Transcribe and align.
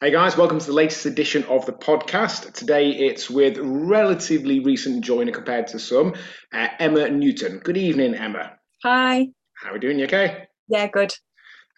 Hey 0.00 0.10
guys, 0.10 0.36
welcome 0.36 0.58
to 0.58 0.66
the 0.66 0.72
latest 0.74 1.06
edition 1.06 1.44
of 1.44 1.64
the 1.64 1.72
podcast. 1.72 2.52
Today 2.52 2.90
it's 2.90 3.30
with 3.30 3.56
relatively 3.58 4.60
recent 4.60 5.02
joiner 5.02 5.32
compared 5.32 5.68
to 5.68 5.78
some, 5.78 6.14
uh, 6.52 6.68
Emma 6.78 7.08
Newton. 7.08 7.60
Good 7.60 7.78
evening, 7.78 8.14
Emma. 8.14 8.58
Hi. 8.82 9.28
How 9.54 9.70
are 9.70 9.72
we 9.72 9.78
doing? 9.78 9.98
You 9.98 10.04
okay? 10.04 10.48
Yeah, 10.68 10.88
good. 10.88 11.14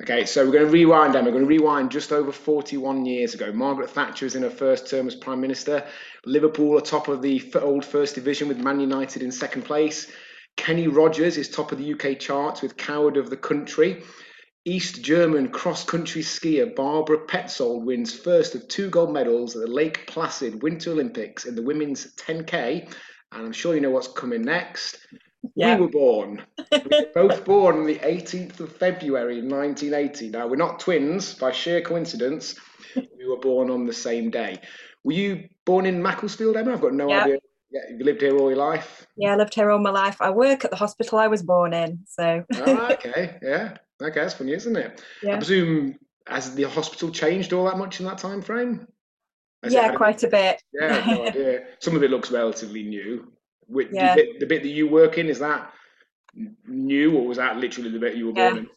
Okay, 0.03 0.27
so 0.27 0.45
we're 0.45 0.53
going 0.53 0.67
to 0.67 0.71
rewind, 0.71 1.15
Emma. 1.15 1.27
We're 1.27 1.33
going 1.33 1.45
to 1.45 1.49
rewind 1.49 1.93
just 1.93 2.11
over 2.11 2.33
41 2.33 3.07
years 3.07 3.35
ago. 3.35 3.53
Margaret 3.53 3.91
Thatcher 3.91 4.27
was 4.27 4.35
in 4.35 4.43
her 4.43 4.51
first 4.51 4.91
term 4.91 5.07
as 5.07 5.15
Prime 5.15 5.41
Minister. 5.41 5.87
Liverpool 6.25 6.77
are 6.77 6.81
top 6.81 7.07
of 7.07 7.23
the 7.23 7.41
old 7.61 7.85
First 7.85 8.17
Division 8.17 8.49
with 8.49 8.59
Man 8.59 8.81
United 8.81 9.23
in 9.23 9.31
second 9.31 9.63
place. 9.63 10.11
Kenny 10.57 10.89
Rogers 10.89 11.37
is 11.37 11.49
top 11.49 11.71
of 11.71 11.79
the 11.79 11.93
UK 11.93 12.19
charts 12.19 12.63
with 12.63 12.77
Coward 12.77 13.17
of 13.17 13.31
the 13.31 13.37
County. 13.37 14.03
East 14.65 15.03
German 15.03 15.49
cross 15.49 15.85
country 15.85 16.23
skier 16.23 16.75
Barbara 16.75 17.19
Petzold 17.27 17.85
wins 17.85 18.15
first 18.15 18.55
of 18.55 18.69
two 18.69 18.91
gold 18.91 19.13
medals 19.13 19.57
at 19.57 19.63
the 19.63 19.69
Lake 19.69 20.07
Placid 20.07 20.63
Winter 20.63 20.91
Olympics 20.91 21.47
in 21.47 21.55
the 21.55 21.63
women's 21.63 22.15
10K. 22.17 22.93
And 23.33 23.47
I'm 23.47 23.53
sure 23.53 23.75
you 23.75 23.81
know 23.81 23.91
what's 23.91 24.09
coming 24.09 24.43
next. 24.43 24.99
Yeah. 25.55 25.77
We 25.77 25.83
were 25.83 25.91
born. 25.91 26.43
we 26.73 26.79
were 26.79 27.29
both 27.29 27.45
born 27.45 27.77
on 27.79 27.87
the 27.87 27.99
18th 27.99 28.61
of 28.61 28.77
February 28.77 29.41
1980. 29.41 30.31
Now, 30.31 30.47
we're 30.47 30.57
not 30.57 30.81
twins 30.81 31.35
by 31.35 31.53
sheer 31.53 31.81
coincidence. 31.81 32.57
We 32.97 33.27
were 33.27 33.39
born 33.39 33.71
on 33.71 33.87
the 33.87 33.93
same 33.93 34.31
day. 34.31 34.59
Were 35.05 35.13
you 35.13 35.49
born 35.65 35.87
in 35.87 36.03
Macclesfield, 36.03 36.57
Emma? 36.57 36.73
I've 36.73 36.81
got 36.81 36.95
no 36.95 37.09
yeah. 37.09 37.25
idea. 37.25 37.39
Yeah, 37.71 37.83
you 37.91 38.05
lived 38.05 38.23
here 38.23 38.37
all 38.37 38.49
your 38.49 38.59
life? 38.59 39.07
Yeah, 39.17 39.33
I 39.33 39.37
lived 39.37 39.55
here 39.55 39.71
all 39.71 39.79
my 39.79 39.91
life. 39.91 40.17
I 40.21 40.31
work 40.31 40.65
at 40.65 40.71
the 40.71 40.77
hospital 40.77 41.19
I 41.19 41.27
was 41.27 41.43
born 41.43 41.75
in, 41.75 42.01
so. 42.07 42.45
oh, 42.55 42.87
okay, 42.93 43.39
yeah. 43.43 43.77
Okay, 44.01 44.21
that's 44.21 44.35
funny, 44.35 44.53
isn't 44.53 44.77
it? 44.77 45.03
Yeah. 45.23 45.35
I 45.35 45.37
presume 45.37 45.99
has 46.29 46.55
the 46.55 46.65
hospital 46.65 47.11
changed 47.11 47.53
all 47.53 47.65
that 47.65 47.79
much 47.79 48.01
in 48.01 48.07
that 48.07 48.19
time 48.19 48.43
frame? 48.43 48.87
Has 49.63 49.73
yeah, 49.73 49.93
quite 49.95 50.23
a 50.23 50.29
bit. 50.29 50.63
Yeah, 50.73 51.05
no 51.07 51.27
idea. 51.27 51.65
Some 51.81 51.97
of 51.97 52.03
it 52.03 52.11
looks 52.11 52.31
relatively 52.31 52.83
new. 52.85 53.33
With 53.67 53.89
yeah. 53.93 54.15
the, 54.15 54.23
bit, 54.23 54.41
the 54.41 54.47
bit 54.47 54.63
that 54.63 54.69
you 54.69 54.89
work 54.89 55.19
in, 55.19 55.27
is 55.27 55.41
that 55.41 55.73
new 56.67 57.17
or 57.17 57.27
was 57.27 57.37
that 57.39 57.57
literally 57.59 57.91
the 57.91 57.99
bit 57.99 58.17
you 58.17 58.27
were 58.27 58.33
yeah. 58.37 58.51
born 58.51 58.59
in? 58.59 58.71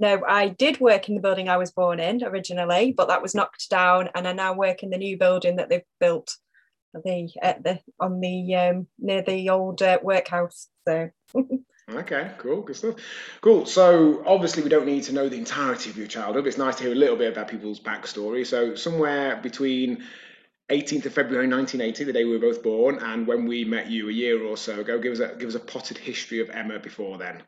No, 0.00 0.22
I 0.26 0.48
did 0.48 0.80
work 0.80 1.08
in 1.08 1.14
the 1.14 1.20
building 1.20 1.48
I 1.48 1.58
was 1.58 1.70
born 1.70 2.00
in 2.00 2.24
originally, 2.24 2.94
but 2.96 3.08
that 3.08 3.20
was 3.20 3.34
knocked 3.34 3.68
down, 3.68 4.08
and 4.14 4.26
I 4.26 4.32
now 4.32 4.54
work 4.54 4.82
in 4.82 4.90
the 4.90 4.96
new 4.96 5.18
building 5.18 5.56
that 5.56 5.68
they've 5.68 5.82
built 6.00 6.34
the 6.94 7.30
at 7.40 7.62
the 7.62 7.80
on 7.98 8.20
the 8.20 8.54
um, 8.54 8.86
near 8.98 9.22
the 9.22 9.50
old 9.50 9.82
uh, 9.82 9.98
workhouse. 10.02 10.68
So. 10.86 11.10
Okay, 11.90 12.30
cool, 12.38 12.62
good 12.62 12.76
stuff. 12.76 12.94
Cool. 13.40 13.66
So 13.66 14.22
obviously 14.24 14.62
we 14.62 14.68
don't 14.68 14.86
need 14.86 15.02
to 15.04 15.12
know 15.12 15.28
the 15.28 15.36
entirety 15.36 15.90
of 15.90 15.98
your 15.98 16.06
childhood. 16.06 16.46
It's 16.46 16.56
nice 16.56 16.76
to 16.76 16.84
hear 16.84 16.92
a 16.92 16.96
little 16.96 17.16
bit 17.16 17.32
about 17.32 17.48
people's 17.48 17.80
backstory. 17.80 18.46
So 18.46 18.76
somewhere 18.76 19.36
between 19.36 20.04
18th 20.70 21.06
of 21.06 21.12
February 21.12 21.48
1980, 21.48 22.04
the 22.04 22.12
day 22.12 22.24
we 22.24 22.32
were 22.32 22.38
both 22.38 22.62
born, 22.62 22.98
and 22.98 23.26
when 23.26 23.46
we 23.46 23.64
met 23.64 23.90
you 23.90 24.08
a 24.08 24.12
year 24.12 24.42
or 24.42 24.56
so 24.56 24.80
ago, 24.80 24.98
give 24.98 25.12
us 25.12 25.18
a 25.18 25.34
give 25.36 25.48
us 25.48 25.54
a 25.54 25.60
potted 25.60 25.98
history 25.98 26.40
of 26.40 26.50
Emma 26.50 26.78
before 26.78 27.18
then. 27.18 27.42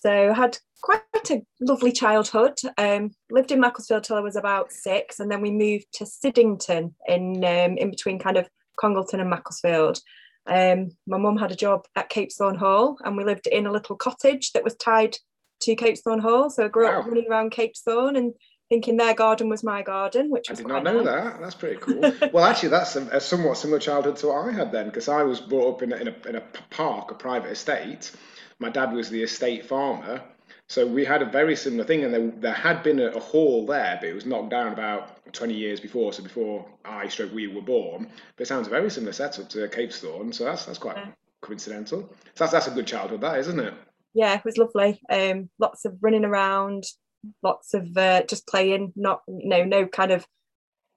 So 0.00 0.32
had 0.32 0.58
quite 0.80 1.02
a 1.30 1.42
lovely 1.60 1.92
childhood. 1.92 2.58
Um, 2.76 3.10
lived 3.30 3.50
in 3.50 3.60
Macclesfield 3.60 4.04
till 4.04 4.16
I 4.16 4.20
was 4.20 4.36
about 4.36 4.72
six, 4.72 5.20
and 5.20 5.30
then 5.30 5.40
we 5.40 5.50
moved 5.50 5.86
to 5.94 6.04
Siddington 6.04 6.94
in 7.06 7.44
um, 7.44 7.76
in 7.76 7.90
between 7.90 8.18
kind 8.18 8.36
of 8.36 8.48
Congleton 8.78 9.20
and 9.20 9.30
Macclesfield. 9.30 10.00
Um, 10.46 10.90
my 11.06 11.18
mum 11.18 11.36
had 11.36 11.52
a 11.52 11.56
job 11.56 11.86
at 11.96 12.10
Capesthorne 12.10 12.56
Hall, 12.56 12.96
and 13.04 13.16
we 13.16 13.24
lived 13.24 13.46
in 13.46 13.66
a 13.66 13.72
little 13.72 13.96
cottage 13.96 14.52
that 14.52 14.64
was 14.64 14.76
tied 14.76 15.16
to 15.60 15.76
Capesthorne 15.76 16.20
Hall. 16.20 16.48
So 16.50 16.64
I 16.64 16.68
grew 16.68 16.84
wow. 16.84 17.00
up 17.00 17.06
running 17.06 17.26
around 17.28 17.50
Capesthorne 17.52 18.16
and 18.16 18.32
thinking 18.68 18.96
their 18.96 19.14
garden 19.14 19.48
was 19.48 19.62
my 19.62 19.82
garden, 19.82 20.30
which 20.30 20.50
was 20.50 20.60
I 20.60 20.62
did 20.62 20.68
not 20.68 20.84
know 20.84 21.02
nice. 21.02 21.04
that. 21.04 21.40
That's 21.40 21.54
pretty 21.54 21.76
cool. 21.80 22.00
well, 22.32 22.44
actually, 22.44 22.70
that's 22.70 22.96
a, 22.96 23.02
a, 23.08 23.20
somewhat 23.20 23.56
similar 23.56 23.78
childhood 23.78 24.16
to 24.16 24.28
what 24.28 24.48
I 24.48 24.52
had 24.52 24.72
then, 24.72 24.86
because 24.86 25.08
I 25.08 25.22
was 25.22 25.40
brought 25.40 25.74
up 25.74 25.82
in 25.82 25.92
a, 25.92 25.96
in 25.96 26.08
a, 26.08 26.28
in 26.28 26.36
a 26.36 26.42
park, 26.70 27.10
a 27.10 27.14
private 27.14 27.50
estate. 27.50 28.12
My 28.58 28.68
dad 28.68 28.92
was 28.92 29.08
the 29.08 29.22
estate 29.22 29.66
farmer, 29.66 30.22
so 30.68 30.86
we 30.86 31.04
had 31.04 31.22
a 31.22 31.24
very 31.24 31.56
similar 31.56 31.84
thing, 31.84 32.04
and 32.04 32.12
there, 32.12 32.30
there 32.30 32.52
had 32.52 32.82
been 32.82 33.00
a, 33.00 33.06
a, 33.06 33.20
hall 33.20 33.64
there, 33.64 33.96
but 34.00 34.08
it 34.08 34.12
was 34.12 34.26
knocked 34.26 34.50
down 34.50 34.72
about 34.72 35.32
20 35.32 35.54
years 35.54 35.80
before, 35.80 36.12
so 36.12 36.22
before 36.22 36.66
I 36.84 37.08
stroke 37.08 37.32
we 37.32 37.46
were 37.46 37.62
born. 37.62 38.10
But 38.36 38.42
it 38.42 38.46
sounds 38.46 38.66
a 38.66 38.70
very 38.70 38.90
similar 38.90 39.12
setup 39.12 39.48
to 39.50 39.66
Capesthorne, 39.68 40.34
so 40.34 40.44
that's 40.44 40.66
that's 40.66 40.78
quite 40.78 40.96
yeah. 40.96 41.06
coincidental. 41.40 42.02
So 42.34 42.44
that's 42.44 42.52
that's 42.52 42.66
a 42.66 42.72
good 42.72 42.86
childhood, 42.86 43.22
that 43.22 43.38
isn't 43.38 43.58
it? 43.58 43.72
Yeah, 44.12 44.34
it 44.34 44.44
was 44.44 44.58
lovely. 44.58 45.00
Um, 45.08 45.48
lots 45.58 45.86
of 45.86 45.96
running 46.02 46.26
around, 46.26 46.84
lots 47.42 47.74
of 47.74 47.96
uh, 47.96 48.22
just 48.24 48.46
playing. 48.46 48.92
Not 48.96 49.22
you 49.28 49.48
know 49.48 49.64
no 49.64 49.86
kind 49.86 50.10
of 50.10 50.26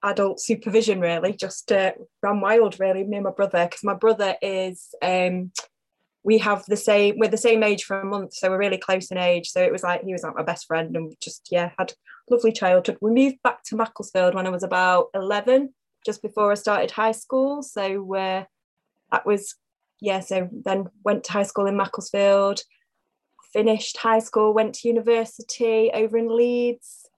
adult 0.02 0.40
supervision 0.40 1.00
really. 1.00 1.32
Just 1.32 1.70
uh, 1.72 1.92
ran 2.22 2.40
wild 2.40 2.78
really. 2.80 3.04
Me 3.04 3.16
and 3.16 3.24
my 3.24 3.30
brother, 3.30 3.66
because 3.66 3.84
my 3.84 3.94
brother 3.94 4.36
is 4.42 4.94
um 5.02 5.52
we 6.24 6.38
have 6.38 6.64
the 6.66 6.76
same 6.76 7.16
we're 7.18 7.28
the 7.28 7.36
same 7.36 7.62
age 7.62 7.84
for 7.84 8.00
a 8.00 8.04
month 8.04 8.32
so 8.34 8.48
we're 8.48 8.58
really 8.58 8.78
close 8.78 9.10
in 9.10 9.18
age 9.18 9.48
so 9.48 9.62
it 9.62 9.72
was 9.72 9.82
like 9.82 10.02
he 10.04 10.12
was 10.12 10.22
like 10.22 10.34
my 10.34 10.42
best 10.42 10.66
friend 10.66 10.96
and 10.96 11.14
just 11.20 11.48
yeah 11.50 11.70
had 11.78 11.92
lovely 12.30 12.52
childhood 12.52 12.96
we 13.00 13.10
moved 13.10 13.36
back 13.42 13.62
to 13.64 13.76
macclesfield 13.76 14.34
when 14.34 14.46
i 14.46 14.50
was 14.50 14.62
about 14.62 15.06
11 15.14 15.72
just 16.04 16.22
before 16.22 16.52
i 16.52 16.54
started 16.54 16.90
high 16.90 17.12
school 17.12 17.62
so 17.62 18.14
uh, 18.14 18.44
that 19.10 19.26
was 19.26 19.54
yeah 20.00 20.20
so 20.20 20.48
then 20.64 20.88
went 21.04 21.24
to 21.24 21.32
high 21.32 21.42
school 21.42 21.66
in 21.66 21.76
macclesfield 21.76 22.62
finished 23.52 23.96
high 23.96 24.18
school 24.18 24.54
went 24.54 24.74
to 24.74 24.88
university 24.88 25.90
over 25.92 26.16
in 26.16 26.34
leeds 26.34 27.08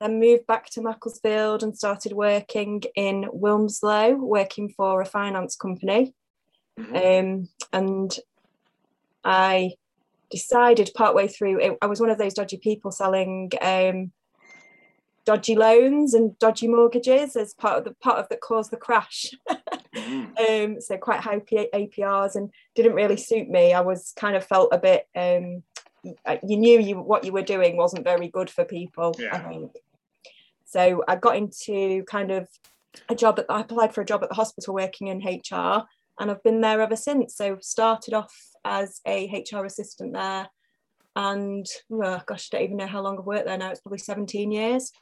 then 0.00 0.18
moved 0.18 0.46
back 0.46 0.68
to 0.68 0.82
macclesfield 0.82 1.62
and 1.62 1.76
started 1.76 2.12
working 2.12 2.82
in 2.96 3.24
wilmslow 3.32 4.16
working 4.18 4.68
for 4.68 5.00
a 5.00 5.06
finance 5.06 5.54
company 5.56 6.14
Mm-hmm. 6.78 6.96
Um, 6.96 7.48
and 7.72 8.16
I 9.24 9.72
decided 10.30 10.90
partway 10.94 11.28
through, 11.28 11.60
it, 11.60 11.78
I 11.82 11.86
was 11.86 12.00
one 12.00 12.10
of 12.10 12.18
those 12.18 12.34
dodgy 12.34 12.56
people 12.56 12.90
selling 12.90 13.50
um, 13.60 14.12
dodgy 15.24 15.54
loans 15.54 16.14
and 16.14 16.38
dodgy 16.38 16.66
mortgages 16.68 17.36
as 17.36 17.54
part 17.54 17.78
of 17.78 17.84
the 17.84 17.92
part 17.94 18.18
of 18.18 18.28
that 18.30 18.40
caused 18.40 18.70
the 18.70 18.76
crash. 18.76 19.30
mm. 19.94 20.64
um, 20.64 20.80
so 20.80 20.96
quite 20.96 21.20
high 21.20 21.38
APRs 21.38 22.34
and 22.34 22.50
didn't 22.74 22.94
really 22.94 23.16
suit 23.16 23.48
me. 23.48 23.72
I 23.72 23.80
was 23.80 24.12
kind 24.16 24.36
of 24.36 24.44
felt 24.44 24.70
a 24.72 24.78
bit. 24.78 25.06
Um, 25.14 25.62
you 26.04 26.56
knew 26.56 26.80
you 26.80 27.00
what 27.00 27.24
you 27.24 27.32
were 27.32 27.42
doing 27.42 27.76
wasn't 27.76 28.04
very 28.04 28.28
good 28.28 28.50
for 28.50 28.64
people. 28.64 29.14
Yeah. 29.18 29.36
I 29.36 29.38
think. 29.38 29.72
So 30.64 31.04
I 31.06 31.16
got 31.16 31.36
into 31.36 32.02
kind 32.04 32.30
of 32.30 32.48
a 33.08 33.14
job 33.14 33.38
at 33.38 33.46
I 33.48 33.60
applied 33.60 33.94
for 33.94 34.00
a 34.00 34.06
job 34.06 34.22
at 34.22 34.28
the 34.28 34.34
hospital 34.34 34.74
working 34.74 35.08
in 35.08 35.18
HR 35.18 35.84
and 36.18 36.30
I've 36.30 36.42
been 36.42 36.60
there 36.60 36.80
ever 36.80 36.96
since. 36.96 37.36
So 37.36 37.58
started 37.60 38.14
off 38.14 38.34
as 38.64 39.00
a 39.06 39.26
HR 39.28 39.64
assistant 39.64 40.12
there, 40.12 40.48
and 41.16 41.66
oh, 41.92 42.20
gosh, 42.26 42.48
I 42.52 42.56
don't 42.56 42.64
even 42.64 42.76
know 42.78 42.86
how 42.86 43.02
long 43.02 43.18
I've 43.18 43.26
worked 43.26 43.46
there 43.46 43.58
now. 43.58 43.70
It's 43.70 43.80
probably 43.80 43.98
17 43.98 44.50
years. 44.50 44.92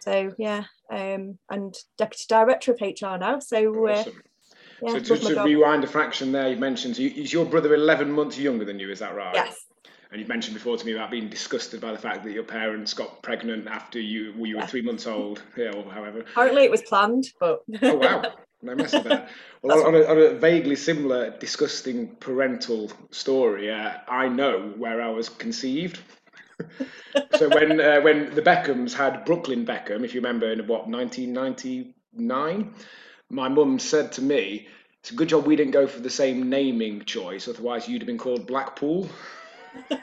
So 0.00 0.32
yeah, 0.38 0.64
um, 0.90 1.38
and 1.50 1.74
deputy 1.98 2.24
director 2.28 2.72
of 2.72 2.80
HR 2.80 3.18
now. 3.18 3.38
So. 3.38 3.86
Uh. 3.86 4.04
Yeah, 4.82 4.94
so 4.94 5.14
to, 5.16 5.34
to 5.34 5.42
rewind 5.44 5.84
a 5.84 5.86
fraction 5.86 6.32
there, 6.32 6.48
you 6.48 6.56
mentioned 6.56 6.98
is 6.98 7.32
your 7.32 7.44
brother 7.44 7.72
11 7.72 8.10
months 8.10 8.36
younger 8.36 8.64
than 8.64 8.80
you? 8.80 8.90
Is 8.90 8.98
that 8.98 9.14
right? 9.14 9.32
Yes. 9.32 9.66
And 10.12 10.20
you've 10.20 10.28
mentioned 10.28 10.52
before 10.52 10.76
to 10.76 10.84
me 10.84 10.92
about 10.92 11.10
being 11.10 11.30
disgusted 11.30 11.80
by 11.80 11.90
the 11.90 11.98
fact 11.98 12.22
that 12.24 12.32
your 12.32 12.42
parents 12.44 12.92
got 12.92 13.22
pregnant 13.22 13.66
after 13.66 13.98
you 13.98 14.34
well, 14.36 14.46
you 14.46 14.58
were 14.58 14.66
three 14.66 14.82
months 14.82 15.06
old, 15.06 15.42
yeah, 15.56 15.72
or 15.72 15.90
however. 15.90 16.20
Apparently, 16.20 16.64
it 16.64 16.70
was 16.70 16.82
planned, 16.82 17.28
but. 17.40 17.60
oh 17.80 17.94
wow! 17.94 18.22
No 18.60 18.74
mess 18.74 18.92
of 18.92 19.04
that. 19.04 19.30
Well, 19.62 19.80
on, 19.80 19.94
on, 19.94 20.02
a, 20.02 20.04
on, 20.04 20.18
a, 20.18 20.34
vaguely 20.34 20.76
similar, 20.76 21.30
disgusting 21.38 22.08
parental 22.16 22.92
story, 23.10 23.70
uh, 23.72 23.98
I 24.06 24.28
know 24.28 24.74
where 24.76 25.00
I 25.00 25.08
was 25.08 25.28
conceived. 25.28 26.00
so 27.36 27.48
when 27.48 27.80
uh, 27.80 28.00
when 28.02 28.34
the 28.34 28.42
Beckhams 28.42 28.92
had 28.92 29.24
Brooklyn 29.24 29.64
Beckham, 29.64 30.04
if 30.04 30.14
you 30.14 30.20
remember, 30.20 30.52
in 30.52 30.66
what 30.66 30.88
1999, 30.88 32.74
my 33.30 33.48
mum 33.48 33.78
said 33.78 34.12
to 34.12 34.20
me, 34.22 34.68
"It's 35.00 35.10
a 35.10 35.14
good 35.14 35.30
job 35.30 35.46
we 35.46 35.56
didn't 35.56 35.72
go 35.72 35.86
for 35.86 36.00
the 36.00 36.10
same 36.10 36.50
naming 36.50 37.04
choice, 37.06 37.48
otherwise 37.48 37.88
you'd 37.88 38.02
have 38.02 38.06
been 38.06 38.18
called 38.18 38.46
Blackpool." 38.46 39.08
And 39.90 40.00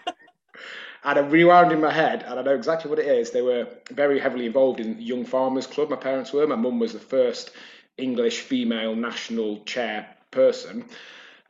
I 1.03 1.19
rewound 1.19 1.71
in 1.71 1.81
my 1.81 1.91
head, 1.91 2.23
and 2.23 2.39
I 2.39 2.41
know 2.41 2.55
exactly 2.55 2.89
what 2.89 2.99
it 2.99 3.07
is. 3.07 3.31
They 3.31 3.41
were 3.41 3.67
very 3.91 4.19
heavily 4.19 4.45
involved 4.45 4.79
in 4.79 4.99
Young 5.01 5.25
Farmers 5.25 5.67
Club. 5.67 5.89
My 5.89 5.95
parents 5.95 6.33
were. 6.33 6.45
My 6.47 6.55
mum 6.55 6.79
was 6.79 6.93
the 6.93 6.99
first 6.99 7.51
English 7.97 8.41
female 8.41 8.95
national 8.95 9.59
chairperson 9.59 10.89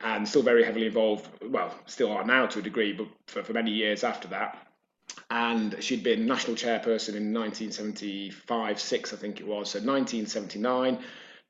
and 0.02 0.26
still 0.26 0.42
very 0.42 0.64
heavily 0.64 0.86
involved, 0.86 1.28
well, 1.42 1.74
still 1.86 2.10
are 2.12 2.24
now 2.24 2.46
to 2.46 2.60
a 2.60 2.62
degree, 2.62 2.92
but 2.92 3.06
for, 3.26 3.42
for 3.42 3.52
many 3.52 3.70
years 3.70 4.02
after 4.02 4.28
that. 4.28 4.58
And 5.30 5.76
she'd 5.80 6.02
been 6.02 6.26
national 6.26 6.56
chairperson 6.56 7.14
in 7.14 7.34
1975 7.34 8.80
6, 8.80 9.12
I 9.12 9.16
think 9.16 9.40
it 9.40 9.46
was. 9.46 9.70
So 9.70 9.78
1979, 9.78 10.98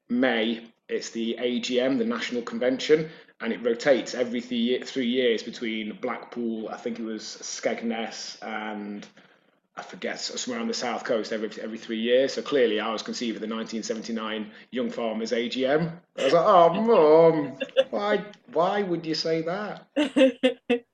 May, 0.09 0.67
it's 0.89 1.11
the 1.11 1.37
AGM, 1.39 1.99
the 1.99 2.05
National 2.05 2.43
Convention, 2.43 3.09
and 3.41 3.53
it 3.53 3.63
rotates 3.65 4.15
every 4.15 4.41
three, 4.41 4.83
three 4.83 5.07
years 5.07 5.43
between 5.43 5.97
Blackpool, 6.01 6.69
I 6.69 6.77
think 6.77 6.99
it 6.99 7.05
was 7.05 7.23
Skegness, 7.41 8.37
and 8.43 9.07
I 9.77 9.83
forget 9.83 10.21
somewhere 10.21 10.61
on 10.61 10.69
the 10.69 10.75
south 10.75 11.05
coast 11.05 11.33
every 11.33 11.51
every 11.63 11.79
three 11.79 12.01
years. 12.01 12.35
So 12.35 12.43
clearly, 12.43 12.81
I 12.81 12.93
was 12.93 13.03
conceived 13.03 13.37
at 13.37 13.41
the 13.41 13.55
1979 13.55 14.51
Young 14.71 14.91
Farmers 14.91 15.33
AGM. 15.33 15.93
I 16.19 16.25
was 16.25 16.33
like, 16.33 16.45
"Oh, 16.47 16.75
mum, 16.83 17.59
why 17.91 18.25
why 18.53 18.83
would 18.83 19.07
you 19.07 19.15
say 19.15 19.43
that?" 19.43 19.87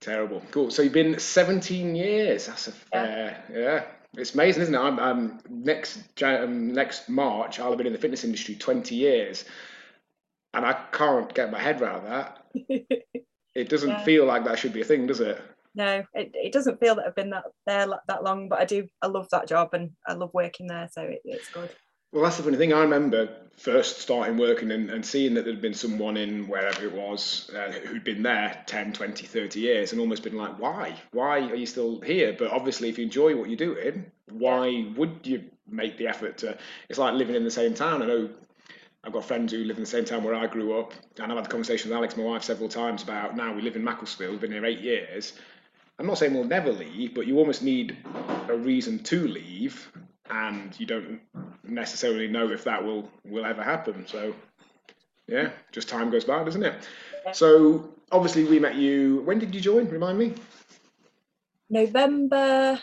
Terrible. 0.00 0.42
Cool. 0.50 0.70
So 0.70 0.80
you've 0.80 0.94
been 0.94 1.18
17 1.18 1.94
years. 1.94 2.46
That's 2.46 2.68
a 2.68 2.72
fair, 2.72 3.44
yeah. 3.52 3.58
yeah. 3.58 3.84
It's 4.16 4.32
amazing, 4.32 4.62
isn't 4.62 4.74
it? 4.74 4.78
I'm, 4.78 4.98
I'm 4.98 5.38
next 5.48 5.98
um, 6.22 6.72
next 6.72 7.08
March. 7.10 7.60
I'll 7.60 7.68
have 7.68 7.78
been 7.78 7.86
in 7.86 7.92
the 7.92 7.98
fitness 7.98 8.24
industry 8.24 8.54
20 8.54 8.94
years, 8.94 9.44
and 10.54 10.64
I 10.64 10.72
can't 10.92 11.32
get 11.34 11.50
my 11.50 11.58
head 11.58 11.80
around 11.80 12.04
that. 12.06 12.44
it 13.54 13.68
doesn't 13.68 13.90
yeah. 13.90 14.04
feel 14.04 14.26
like 14.26 14.44
that 14.44 14.58
should 14.58 14.72
be 14.72 14.80
a 14.80 14.84
thing, 14.84 15.06
does 15.06 15.20
it? 15.20 15.40
No, 15.74 16.04
it, 16.14 16.32
it 16.34 16.52
doesn't 16.52 16.80
feel 16.80 16.96
that 16.96 17.06
I've 17.06 17.14
been 17.14 17.30
that 17.30 17.44
there 17.66 17.86
that 18.08 18.24
long, 18.24 18.48
but 18.48 18.60
I 18.60 18.64
do. 18.64 18.88
I 19.02 19.06
love 19.06 19.28
that 19.30 19.48
job 19.48 19.72
and 19.72 19.92
I 20.06 20.14
love 20.14 20.30
working 20.34 20.66
there, 20.66 20.88
so 20.92 21.02
it, 21.02 21.22
it's 21.24 21.48
good. 21.48 21.70
Well, 22.12 22.24
that's 22.24 22.38
the 22.38 22.42
funny 22.42 22.56
thing. 22.56 22.72
I 22.72 22.80
remember 22.80 23.28
first 23.56 24.00
starting 24.00 24.36
working 24.36 24.72
and, 24.72 24.90
and 24.90 25.06
seeing 25.06 25.34
that 25.34 25.44
there'd 25.44 25.60
been 25.60 25.74
someone 25.74 26.16
in 26.16 26.48
wherever 26.48 26.84
it 26.84 26.92
was 26.92 27.48
uh, 27.54 27.70
who'd 27.70 28.02
been 28.02 28.22
there 28.22 28.64
10, 28.66 28.92
20, 28.94 29.26
30 29.26 29.60
years 29.60 29.92
and 29.92 30.00
almost 30.00 30.24
been 30.24 30.36
like, 30.36 30.58
why? 30.58 30.96
Why 31.12 31.38
are 31.38 31.54
you 31.54 31.66
still 31.66 32.00
here? 32.00 32.34
But 32.36 32.50
obviously, 32.50 32.88
if 32.88 32.98
you 32.98 33.04
enjoy 33.04 33.36
what 33.36 33.48
you're 33.48 33.56
doing, 33.56 34.10
why 34.28 34.90
would 34.96 35.20
you 35.22 35.44
make 35.68 35.98
the 35.98 36.08
effort 36.08 36.38
to? 36.38 36.58
It's 36.88 36.98
like 36.98 37.14
living 37.14 37.36
in 37.36 37.44
the 37.44 37.50
same 37.50 37.74
town. 37.74 38.02
I 38.02 38.06
know 38.06 38.30
I've 39.02 39.12
got 39.12 39.24
friends 39.24 39.52
who 39.52 39.64
live 39.64 39.76
in 39.76 39.82
the 39.82 39.88
same 39.88 40.04
town 40.04 40.24
where 40.24 40.34
I 40.34 40.46
grew 40.46 40.78
up, 40.78 40.92
and 41.18 41.32
I've 41.32 41.38
had 41.38 41.46
the 41.46 41.50
conversation 41.50 41.88
with 41.88 41.96
Alex, 41.96 42.16
my 42.16 42.24
wife, 42.24 42.42
several 42.42 42.68
times 42.68 43.02
about 43.02 43.36
now 43.36 43.54
we 43.54 43.62
live 43.62 43.76
in 43.76 43.84
Macclesfield, 43.84 44.32
we've 44.32 44.40
been 44.40 44.52
here 44.52 44.66
eight 44.66 44.80
years. 44.80 45.32
I'm 45.98 46.06
not 46.06 46.18
saying 46.18 46.34
we'll 46.34 46.44
never 46.44 46.72
leave, 46.72 47.14
but 47.14 47.26
you 47.26 47.38
almost 47.38 47.62
need 47.62 47.96
a 48.48 48.56
reason 48.56 49.02
to 49.04 49.28
leave 49.28 49.90
and 50.30 50.78
you 50.78 50.86
don't 50.86 51.20
necessarily 51.64 52.28
know 52.28 52.50
if 52.50 52.64
that 52.64 52.82
will 52.84 53.10
will 53.24 53.44
ever 53.44 53.62
happen. 53.62 54.06
So 54.06 54.34
yeah, 55.26 55.50
just 55.72 55.88
time 55.88 56.10
goes 56.10 56.24
by, 56.24 56.42
doesn't 56.42 56.62
it? 56.62 56.88
So 57.32 57.90
obviously 58.10 58.44
we 58.44 58.58
met 58.58 58.76
you. 58.76 59.22
When 59.24 59.38
did 59.38 59.54
you 59.54 59.60
join? 59.60 59.88
Remind 59.88 60.18
me. 60.18 60.34
November 61.68 62.80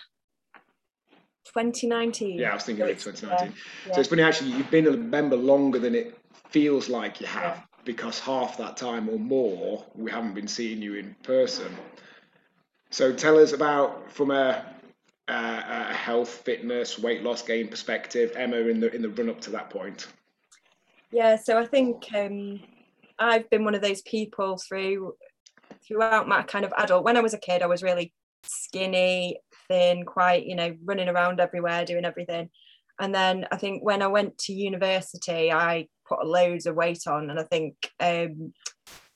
2019. 1.53 2.39
Yeah, 2.39 2.51
I 2.51 2.53
was 2.55 2.63
thinking 2.63 2.89
of 2.89 2.97
2019. 2.97 3.53
Yeah. 3.87 3.93
So 3.93 3.99
it's 3.99 4.09
funny 4.09 4.23
actually. 4.23 4.51
You've 4.51 4.71
been 4.71 4.87
a 4.87 4.91
member 4.91 5.35
longer 5.35 5.79
than 5.79 5.95
it 5.95 6.17
feels 6.49 6.89
like 6.89 7.21
you 7.21 7.27
have. 7.27 7.57
Yeah. 7.57 7.63
Because 7.85 8.19
half 8.19 8.57
that 8.57 8.75
time 8.75 9.07
or 9.07 9.17
more, 9.17 9.85
we 9.95 10.11
haven't 10.11 10.33
been 10.33 10.47
seeing 10.47 10.81
you 10.81 10.95
in 10.95 11.15
person. 11.23 11.73
So 12.89 13.13
tell 13.13 13.39
us 13.39 13.53
about 13.53 14.11
from 14.11 14.31
a 14.31 14.65
uh, 15.27 15.61
a 15.89 15.93
health, 15.93 16.29
fitness, 16.29 16.97
weight 16.97 17.21
loss 17.21 17.41
gain 17.41 17.67
perspective, 17.67 18.31
Emma, 18.35 18.57
in 18.57 18.79
the 18.79 18.93
in 18.93 19.01
the 19.01 19.09
run 19.09 19.29
up 19.29 19.41
to 19.41 19.49
that 19.51 19.69
point? 19.69 20.07
Yeah, 21.11 21.35
so 21.35 21.57
I 21.57 21.65
think 21.65 22.05
um, 22.13 22.59
I've 23.19 23.49
been 23.49 23.63
one 23.63 23.75
of 23.75 23.81
those 23.81 24.01
people 24.01 24.57
through 24.57 25.15
throughout 25.85 26.27
my 26.27 26.43
kind 26.43 26.65
of 26.65 26.73
adult. 26.77 27.03
When 27.03 27.17
I 27.17 27.21
was 27.21 27.33
a 27.33 27.37
kid, 27.37 27.61
I 27.61 27.67
was 27.67 27.83
really 27.83 28.13
skinny, 28.43 29.39
thin, 29.69 30.05
quite 30.05 30.45
you 30.45 30.55
know 30.55 30.75
running 30.83 31.09
around 31.09 31.39
everywhere, 31.39 31.85
doing 31.85 32.05
everything. 32.05 32.49
And 32.99 33.13
then 33.13 33.45
I 33.51 33.57
think 33.57 33.83
when 33.83 34.01
I 34.01 34.07
went 34.07 34.37
to 34.39 34.53
university, 34.53 35.51
I 35.51 35.87
put 36.07 36.25
loads 36.25 36.65
of 36.65 36.75
weight 36.75 37.05
on, 37.07 37.29
and 37.29 37.39
I 37.39 37.43
think 37.43 37.75
um, 37.99 38.53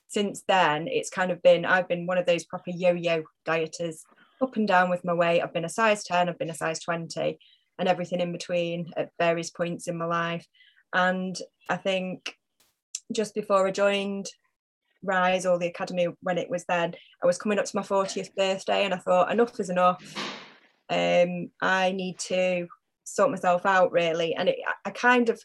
since 0.08 0.44
then 0.48 0.88
it's 0.88 1.10
kind 1.10 1.32
of 1.32 1.42
been 1.42 1.66
I've 1.66 1.88
been 1.88 2.06
one 2.06 2.18
of 2.18 2.26
those 2.26 2.46
proper 2.46 2.72
yo-yo 2.72 3.24
dieters 3.48 3.98
up 4.42 4.56
and 4.56 4.68
down 4.68 4.90
with 4.90 5.06
my 5.06 5.14
weight. 5.14 5.42
I've 5.42 5.54
been 5.54 5.66
a 5.66 5.70
size 5.70 6.04
10, 6.04 6.28
I've 6.28 6.40
been 6.40 6.50
a 6.50 6.56
size 6.56 6.80
20, 6.80 7.38
and 7.80 7.88
everything 7.88 8.20
in 8.20 8.32
between 8.32 8.92
at 8.98 9.12
various 9.20 9.50
points 9.50 9.88
in 9.88 9.98
my 9.98 10.06
life. 10.06 10.46
And 10.94 11.38
I 11.70 11.78
think 11.78 12.36
just 13.14 13.34
before 13.34 13.68
I 13.68 13.72
joined 13.72 14.28
Rise 15.04 15.46
or 15.46 15.58
the 15.58 15.68
Academy, 15.68 16.08
when 16.22 16.38
it 16.38 16.50
was 16.50 16.66
then, 16.66 16.96
I 17.24 17.28
was 17.28 17.38
coming 17.38 17.60
up 17.60 17.66
to 17.66 17.76
my 17.76 17.82
40th 17.82 18.34
birthday 18.36 18.86
and 18.86 18.94
I 18.94 18.98
thought, 18.98 19.32
enough 19.32 19.60
is 19.60 19.70
enough. 19.70 20.02
Um, 20.90 21.52
I 21.62 21.92
need 21.92 22.20
to 22.20 22.68
sort 23.04 23.32
myself 23.32 23.66
out 23.66 23.92
really. 23.92 24.36
And 24.36 24.50
it, 24.50 24.58
I 24.86 24.90
kind 24.92 25.30
of, 25.30 25.42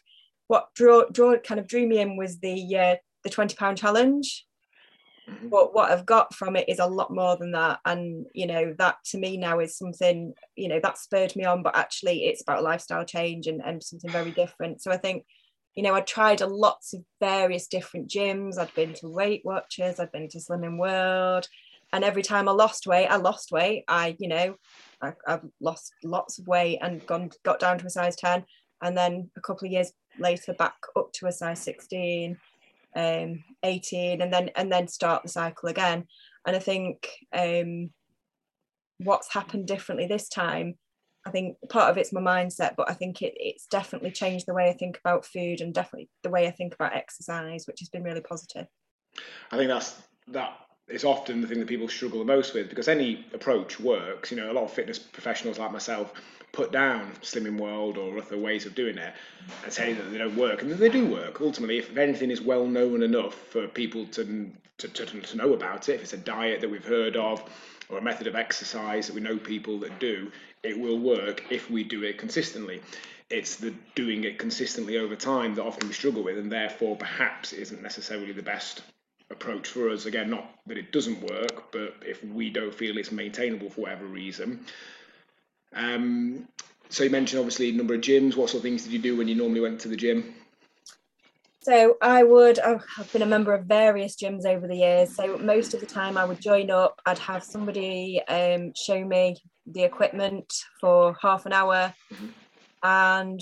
what 0.47 0.73
draw, 0.75 1.05
draw 1.11 1.37
kind 1.37 1.59
of 1.59 1.67
drew 1.67 1.87
me 1.87 1.99
in 1.99 2.17
was 2.17 2.39
the 2.39 2.77
uh, 2.77 2.95
the 3.23 3.29
20 3.29 3.55
pound 3.55 3.77
challenge 3.77 4.47
Mm-hmm. 5.29 5.49
But 5.49 5.73
what 5.73 5.91
I've 5.91 6.05
got 6.05 6.33
from 6.33 6.55
it 6.55 6.69
is 6.69 6.79
a 6.79 6.85
lot 6.85 7.13
more 7.13 7.35
than 7.35 7.51
that. 7.51 7.79
And, 7.85 8.25
you 8.33 8.47
know, 8.47 8.73
that 8.77 8.97
to 9.11 9.17
me 9.17 9.37
now 9.37 9.59
is 9.59 9.77
something, 9.77 10.33
you 10.55 10.69
know, 10.69 10.79
that 10.81 10.97
spurred 10.97 11.35
me 11.35 11.43
on, 11.43 11.63
but 11.63 11.75
actually 11.75 12.25
it's 12.25 12.41
about 12.41 12.63
lifestyle 12.63 13.03
change 13.03 13.47
and, 13.47 13.61
and 13.61 13.83
something 13.83 14.09
very 14.09 14.31
different. 14.31 14.81
So 14.81 14.91
I 14.91 14.97
think, 14.97 15.25
you 15.77 15.83
know, 15.83 15.93
I 15.93 16.01
tried 16.01 16.41
a 16.41 16.47
lots 16.47 16.93
of 16.93 17.03
various 17.19 17.67
different 17.67 18.09
gyms. 18.09 18.57
I'd 18.57 18.73
been 18.73 18.93
to 18.95 19.07
Weight 19.07 19.43
Watchers, 19.45 19.99
I'd 19.99 20.11
been 20.11 20.27
to 20.29 20.39
Slimming 20.39 20.79
World. 20.79 21.47
And 21.93 22.03
every 22.03 22.23
time 22.23 22.49
I 22.49 22.51
lost 22.51 22.87
weight, 22.87 23.07
I 23.07 23.17
lost 23.17 23.51
weight. 23.51 23.83
I, 23.87 24.17
you 24.19 24.27
know, 24.27 24.55
I, 25.01 25.13
have 25.27 25.43
lost 25.61 25.93
lots 26.03 26.39
of 26.39 26.47
weight 26.47 26.79
and 26.81 27.05
gone 27.05 27.29
got 27.43 27.59
down 27.59 27.77
to 27.77 27.85
a 27.85 27.89
size 27.91 28.15
10. 28.15 28.43
And 28.81 28.97
then 28.97 29.29
a 29.37 29.41
couple 29.41 29.67
of 29.67 29.71
years 29.71 29.93
later, 30.19 30.53
back 30.53 30.73
up 30.97 31.13
to 31.13 31.27
a 31.27 31.31
size 31.31 31.61
16 31.61 32.37
um, 32.95 33.43
18 33.61 34.21
and 34.21 34.33
then 34.33 34.49
and 34.55 34.71
then 34.71 34.87
start 34.87 35.21
the 35.21 35.29
cycle 35.29 35.69
again 35.69 36.05
and 36.47 36.55
i 36.55 36.59
think 36.59 37.07
um, 37.31 37.91
what's 38.97 39.31
happened 39.31 39.67
differently 39.67 40.07
this 40.07 40.27
time 40.29 40.75
i 41.27 41.31
think 41.31 41.57
part 41.69 41.89
of 41.89 41.97
it's 41.97 42.13
my 42.13 42.21
mindset 42.21 42.75
but 42.77 42.89
i 42.89 42.93
think 42.93 43.21
it, 43.21 43.33
it's 43.37 43.67
definitely 43.67 44.11
changed 44.11 44.45
the 44.47 44.53
way 44.53 44.69
i 44.69 44.73
think 44.73 44.99
about 45.03 45.25
food 45.25 45.61
and 45.61 45.73
definitely 45.73 46.09
the 46.23 46.29
way 46.29 46.47
i 46.47 46.51
think 46.51 46.73
about 46.73 46.95
exercise 46.95 47.65
which 47.67 47.79
has 47.79 47.89
been 47.89 48.03
really 48.03 48.21
positive 48.21 48.67
i 49.51 49.57
think 49.57 49.69
that's 49.69 50.01
that 50.27 50.53
is 50.87 51.03
often 51.03 51.41
the 51.41 51.47
thing 51.47 51.59
that 51.59 51.67
people 51.67 51.87
struggle 51.87 52.19
the 52.19 52.25
most 52.25 52.53
with 52.53 52.69
because 52.69 52.87
any 52.87 53.25
approach 53.33 53.79
works 53.79 54.31
you 54.31 54.37
know 54.37 54.51
a 54.51 54.53
lot 54.53 54.63
of 54.63 54.71
fitness 54.71 54.99
professionals 54.99 55.59
like 55.59 55.71
myself 55.71 56.13
put 56.53 56.71
down 56.71 57.11
Slimming 57.21 57.59
World 57.59 57.97
or 57.97 58.17
other 58.17 58.37
ways 58.37 58.65
of 58.65 58.73
doing 58.73 58.97
it 58.97 59.13
and 59.63 59.71
say 59.71 59.93
that 59.93 60.03
they 60.11 60.17
don't 60.17 60.35
work, 60.35 60.61
and 60.61 60.71
they 60.71 60.89
do 60.89 61.05
work. 61.05 61.39
Ultimately, 61.41 61.77
if 61.77 61.95
anything 61.97 62.31
is 62.31 62.41
well 62.41 62.65
known 62.65 63.03
enough 63.03 63.35
for 63.35 63.67
people 63.67 64.05
to, 64.07 64.51
to, 64.79 64.87
to, 64.87 65.05
to 65.05 65.37
know 65.37 65.53
about 65.53 65.89
it, 65.89 65.95
if 65.95 66.01
it's 66.01 66.13
a 66.13 66.17
diet 66.17 66.61
that 66.61 66.69
we've 66.69 66.85
heard 66.85 67.15
of 67.15 67.43
or 67.89 67.97
a 67.97 68.01
method 68.01 68.27
of 68.27 68.35
exercise 68.35 69.07
that 69.07 69.13
we 69.13 69.21
know 69.21 69.37
people 69.37 69.79
that 69.79 69.99
do, 69.99 70.31
it 70.63 70.77
will 70.77 70.99
work 70.99 71.43
if 71.49 71.69
we 71.69 71.83
do 71.83 72.03
it 72.03 72.17
consistently. 72.17 72.81
It's 73.29 73.57
the 73.57 73.73
doing 73.95 74.23
it 74.23 74.39
consistently 74.39 74.97
over 74.97 75.15
time 75.15 75.55
that 75.55 75.63
often 75.63 75.87
we 75.87 75.93
struggle 75.93 76.23
with, 76.23 76.37
and 76.37 76.51
therefore 76.51 76.95
perhaps 76.95 77.53
isn't 77.53 77.81
necessarily 77.81 78.31
the 78.33 78.41
best 78.41 78.81
approach 79.29 79.67
for 79.67 79.89
us. 79.89 80.05
Again, 80.05 80.29
not 80.29 80.49
that 80.67 80.77
it 80.77 80.91
doesn't 80.91 81.21
work, 81.21 81.71
but 81.71 81.95
if 82.01 82.23
we 82.23 82.49
don't 82.49 82.73
feel 82.73 82.97
it's 82.97 83.11
maintainable 83.11 83.69
for 83.69 83.81
whatever 83.81 84.05
reason, 84.05 84.65
um, 85.73 86.47
so 86.89 87.03
you 87.03 87.09
mentioned 87.09 87.39
obviously 87.39 87.71
number 87.71 87.95
of 87.95 88.01
gyms. 88.01 88.35
What 88.35 88.49
sort 88.49 88.59
of 88.59 88.63
things 88.63 88.83
did 88.83 88.93
you 88.93 88.99
do 88.99 89.17
when 89.17 89.27
you 89.27 89.35
normally 89.35 89.59
went 89.59 89.81
to 89.81 89.89
the 89.89 89.97
gym? 89.97 90.33
So 91.67 91.97
I 92.01 92.23
would, 92.23 92.59
I've 92.59 93.11
been 93.11 93.23
a 93.23 93.25
member 93.25 93.53
of 93.53 93.65
various 93.65 94.15
gyms 94.15 94.45
over 94.45 94.69
the 94.69 94.77
years. 94.77 95.13
So 95.13 95.37
most 95.37 95.73
of 95.73 95.81
the 95.81 95.85
time 95.85 96.17
I 96.17 96.23
would 96.23 96.39
join 96.39 96.71
up, 96.71 97.01
I'd 97.05 97.17
have 97.17 97.43
somebody 97.43 98.21
um, 98.29 98.71
show 98.73 99.03
me 99.03 99.35
the 99.65 99.83
equipment 99.83 100.45
for 100.79 101.17
half 101.21 101.45
an 101.45 101.51
hour. 101.51 101.93
And 102.83 103.41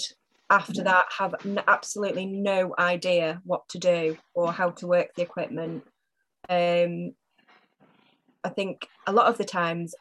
after 0.49 0.81
that, 0.85 1.05
have 1.15 1.35
absolutely 1.67 2.25
no 2.25 2.73
idea 2.79 3.41
what 3.43 3.69
to 3.69 3.77
do 3.77 4.17
or 4.33 4.51
how 4.51 4.71
to 4.71 4.87
work 4.87 5.09
the 5.15 5.21
equipment. 5.21 5.83
Um, 6.49 7.13
I 8.43 8.49
think 8.49 8.87
a 9.05 9.13
lot 9.13 9.27
of 9.27 9.37
the 9.37 9.45
times 9.45 9.93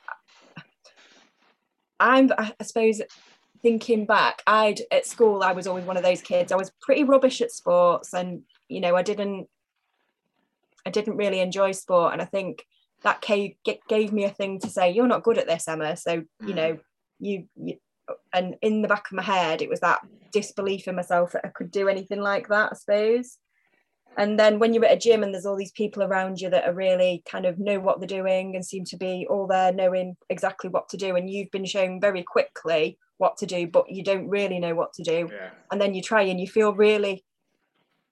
I'm, 2.00 2.30
I 2.38 2.54
suppose, 2.62 3.02
thinking 3.64 4.04
back, 4.04 4.42
I'd 4.46 4.82
at 4.92 5.06
school, 5.06 5.42
I 5.42 5.52
was 5.52 5.66
always 5.66 5.86
one 5.86 5.96
of 5.96 6.02
those 6.02 6.20
kids. 6.20 6.52
I 6.52 6.56
was 6.56 6.70
pretty 6.82 7.02
rubbish 7.02 7.40
at 7.40 7.50
sports, 7.50 8.12
and 8.12 8.42
you 8.68 8.80
know, 8.80 8.94
I 8.94 9.02
didn't, 9.02 9.48
I 10.86 10.90
didn't 10.90 11.16
really 11.16 11.40
enjoy 11.40 11.72
sport, 11.72 12.12
and 12.12 12.20
I 12.20 12.26
think 12.26 12.64
that 13.02 13.22
gave, 13.22 13.54
gave 13.88 14.12
me 14.12 14.24
a 14.24 14.30
thing 14.30 14.60
to 14.60 14.68
say. 14.68 14.90
You're 14.90 15.08
not 15.08 15.24
good 15.24 15.38
at 15.38 15.48
this, 15.48 15.66
Emma. 15.66 15.96
So 15.96 16.12
you 16.12 16.24
mm. 16.40 16.54
know, 16.54 16.78
you, 17.18 17.48
you, 17.56 17.76
and 18.34 18.56
in 18.60 18.82
the 18.82 18.88
back 18.88 19.06
of 19.10 19.16
my 19.16 19.22
head, 19.22 19.62
it 19.62 19.70
was 19.70 19.80
that 19.80 20.00
disbelief 20.30 20.86
in 20.86 20.94
myself 20.94 21.32
that 21.32 21.46
I 21.46 21.48
could 21.48 21.70
do 21.70 21.88
anything 21.88 22.20
like 22.20 22.48
that. 22.48 22.72
I 22.72 22.76
suppose 22.76 23.38
and 24.16 24.38
then 24.38 24.58
when 24.58 24.72
you're 24.72 24.84
at 24.84 24.92
a 24.92 24.98
gym 24.98 25.22
and 25.22 25.32
there's 25.32 25.46
all 25.46 25.56
these 25.56 25.72
people 25.72 26.02
around 26.02 26.40
you 26.40 26.50
that 26.50 26.66
are 26.66 26.74
really 26.74 27.22
kind 27.26 27.46
of 27.46 27.58
know 27.58 27.80
what 27.80 27.98
they're 27.98 28.06
doing 28.06 28.54
and 28.54 28.64
seem 28.64 28.84
to 28.84 28.96
be 28.96 29.26
all 29.28 29.46
there 29.46 29.72
knowing 29.72 30.16
exactly 30.30 30.70
what 30.70 30.88
to 30.88 30.96
do 30.96 31.16
and 31.16 31.30
you've 31.30 31.50
been 31.50 31.64
shown 31.64 32.00
very 32.00 32.22
quickly 32.22 32.98
what 33.18 33.36
to 33.38 33.46
do 33.46 33.66
but 33.66 33.90
you 33.90 34.02
don't 34.02 34.28
really 34.28 34.58
know 34.58 34.74
what 34.74 34.92
to 34.94 35.02
do. 35.02 35.28
Yeah. 35.32 35.50
and 35.70 35.80
then 35.80 35.94
you 35.94 36.02
try 36.02 36.22
and 36.22 36.40
you 36.40 36.46
feel 36.46 36.74
really 36.74 37.24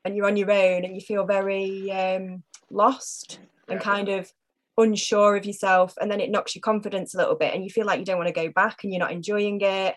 and 0.05 0.17
you're 0.17 0.27
on 0.27 0.37
your 0.37 0.51
own 0.51 0.85
and 0.85 0.95
you 0.95 1.01
feel 1.01 1.25
very 1.25 1.91
um, 1.93 2.43
lost 2.71 3.39
and 3.69 3.81
kind 3.81 4.09
of 4.09 4.31
unsure 4.79 5.37
of 5.37 5.45
yourself 5.45 5.95
and 6.01 6.11
then 6.11 6.21
it 6.21 6.31
knocks 6.31 6.55
your 6.55 6.63
confidence 6.63 7.15
a 7.15 7.19
little 7.19 7.37
bit 7.37 7.55
and 7.55 7.63
you 7.63 7.71
feel 7.71 7.87
like 7.87 7.99
you 7.99 8.05
don't 8.05 8.19
want 8.19 8.29
to 8.29 8.35
go 8.35 8.51
back 8.51 8.83
and 8.83 8.93
you're 8.93 9.01
not 9.01 9.13
enjoying 9.13 9.61
it. 9.61 9.95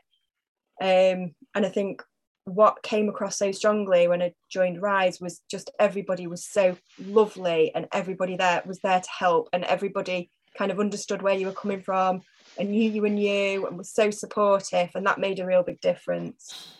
Um, 0.81 1.33
and 1.55 1.65
i 1.65 1.69
think 1.69 2.03
what 2.45 2.83
came 2.83 3.09
across 3.09 3.37
so 3.37 3.51
strongly 3.51 4.07
when 4.07 4.21
i 4.21 4.31
joined 4.49 4.81
rise 4.81 5.19
was 5.19 5.41
just 5.49 5.71
everybody 5.79 6.27
was 6.27 6.45
so 6.45 6.77
lovely 6.99 7.73
and 7.73 7.87
everybody 7.91 8.37
there 8.37 8.61
was 8.65 8.79
there 8.79 9.01
to 9.01 9.09
help 9.09 9.49
and 9.51 9.63
everybody 9.65 10.29
kind 10.57 10.71
of 10.71 10.79
understood 10.79 11.21
where 11.21 11.35
you 11.35 11.47
were 11.47 11.51
coming 11.51 11.81
from 11.81 12.21
and 12.57 12.69
knew 12.69 12.89
you 12.89 13.03
and 13.05 13.19
you 13.19 13.65
and 13.65 13.77
was 13.77 13.89
so 13.89 14.11
supportive 14.11 14.89
and 14.95 15.05
that 15.05 15.19
made 15.19 15.39
a 15.39 15.45
real 15.45 15.63
big 15.63 15.81
difference 15.81 16.71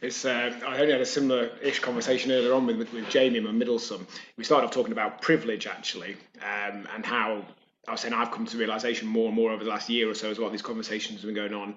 it's 0.00 0.24
uh, 0.24 0.52
I 0.66 0.78
only 0.78 0.92
had 0.92 1.00
a 1.00 1.06
similar-ish 1.06 1.80
conversation 1.80 2.30
earlier 2.30 2.52
on 2.52 2.66
with, 2.66 2.76
with, 2.76 2.92
with 2.92 3.08
Jamie, 3.08 3.40
my 3.40 3.50
middle 3.50 3.78
son. 3.78 4.06
We 4.36 4.44
started 4.44 4.66
off 4.66 4.72
talking 4.72 4.92
about 4.92 5.22
privilege 5.22 5.66
actually, 5.66 6.16
um, 6.42 6.86
and 6.94 7.04
how 7.04 7.44
I 7.88 7.92
was 7.92 8.00
saying 8.00 8.14
I've 8.14 8.30
come 8.30 8.46
to 8.46 8.58
realization 8.58 9.08
more 9.08 9.26
and 9.26 9.34
more 9.34 9.52
over 9.52 9.64
the 9.64 9.70
last 9.70 9.88
year 9.88 10.10
or 10.10 10.14
so 10.14 10.30
as 10.30 10.38
well. 10.38 10.50
These 10.50 10.62
conversations 10.62 11.22
have 11.22 11.28
been 11.28 11.34
going 11.34 11.54
on. 11.54 11.74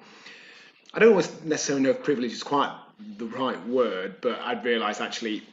I 0.93 0.99
don't 0.99 1.09
always 1.09 1.43
necessarily 1.43 1.83
know 1.83 1.91
if 1.91 2.03
privilege 2.03 2.33
is 2.33 2.43
quite 2.43 2.75
the 3.17 3.25
right 3.25 3.65
word, 3.67 4.15
but 4.21 4.39
I'd 4.39 4.63
realised 4.63 5.01
actually 5.01 5.43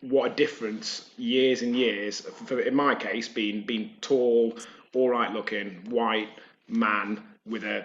what 0.00 0.32
a 0.32 0.34
difference 0.34 1.10
years 1.16 1.62
and 1.62 1.74
years. 1.74 2.20
For, 2.20 2.60
in 2.60 2.74
my 2.74 2.94
case, 2.94 3.28
being 3.28 3.62
being 3.62 3.90
tall, 4.00 4.56
all 4.94 5.10
right 5.10 5.32
looking, 5.32 5.84
white 5.90 6.28
man 6.68 7.22
with 7.46 7.64
a, 7.64 7.84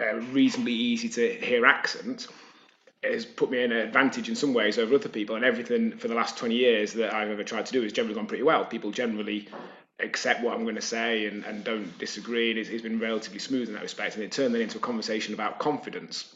a 0.00 0.20
reasonably 0.20 0.72
easy 0.72 1.08
to 1.08 1.34
hear 1.34 1.66
accent 1.66 2.28
has 3.02 3.26
put 3.26 3.50
me 3.50 3.62
in 3.62 3.72
an 3.72 3.78
advantage 3.78 4.28
in 4.28 4.36
some 4.36 4.54
ways 4.54 4.78
over 4.78 4.94
other 4.94 5.08
people. 5.08 5.36
And 5.36 5.44
everything 5.44 5.96
for 5.98 6.08
the 6.08 6.14
last 6.14 6.38
20 6.38 6.54
years 6.54 6.94
that 6.94 7.12
I've 7.12 7.28
ever 7.28 7.44
tried 7.44 7.66
to 7.66 7.72
do 7.72 7.82
has 7.82 7.92
generally 7.92 8.14
gone 8.14 8.26
pretty 8.26 8.42
well. 8.42 8.64
People 8.64 8.90
generally 8.90 9.48
accept 10.00 10.42
what 10.42 10.54
I'm 10.54 10.62
going 10.64 10.74
to 10.74 10.80
say 10.80 11.26
and, 11.26 11.44
and 11.44 11.64
don't 11.64 11.96
disagree. 11.98 12.50
And 12.50 12.58
it's, 12.58 12.70
it's 12.70 12.82
been 12.82 12.98
relatively 12.98 13.38
smooth 13.38 13.68
in 13.68 13.74
that 13.74 13.82
respect. 13.82 14.14
And 14.14 14.24
it 14.24 14.32
turned 14.32 14.54
that 14.54 14.60
into 14.60 14.78
a 14.78 14.80
conversation 14.80 15.34
about 15.34 15.58
confidence. 15.58 16.34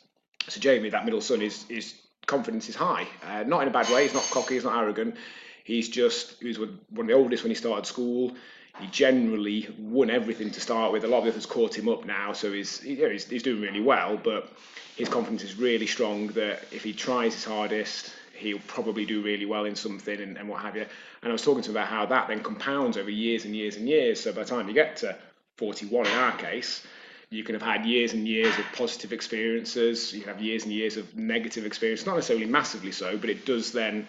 So 0.49 0.61
Jamie, 0.61 0.90
that 0.90 1.05
middle 1.05 1.21
son, 1.21 1.43
is 1.43 1.64
is 1.69 1.95
confidence 2.26 2.69
is 2.69 2.75
high. 2.75 3.07
Uh, 3.25 3.45
not 3.45 3.62
in 3.62 3.69
a 3.69 3.71
bad 3.71 3.88
way. 3.90 4.05
He's 4.05 4.14
not 4.14 4.28
cocky. 4.31 4.55
He's 4.55 4.64
not 4.64 4.81
arrogant. 4.83 5.17
He's 5.64 5.88
just 5.88 6.40
he 6.40 6.49
was 6.49 6.59
one 6.59 6.78
of 6.99 7.07
the 7.07 7.12
oldest 7.12 7.43
when 7.43 7.50
he 7.50 7.55
started 7.55 7.87
school. 7.87 8.35
He 8.81 8.87
generally 8.87 9.69
won 9.78 10.09
everything 10.09 10.50
to 10.52 10.61
start 10.61 10.93
with. 10.93 11.05
A 11.05 11.09
lot 11.09 11.19
of 11.19 11.25
the 11.25 11.31
others 11.31 11.47
caught 11.47 11.76
him 11.76 11.88
up 11.88 12.05
now, 12.05 12.33
so 12.33 12.52
he's, 12.52 12.85
you 12.85 12.97
know, 13.02 13.11
he's 13.11 13.28
he's 13.28 13.43
doing 13.43 13.61
really 13.61 13.81
well. 13.81 14.17
But 14.17 14.52
his 14.97 15.09
confidence 15.09 15.43
is 15.43 15.57
really 15.57 15.87
strong 15.87 16.28
that 16.28 16.62
if 16.71 16.85
he 16.85 16.93
tries 16.93 17.35
his 17.35 17.45
hardest, 17.45 18.12
he'll 18.35 18.61
probably 18.67 19.05
do 19.05 19.21
really 19.23 19.47
well 19.47 19.64
in 19.64 19.75
something 19.75 20.21
and, 20.21 20.37
and 20.38 20.49
what 20.49 20.62
have 20.62 20.76
you. 20.76 20.87
And 21.23 21.31
I 21.31 21.33
was 21.33 21.43
talking 21.43 21.62
to 21.62 21.71
him 21.71 21.76
about 21.76 21.88
how 21.88 22.07
that 22.07 22.28
then 22.28 22.43
compounds 22.43 22.97
over 22.97 23.11
years 23.11 23.45
and 23.45 23.55
years 23.55 23.76
and 23.76 23.88
years. 23.88 24.21
So 24.21 24.33
by 24.33 24.45
the 24.45 24.49
time 24.49 24.69
you 24.69 24.75
get 24.75 24.97
to 24.99 25.17
41 25.57 26.07
in 26.07 26.12
our 26.12 26.37
case, 26.37 26.87
you 27.30 27.44
can 27.44 27.54
have 27.54 27.62
had 27.62 27.85
years 27.85 28.14
and 28.14 28.26
years 28.26 28.58
of 28.58 28.64
positive 28.75 29.12
experiences. 29.12 30.12
You 30.14 30.25
have 30.25 30.40
years 30.40 30.64
and 30.64 30.73
years 30.73 30.97
of 30.97 31.14
negative 31.16 31.66
experience, 31.66 32.06
not 32.06 32.14
necessarily 32.14 32.47
massively 32.47 32.92
so, 32.92 33.18
but 33.18 33.28
it 33.28 33.44
does 33.44 33.73
then 33.73 34.06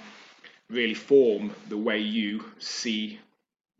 really 0.69 0.93
form 0.93 1.53
the 1.67 1.77
way 1.77 1.99
you 1.99 2.45
see 2.59 3.19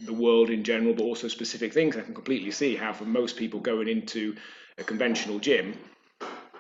the 0.02 0.14
world 0.14 0.50
in 0.50 0.64
general, 0.64 0.94
but 0.94 1.04
also 1.04 1.28
specific 1.28 1.74
things. 1.74 1.96
I 1.96 2.02
can 2.02 2.14
completely 2.14 2.52
see 2.52 2.76
how, 2.76 2.94
for 2.94 3.06
most 3.06 3.38
people 3.38 3.60
going 3.60 3.88
into 3.88 4.36
a 4.78 4.84
conventional 4.84 5.40
gym, 5.40 5.78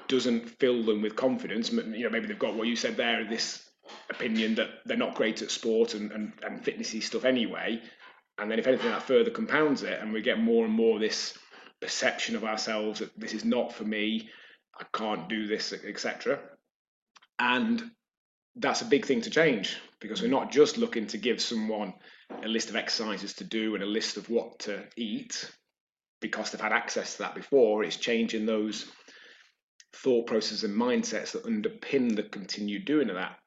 doesn't 0.08 0.50
fill 0.60 0.84
them 0.84 1.02
with 1.02 1.16
confidence. 1.16 1.72
You 1.72 2.04
know, 2.04 2.10
maybe 2.10 2.28
they've 2.28 2.40
got 2.40 2.56
what 2.56 2.68
you 2.68 2.76
said 2.76 2.98
there, 2.98 3.24
this 3.26 3.70
opinion 4.10 4.56
that 4.56 4.70
they're 4.86 4.98
not 4.98 5.16
great 5.16 5.42
at 5.42 5.52
sport 5.52 5.94
and, 5.94 6.12
and, 6.12 6.34
and 6.44 6.64
fitnessy 6.64 7.02
stuff 7.02 7.26
anyway. 7.26 7.82
And 8.38 8.50
then 8.50 8.60
if 8.60 8.68
anything, 8.68 8.90
that 8.90 9.04
further 9.04 9.32
compounds 9.32 9.84
it, 9.84 10.00
and 10.02 10.14
we 10.14 10.22
get 10.22 10.40
more 10.40 10.66
and 10.66 10.74
more 10.74 11.00
this 11.00 11.38
perception 11.82 12.36
of 12.36 12.44
ourselves 12.44 13.00
that 13.00 13.18
this 13.20 13.34
is 13.34 13.46
not 13.46 13.74
for 13.74 13.84
me, 13.84 14.30
I 14.80 14.86
can't 14.94 15.30
do 15.30 15.48
this, 15.48 15.74
etc. 15.74 16.40
And 17.38 17.92
that's 18.56 18.82
a 18.82 18.86
big 18.86 19.06
thing 19.06 19.22
to 19.22 19.30
change 19.30 19.78
because 20.00 20.22
we're 20.22 20.30
not 20.30 20.52
just 20.52 20.78
looking 20.78 21.08
to 21.08 21.18
give 21.18 21.42
someone 21.42 21.94
a 22.44 22.48
list 22.48 22.70
of 22.70 22.76
exercises 22.76 23.34
to 23.36 23.44
do 23.44 23.76
and 23.76 23.84
a 23.84 23.88
list 23.88 24.18
of 24.18 24.30
what 24.30 24.60
to 24.60 24.84
eat 24.96 25.50
because 26.22 26.52
they've 26.52 26.62
had 26.62 26.74
access 26.74 27.14
to 27.14 27.20
that 27.20 27.36
before. 27.36 27.84
It's 27.84 27.96
changing 27.96 28.46
those 28.46 28.86
thought 29.94 30.28
processes 30.28 30.64
and 30.64 30.80
mindsets 30.80 31.32
that 31.32 31.46
underpin 31.46 32.16
the 32.16 32.24
continued 32.24 32.86
doing 32.86 33.10
of 33.10 33.16
that. 33.16 33.38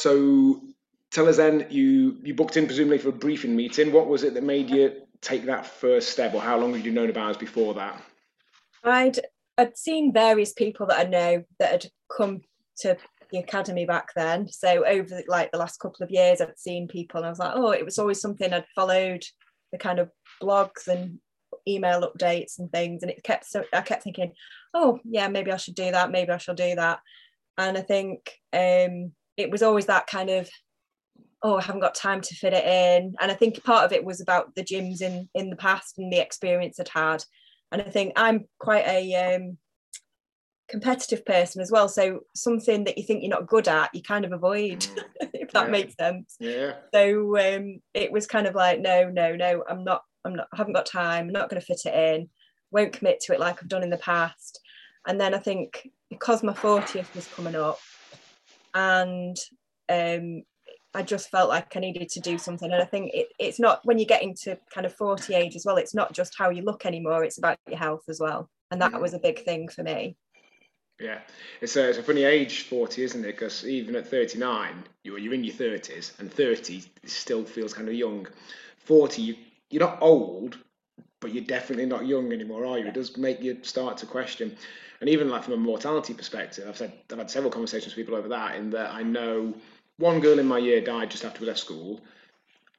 So 0.00 0.60
tell 1.10 1.28
us 1.28 1.36
then, 1.36 1.66
you 1.70 2.18
you 2.22 2.34
booked 2.34 2.56
in 2.56 2.66
presumably 2.66 2.98
for 2.98 3.10
a 3.10 3.12
briefing 3.12 3.56
meeting. 3.56 3.92
What 3.92 4.08
was 4.08 4.22
it 4.22 4.34
that 4.34 4.44
made 4.44 4.70
you 4.70 4.92
take 5.20 5.44
that 5.46 5.66
first 5.66 6.10
step, 6.10 6.34
or 6.34 6.40
how 6.40 6.58
long 6.58 6.74
had 6.74 6.84
you 6.84 6.92
known 6.92 7.10
about 7.10 7.30
us 7.32 7.36
before 7.36 7.74
that? 7.74 8.02
I'd 8.84 9.20
I'd 9.56 9.76
seen 9.76 10.12
various 10.12 10.52
people 10.52 10.86
that 10.86 11.00
I 11.00 11.08
know 11.08 11.44
that 11.58 11.70
had 11.72 11.86
come 12.16 12.42
to 12.78 12.96
the 13.30 13.38
academy 13.38 13.84
back 13.84 14.10
then. 14.14 14.48
So 14.48 14.86
over 14.86 15.22
like 15.26 15.50
the 15.50 15.58
last 15.58 15.78
couple 15.80 16.04
of 16.04 16.10
years, 16.10 16.40
I'd 16.40 16.58
seen 16.58 16.88
people, 16.88 17.18
and 17.18 17.26
I 17.26 17.30
was 17.30 17.38
like, 17.38 17.52
oh, 17.54 17.70
it 17.70 17.84
was 17.84 17.98
always 17.98 18.20
something 18.20 18.52
I'd 18.52 18.66
followed 18.74 19.24
the 19.72 19.78
kind 19.78 19.98
of 19.98 20.10
blogs 20.42 20.86
and 20.88 21.18
email 21.66 22.00
updates 22.02 22.58
and 22.58 22.70
things 22.72 23.02
and 23.02 23.10
it 23.10 23.22
kept 23.22 23.44
so 23.44 23.62
I 23.72 23.82
kept 23.82 24.02
thinking 24.02 24.32
oh 24.74 24.98
yeah 25.04 25.28
maybe 25.28 25.52
I 25.52 25.56
should 25.56 25.74
do 25.74 25.90
that 25.90 26.10
maybe 26.10 26.30
I 26.30 26.38
shall 26.38 26.54
do 26.54 26.74
that 26.74 27.00
and 27.58 27.76
I 27.76 27.82
think 27.82 28.32
um 28.52 29.12
it 29.36 29.50
was 29.50 29.62
always 29.62 29.86
that 29.86 30.06
kind 30.06 30.30
of 30.30 30.48
oh 31.42 31.56
I 31.56 31.62
haven't 31.62 31.80
got 31.80 31.94
time 31.94 32.20
to 32.20 32.34
fit 32.34 32.52
it 32.52 32.64
in 32.64 33.14
and 33.20 33.30
I 33.30 33.34
think 33.34 33.62
part 33.64 33.84
of 33.84 33.92
it 33.92 34.04
was 34.04 34.20
about 34.20 34.54
the 34.54 34.64
gyms 34.64 35.02
in 35.02 35.28
in 35.34 35.50
the 35.50 35.56
past 35.56 35.98
and 35.98 36.12
the 36.12 36.18
experience 36.18 36.80
I'd 36.80 36.88
had 36.88 37.24
and 37.72 37.82
I 37.82 37.84
think 37.84 38.12
I'm 38.16 38.46
quite 38.58 38.86
a 38.86 39.34
um 39.36 39.58
competitive 40.68 41.24
person 41.24 41.62
as 41.62 41.70
well 41.70 41.88
so 41.88 42.20
something 42.34 42.84
that 42.84 42.98
you 42.98 43.04
think 43.04 43.22
you're 43.22 43.30
not 43.30 43.46
good 43.46 43.68
at 43.68 43.94
you 43.94 44.02
kind 44.02 44.24
of 44.24 44.32
avoid 44.32 44.80
mm. 44.80 45.04
if 45.32 45.50
that 45.52 45.66
yeah. 45.66 45.70
makes 45.70 45.94
sense 45.94 46.36
yeah 46.38 46.74
so 46.92 47.38
um 47.38 47.80
it 47.94 48.12
was 48.12 48.26
kind 48.26 48.46
of 48.46 48.54
like 48.54 48.78
no 48.78 49.08
no 49.08 49.34
no 49.34 49.64
I'm 49.66 49.82
not 49.82 50.02
I'm 50.24 50.36
not, 50.36 50.48
I 50.52 50.56
haven't 50.56 50.74
got 50.74 50.86
time, 50.86 51.26
I'm 51.26 51.32
not 51.32 51.48
going 51.48 51.60
to 51.60 51.66
fit 51.66 51.82
it 51.86 51.94
in, 51.94 52.28
won't 52.70 52.92
commit 52.92 53.20
to 53.20 53.32
it 53.32 53.40
like 53.40 53.58
I've 53.60 53.68
done 53.68 53.82
in 53.82 53.90
the 53.90 53.98
past. 53.98 54.60
And 55.06 55.20
then 55.20 55.34
I 55.34 55.38
think 55.38 55.88
because 56.10 56.42
my 56.42 56.52
40th 56.52 57.14
was 57.14 57.26
coming 57.28 57.56
up 57.56 57.78
and 58.74 59.36
um, 59.88 60.42
I 60.94 61.02
just 61.02 61.30
felt 61.30 61.48
like 61.48 61.76
I 61.76 61.80
needed 61.80 62.08
to 62.10 62.20
do 62.20 62.38
something. 62.38 62.70
And 62.70 62.82
I 62.82 62.86
think 62.86 63.10
it, 63.12 63.28
it's 63.38 63.60
not 63.60 63.80
when 63.84 63.98
you're 63.98 64.06
getting 64.06 64.34
to 64.44 64.58
kind 64.72 64.86
of 64.86 64.94
40 64.94 65.34
age 65.34 65.54
as 65.54 65.64
well, 65.64 65.76
it's 65.76 65.94
not 65.94 66.12
just 66.12 66.34
how 66.36 66.50
you 66.50 66.62
look 66.62 66.86
anymore, 66.86 67.24
it's 67.24 67.38
about 67.38 67.58
your 67.68 67.78
health 67.78 68.04
as 68.08 68.20
well. 68.20 68.48
And 68.70 68.80
that 68.80 68.92
mm. 68.92 69.00
was 69.00 69.14
a 69.14 69.18
big 69.18 69.44
thing 69.44 69.68
for 69.68 69.82
me. 69.82 70.16
Yeah, 71.00 71.20
it's 71.60 71.76
a, 71.76 71.90
it's 71.90 71.98
a 71.98 72.02
funny 72.02 72.24
age, 72.24 72.62
40, 72.62 73.04
isn't 73.04 73.24
it? 73.24 73.26
Because 73.26 73.64
even 73.64 73.94
at 73.94 74.08
39, 74.08 74.82
you're, 75.04 75.18
you're 75.18 75.34
in 75.34 75.44
your 75.44 75.54
30s, 75.54 76.18
and 76.18 76.32
30 76.32 76.82
still 77.04 77.44
feels 77.44 77.72
kind 77.72 77.86
of 77.86 77.94
young. 77.94 78.26
40, 78.78 79.22
you 79.22 79.36
you're 79.70 79.86
not 79.86 79.98
old, 80.00 80.58
but 81.20 81.32
you're 81.32 81.44
definitely 81.44 81.86
not 81.86 82.06
young 82.06 82.32
anymore, 82.32 82.64
are 82.64 82.78
you? 82.78 82.86
It 82.86 82.94
does 82.94 83.16
make 83.16 83.42
you 83.42 83.58
start 83.62 83.96
to 83.98 84.06
question. 84.06 84.56
And 85.00 85.08
even 85.08 85.28
like 85.28 85.44
from 85.44 85.54
a 85.54 85.58
mortality 85.58 86.14
perspective, 86.14 86.64
I've 86.68 86.76
said 86.76 86.92
I've 87.12 87.18
had 87.18 87.30
several 87.30 87.52
conversations 87.52 87.94
with 87.94 88.04
people 88.04 88.18
over 88.18 88.28
that. 88.28 88.56
In 88.56 88.70
that 88.70 88.92
I 88.92 89.02
know 89.02 89.54
one 89.98 90.20
girl 90.20 90.38
in 90.38 90.46
my 90.46 90.58
year 90.58 90.80
died 90.80 91.10
just 91.10 91.24
after 91.24 91.40
we 91.40 91.46
left 91.46 91.58
school. 91.58 92.00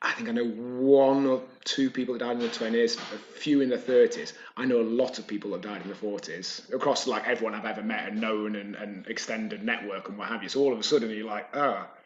I 0.02 0.14
think 0.14 0.30
I 0.30 0.32
know 0.32 0.46
one 0.46 1.26
or 1.26 1.42
two 1.66 1.90
people 1.90 2.14
that 2.14 2.24
died 2.24 2.38
in 2.38 2.40
the 2.40 2.48
twenties, 2.48 2.96
a 2.96 3.18
few 3.18 3.60
in 3.60 3.70
the 3.70 3.78
thirties. 3.78 4.34
I 4.56 4.64
know 4.64 4.80
a 4.80 4.84
lot 4.84 5.20
of 5.20 5.28
people 5.28 5.52
that 5.52 5.62
died 5.62 5.82
in 5.82 5.90
the 5.90 5.96
forties 5.96 6.62
across 6.74 7.06
like 7.06 7.28
everyone 7.28 7.54
I've 7.54 7.66
ever 7.66 7.84
met 7.84 8.08
and 8.08 8.22
known 8.22 8.56
and, 8.56 8.76
and 8.76 9.06
extended 9.08 9.62
network 9.62 10.08
and 10.08 10.18
what 10.18 10.30
have 10.30 10.42
you. 10.42 10.48
So 10.48 10.62
all 10.62 10.72
of 10.72 10.80
a 10.80 10.84
sudden 10.84 11.10
you're 11.10 11.28
like, 11.28 11.50
ah, 11.54 11.86
oh, 11.86 11.98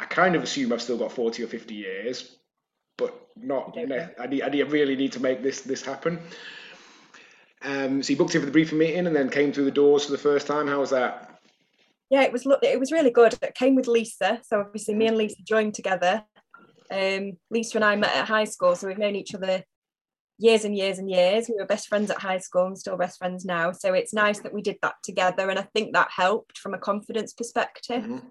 I 0.00 0.06
kind 0.06 0.34
of 0.36 0.42
assume 0.42 0.72
I've 0.72 0.80
still 0.80 0.96
got 0.96 1.12
forty 1.12 1.44
or 1.44 1.46
fifty 1.46 1.74
years, 1.74 2.34
but 2.96 3.14
not. 3.36 3.76
You 3.76 3.88
know, 3.88 4.08
I, 4.18 4.26
need, 4.26 4.42
I 4.42 4.48
really 4.48 4.96
need 4.96 5.12
to 5.12 5.20
make 5.20 5.42
this 5.42 5.60
this 5.60 5.84
happen. 5.84 6.20
Um, 7.60 8.02
so 8.02 8.10
you 8.10 8.16
booked 8.16 8.34
in 8.34 8.40
for 8.40 8.46
the 8.46 8.52
briefing 8.52 8.78
meeting 8.78 9.06
and 9.06 9.14
then 9.14 9.28
came 9.28 9.52
through 9.52 9.64
the 9.66 9.70
doors 9.70 10.06
for 10.06 10.12
the 10.12 10.18
first 10.18 10.46
time. 10.46 10.66
How 10.66 10.80
was 10.80 10.90
that? 10.90 11.33
Yeah, 12.14 12.22
it 12.22 12.32
was. 12.32 12.46
It 12.62 12.78
was 12.78 12.92
really 12.92 13.10
good. 13.10 13.36
It 13.42 13.56
came 13.56 13.74
with 13.74 13.88
Lisa, 13.88 14.38
so 14.44 14.60
obviously 14.60 14.94
me 14.94 15.08
and 15.08 15.16
Lisa 15.16 15.42
joined 15.42 15.74
together. 15.74 16.22
Um, 16.88 17.32
Lisa 17.50 17.78
and 17.78 17.84
I 17.84 17.96
met 17.96 18.14
at 18.14 18.28
high 18.28 18.44
school, 18.44 18.76
so 18.76 18.86
we've 18.86 18.98
known 18.98 19.16
each 19.16 19.34
other 19.34 19.64
years 20.38 20.64
and 20.64 20.76
years 20.76 21.00
and 21.00 21.10
years. 21.10 21.48
We 21.48 21.56
were 21.58 21.66
best 21.66 21.88
friends 21.88 22.12
at 22.12 22.20
high 22.20 22.38
school 22.38 22.66
and 22.66 22.78
still 22.78 22.96
best 22.96 23.18
friends 23.18 23.44
now. 23.44 23.72
So 23.72 23.94
it's 23.94 24.14
nice 24.14 24.38
that 24.42 24.54
we 24.54 24.62
did 24.62 24.76
that 24.82 24.94
together, 25.02 25.50
and 25.50 25.58
I 25.58 25.66
think 25.74 25.92
that 25.92 26.08
helped 26.16 26.56
from 26.58 26.72
a 26.72 26.78
confidence 26.78 27.32
perspective. 27.32 28.04
Mm-hmm. 28.04 28.26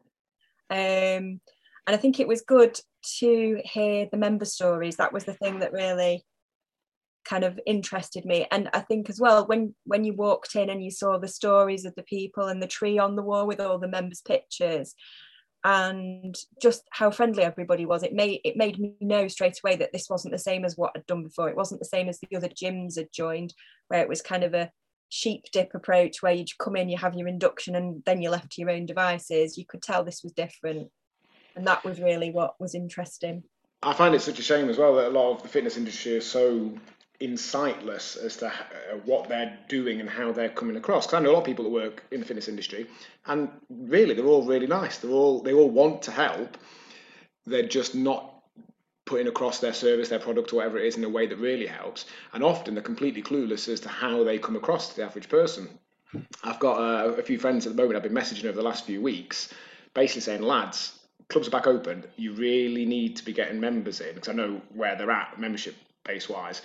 Um, 0.69 1.41
and 1.85 1.93
I 1.93 1.97
think 1.97 2.21
it 2.21 2.27
was 2.29 2.39
good 2.39 2.79
to 3.19 3.59
hear 3.65 4.07
the 4.09 4.17
member 4.17 4.45
stories. 4.45 4.95
That 4.95 5.11
was 5.11 5.25
the 5.25 5.33
thing 5.33 5.59
that 5.59 5.73
really 5.73 6.23
kind 7.25 7.43
of 7.43 7.59
interested 7.65 8.25
me 8.25 8.45
and 8.51 8.69
i 8.73 8.79
think 8.79 9.09
as 9.09 9.19
well 9.19 9.45
when 9.47 9.73
when 9.85 10.03
you 10.03 10.13
walked 10.13 10.55
in 10.55 10.69
and 10.69 10.83
you 10.83 10.91
saw 10.91 11.17
the 11.17 11.27
stories 11.27 11.85
of 11.85 11.95
the 11.95 12.03
people 12.03 12.47
and 12.47 12.61
the 12.61 12.67
tree 12.67 12.99
on 12.99 13.15
the 13.15 13.23
wall 13.23 13.47
with 13.47 13.59
all 13.59 13.79
the 13.79 13.87
members 13.87 14.21
pictures 14.21 14.95
and 15.63 16.37
just 16.61 16.83
how 16.91 17.09
friendly 17.09 17.43
everybody 17.43 17.85
was. 17.85 18.03
It 18.03 18.13
made 18.13 18.41
it 18.43 18.57
made 18.57 18.79
me 18.79 18.95
know 18.99 19.27
straight 19.27 19.59
away 19.63 19.77
that 19.77 19.93
this 19.93 20.09
wasn't 20.09 20.33
the 20.33 20.39
same 20.39 20.65
as 20.65 20.77
what 20.77 20.91
I'd 20.95 21.05
done 21.05 21.23
before. 21.23 21.49
It 21.49 21.55
wasn't 21.55 21.79
the 21.79 21.85
same 21.85 22.09
as 22.09 22.19
the 22.19 22.35
other 22.35 22.49
gyms 22.49 22.97
had 22.97 23.13
joined, 23.13 23.53
where 23.87 24.01
it 24.01 24.09
was 24.09 24.21
kind 24.21 24.43
of 24.43 24.53
a 24.53 24.69
sheep 25.09 25.45
dip 25.53 25.73
approach 25.73 26.21
where 26.21 26.33
you'd 26.33 26.57
come 26.57 26.75
in, 26.75 26.89
you 26.89 26.97
have 26.97 27.15
your 27.15 27.27
induction, 27.27 27.75
and 27.75 28.03
then 28.05 28.21
you're 28.21 28.31
left 28.31 28.51
to 28.53 28.61
your 28.61 28.71
own 28.71 28.85
devices. 28.85 29.57
You 29.57 29.65
could 29.65 29.81
tell 29.81 30.03
this 30.03 30.23
was 30.23 30.33
different, 30.33 30.89
and 31.55 31.65
that 31.65 31.85
was 31.85 32.01
really 32.01 32.31
what 32.31 32.59
was 32.59 32.75
interesting. 32.75 33.43
I 33.81 33.93
find 33.93 34.15
it 34.15 34.21
such 34.21 34.39
a 34.39 34.43
shame 34.43 34.69
as 34.69 34.77
well 34.77 34.95
that 34.95 35.07
a 35.07 35.09
lot 35.09 35.35
of 35.35 35.43
the 35.43 35.49
fitness 35.49 35.77
industry 35.77 36.13
is 36.13 36.25
so 36.25 36.73
insightless 37.23 38.17
as 38.21 38.35
to 38.37 38.47
uh, 38.47 38.97
what 39.05 39.29
they're 39.29 39.57
doing 39.69 40.01
and 40.01 40.09
how 40.09 40.33
they're 40.33 40.49
coming 40.49 40.75
across. 40.75 41.07
Because 41.07 41.19
I 41.19 41.23
know 41.23 41.31
a 41.31 41.33
lot 41.33 41.39
of 41.39 41.45
people 41.45 41.63
that 41.63 41.71
work 41.71 42.03
in 42.11 42.19
the 42.19 42.25
fitness 42.25 42.49
industry, 42.49 42.87
and 43.25 43.49
really 43.69 44.13
they're 44.13 44.25
all 44.25 44.45
really 44.45 44.67
nice. 44.67 44.97
They're 44.97 45.11
all 45.11 45.41
they 45.41 45.53
all 45.53 45.69
want 45.69 46.01
to 46.03 46.11
help. 46.11 46.57
They're 47.45 47.67
just 47.67 47.95
not 47.95 48.33
putting 49.05 49.27
across 49.27 49.59
their 49.59 49.73
service, 49.73 50.09
their 50.09 50.19
product, 50.19 50.53
or 50.53 50.57
whatever 50.57 50.77
it 50.77 50.85
is 50.85 50.97
in 50.97 51.03
a 51.03 51.09
way 51.09 51.27
that 51.27 51.37
really 51.37 51.67
helps. 51.67 52.05
And 52.33 52.43
often 52.43 52.73
they're 52.73 52.83
completely 52.83 53.21
clueless 53.21 53.67
as 53.67 53.79
to 53.81 53.89
how 53.89 54.23
they 54.23 54.37
come 54.37 54.55
across 54.55 54.89
to 54.89 54.95
the 54.97 55.03
average 55.03 55.29
person. 55.29 55.67
I've 56.43 56.59
got 56.59 56.77
uh, 56.77 57.13
a 57.13 57.23
few 57.23 57.39
friends 57.39 57.65
at 57.65 57.75
the 57.75 57.81
moment 57.81 57.97
I've 57.97 58.03
been 58.03 58.13
messaging 58.13 58.45
over 58.45 58.55
the 58.55 58.63
last 58.63 58.85
few 58.85 59.01
weeks, 59.01 59.53
basically 59.93 60.21
saying, 60.21 60.41
lads, 60.41 60.99
clubs 61.27 61.47
are 61.47 61.51
back 61.51 61.67
open. 61.67 62.05
You 62.15 62.33
really 62.33 62.85
need 62.85 63.17
to 63.17 63.25
be 63.25 63.33
getting 63.33 63.59
members 63.59 63.99
in 63.99 64.15
because 64.15 64.29
I 64.29 64.33
know 64.33 64.61
where 64.73 64.95
they're 64.95 65.11
at 65.11 65.39
membership 65.39 65.75
base 66.05 66.29
wise. 66.29 66.61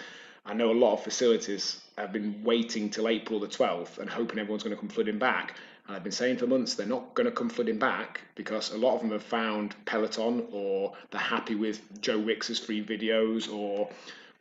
I 0.49 0.55
know 0.55 0.71
a 0.71 0.73
lot 0.73 0.95
of 0.95 1.05
facilities 1.05 1.79
have 1.99 2.11
been 2.11 2.43
waiting 2.43 2.89
till 2.89 3.07
April 3.07 3.39
the 3.39 3.47
12th 3.47 3.99
and 3.99 4.09
hoping 4.09 4.39
everyone's 4.39 4.63
going 4.63 4.75
to 4.75 4.81
come 4.81 4.89
flooding 4.89 5.19
back. 5.19 5.55
And 5.87 5.95
I've 5.95 6.03
been 6.03 6.11
saying 6.11 6.39
for 6.39 6.47
months 6.47 6.75
they're 6.75 6.87
not 6.87 7.15
going 7.15 7.27
to 7.27 7.33
come 7.33 7.51
flooding 7.51 7.79
back 7.79 8.23
because 8.35 8.73
a 8.73 8.79
lot 8.79 8.95
of 8.95 9.03
them 9.03 9.11
have 9.11 9.23
found 9.23 9.75
Peloton 9.85 10.47
or 10.51 10.95
they're 11.11 11.21
happy 11.21 11.55
with 11.55 12.01
Joe 12.01 12.19
Wicks's 12.19 12.59
free 12.59 12.83
videos 12.83 13.53
or 13.53 13.91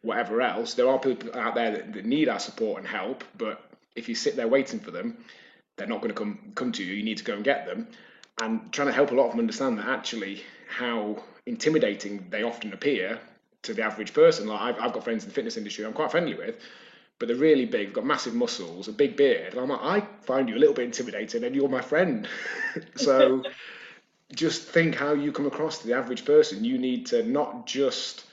whatever 0.02 0.42
else. 0.42 0.76
There 0.76 0.88
are 0.88 0.98
people 0.98 1.38
out 1.38 1.56
there 1.56 1.72
that, 1.72 1.94
that 1.94 2.06
need 2.06 2.30
our 2.30 2.40
support 2.40 2.80
and 2.80 2.88
help, 2.88 3.26
but 3.38 3.62
if 3.98 4.08
you 4.08 4.16
sit 4.16 4.38
there 4.38 4.48
waiting 4.48 4.80
for 4.80 4.92
them, 4.92 5.18
they're 5.76 5.88
not 5.88 6.00
going 6.02 6.14
to 6.14 6.18
come 6.18 6.40
come 6.56 6.72
to 6.72 6.86
you. 6.86 6.94
You 6.94 7.04
need 7.04 7.18
to 7.18 7.26
go 7.26 7.34
and 7.34 7.44
get 7.44 7.66
them. 7.66 7.86
And 8.42 8.72
trying 8.72 8.88
to 8.88 8.94
help 8.94 9.12
a 9.12 9.16
lot 9.16 9.26
of 9.26 9.32
them 9.32 9.42
understand 9.42 9.78
that 9.80 9.88
actually 9.88 10.44
how 10.70 11.22
intimidating 11.46 12.28
they 12.30 12.44
often 12.44 12.72
appear 12.72 13.20
to 13.64 13.74
the 13.74 13.84
average 13.84 14.14
person. 14.14 14.48
Like 14.48 14.62
I've, 14.62 14.80
I've 14.80 14.94
got 14.94 15.04
friends 15.04 15.24
in 15.24 15.30
the 15.30 15.36
fitness 15.36 15.58
industry 15.58 15.86
I'm 15.86 15.94
quite 15.94 16.12
friendly 16.12 16.36
with, 16.36 16.58
but 17.20 17.28
they're 17.28 17.38
really 17.38 17.66
big, 17.66 17.88
they've 17.88 17.94
got 17.94 18.06
massive 18.06 18.36
muscles, 18.36 18.88
a 18.88 18.94
big 18.94 19.18
beard. 19.18 19.54
And 19.54 19.62
I'm 19.62 19.70
like, 19.70 19.82
I 19.82 20.08
find 20.22 20.50
you 20.50 20.56
a 20.56 20.60
little 20.60 20.76
bit 20.76 20.86
intimidating, 20.86 21.44
and 21.44 21.56
you're 21.56 21.70
my 21.70 21.82
friend. 21.82 22.28
so 22.96 23.44
just 24.36 24.64
think 24.64 24.96
how 24.96 25.14
you 25.14 25.32
come 25.32 25.48
across 25.48 25.80
to 25.80 25.88
the 25.88 25.94
average 25.94 26.26
person. 26.26 26.64
You 26.64 26.78
need 26.78 27.08
to 27.08 27.24
not 27.24 27.66
just 27.66 28.26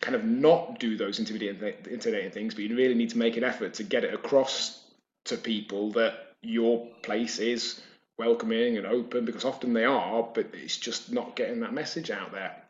kind 0.00 0.14
of 0.14 0.24
not 0.24 0.78
do 0.80 0.96
those 0.96 1.18
intimidating, 1.18 1.74
intimidating 1.90 2.30
things, 2.30 2.54
but 2.54 2.64
you 2.64 2.76
really 2.76 2.94
need 2.94 3.10
to 3.10 3.18
make 3.18 3.36
an 3.36 3.44
effort 3.44 3.74
to 3.74 3.84
get 3.84 4.04
it 4.04 4.12
across 4.12 4.82
to 5.24 5.36
people 5.36 5.92
that 5.92 6.34
your 6.42 6.86
place 7.02 7.38
is 7.38 7.80
welcoming 8.18 8.76
and 8.76 8.86
open 8.86 9.24
because 9.24 9.44
often 9.44 9.72
they 9.72 9.84
are, 9.84 10.22
but 10.34 10.50
it's 10.52 10.76
just 10.76 11.10
not 11.10 11.34
getting 11.34 11.60
that 11.60 11.72
message 11.72 12.10
out 12.10 12.32
there 12.32 12.63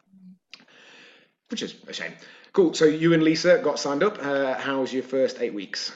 which 1.50 1.62
is 1.62 1.74
a 1.86 1.92
shame. 1.92 2.12
Cool. 2.52 2.74
So 2.74 2.84
you 2.84 3.12
and 3.14 3.22
Lisa 3.22 3.58
got 3.58 3.78
signed 3.78 4.02
up. 4.02 4.18
Uh, 4.20 4.54
how 4.54 4.80
was 4.80 4.92
your 4.92 5.02
first 5.02 5.40
eight 5.40 5.54
weeks? 5.54 5.92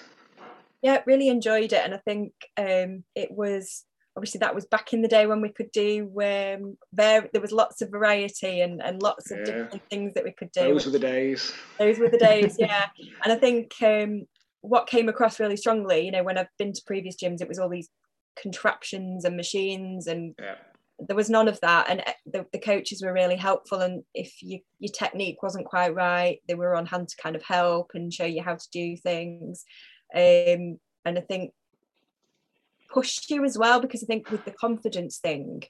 Yeah, 0.82 1.02
really 1.06 1.28
enjoyed 1.28 1.72
it, 1.72 1.84
and 1.84 1.94
I 1.94 1.98
think 1.98 2.32
um, 2.56 3.04
it 3.14 3.30
was 3.30 3.84
obviously 4.16 4.38
that 4.38 4.54
was 4.54 4.66
back 4.66 4.92
in 4.92 5.02
the 5.02 5.08
day 5.08 5.26
when 5.26 5.40
we 5.40 5.48
could 5.48 5.70
do 5.72 6.04
um, 6.22 6.76
there. 6.92 7.28
There 7.32 7.42
was 7.42 7.52
lots 7.52 7.82
of 7.82 7.90
variety 7.90 8.60
and, 8.60 8.82
and 8.82 9.02
lots 9.02 9.30
of 9.30 9.38
yeah. 9.38 9.44
different 9.44 9.82
things 9.90 10.14
that 10.14 10.24
we 10.24 10.32
could 10.32 10.52
do. 10.52 10.62
Those 10.62 10.86
were 10.86 10.92
the 10.92 10.98
days. 10.98 11.52
Those 11.78 11.98
were 11.98 12.08
the 12.08 12.18
days, 12.18 12.56
yeah. 12.58 12.86
and 13.24 13.32
I 13.32 13.36
think 13.36 13.74
um, 13.82 14.26
what 14.60 14.88
came 14.88 15.08
across 15.08 15.40
really 15.40 15.56
strongly, 15.56 16.04
you 16.04 16.12
know, 16.12 16.22
when 16.22 16.38
I've 16.38 16.46
been 16.58 16.72
to 16.72 16.82
previous 16.86 17.16
gyms, 17.16 17.40
it 17.40 17.48
was 17.48 17.58
all 17.58 17.68
these 17.68 17.88
contraptions 18.40 19.24
and 19.24 19.36
machines 19.36 20.06
and 20.06 20.32
yeah 20.38 20.54
there 20.98 21.16
was 21.16 21.30
none 21.30 21.48
of 21.48 21.60
that. 21.60 21.88
And 21.88 22.00
eh, 22.00 22.12
the, 22.26 22.46
the 22.52 22.58
coaches 22.58 23.02
were 23.02 23.12
really 23.12 23.36
helpful. 23.36 23.80
And 23.80 24.02
if 24.14 24.42
you, 24.42 24.60
your 24.78 24.92
technique 24.92 25.42
wasn't 25.42 25.66
quite 25.66 25.94
right 25.94 26.38
they 26.48 26.54
were 26.54 26.74
on 26.74 26.86
hand 26.86 27.08
to 27.08 27.22
kind 27.22 27.36
of 27.36 27.42
help 27.42 27.92
and 27.94 28.12
show 28.12 28.24
you 28.24 28.42
how 28.42 28.54
to 28.54 28.68
do 28.72 28.96
things. 28.96 29.64
Um, 30.14 30.78
and 31.08 31.18
i 31.18 31.20
think 31.22 31.52
pushed 32.92 33.30
you 33.30 33.44
as 33.44 33.58
well 33.58 33.80
because 33.80 34.02
i 34.02 34.06
think 34.06 34.30
with 34.30 34.44
the 34.44 34.50
confidence 34.52 35.18
thing 35.18 35.62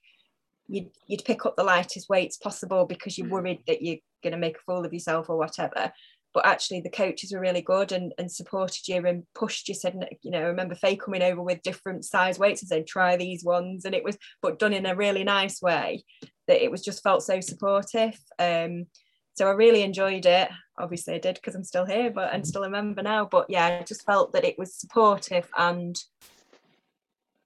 you'd, 0.69 0.91
you'd 1.07 1.25
pick 1.25 1.47
up 1.47 1.57
the 1.57 1.65
lightest 1.65 2.09
weights 2.09 2.37
possible 2.37 2.85
because 2.85 3.17
you're 3.17 3.27
mm. 3.27 3.33
worried 3.33 3.63
that 3.67 3.83
you're 3.83 3.97
going 4.23 4.33
to 4.33 4.39
make 4.39 4.57
a 4.57 4.61
fool 4.67 4.85
of 4.85 4.93
yourself 4.93 5.31
or 5.31 5.39
whatever 5.39 5.93
but 6.35 6.47
actually 6.47 6.81
the 6.81 6.91
coaches 6.91 7.33
were 7.33 7.41
really 7.41 7.63
good 7.63 7.93
and, 7.93 8.13
and 8.19 8.31
supported 8.31 8.87
you 8.87 9.07
and 9.07 9.25
pushed 9.35 9.69
you 9.69 9.75
said 9.75 9.97
you 10.23 10.31
know 10.31 10.41
I 10.41 10.45
remember 10.45 10.75
Faye 10.75 10.97
coming 10.97 11.23
over 11.23 11.43
with 11.43 11.63
different 11.63 12.05
size 12.05 12.39
weights 12.39 12.63
and 12.63 12.69
saying 12.69 12.85
try 12.87 13.17
these 13.17 13.45
ones. 13.45 13.85
And 13.85 13.95
it 13.95 14.05
was 14.05 14.19
but 14.43 14.59
done 14.59 14.73
in 14.73 14.87
a 14.87 14.97
really 14.97 15.25
nice 15.25 15.63
way 15.63 16.05
that 16.47 16.63
it 16.63 16.71
was 16.71 16.83
just 16.83 17.03
felt 17.03 17.23
so 17.23 17.41
supportive. 17.41 18.19
Um 18.39 18.87
so 19.35 19.47
I 19.47 19.53
really 19.53 19.83
enjoyed 19.83 20.27
it. 20.27 20.51
Obviously 20.79 21.15
I 21.15 21.19
did 21.19 21.37
because 21.37 21.55
I'm 21.55 21.65
still 21.65 21.87
here 21.87 22.11
but 22.11 22.33
and 22.33 22.47
still 22.47 22.65
a 22.65 22.71
member 22.71 23.03
now. 23.03 23.25
But 23.25 23.47
yeah 23.49 23.79
I 23.81 23.85
just 23.85 24.05
felt 24.05 24.33
that 24.33 24.45
it 24.45 24.59
was 24.59 24.75
supportive 24.75 25.49
and 25.57 25.97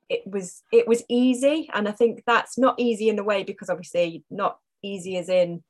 it 0.09 0.23
was 0.27 0.62
it 0.73 0.88
was 0.88 1.05
easy. 1.09 1.71
And 1.73 1.88
I 1.88 1.92
think 1.92 2.25
that's 2.27 2.59
not 2.59 2.75
easy 2.79 3.09
in 3.09 3.16
the 3.16 3.25
way 3.25 3.45
because 3.45 3.71
obviously 3.71 4.25
not 4.31 4.59
easy 4.83 5.16
as 5.16 5.29
in 5.29 5.62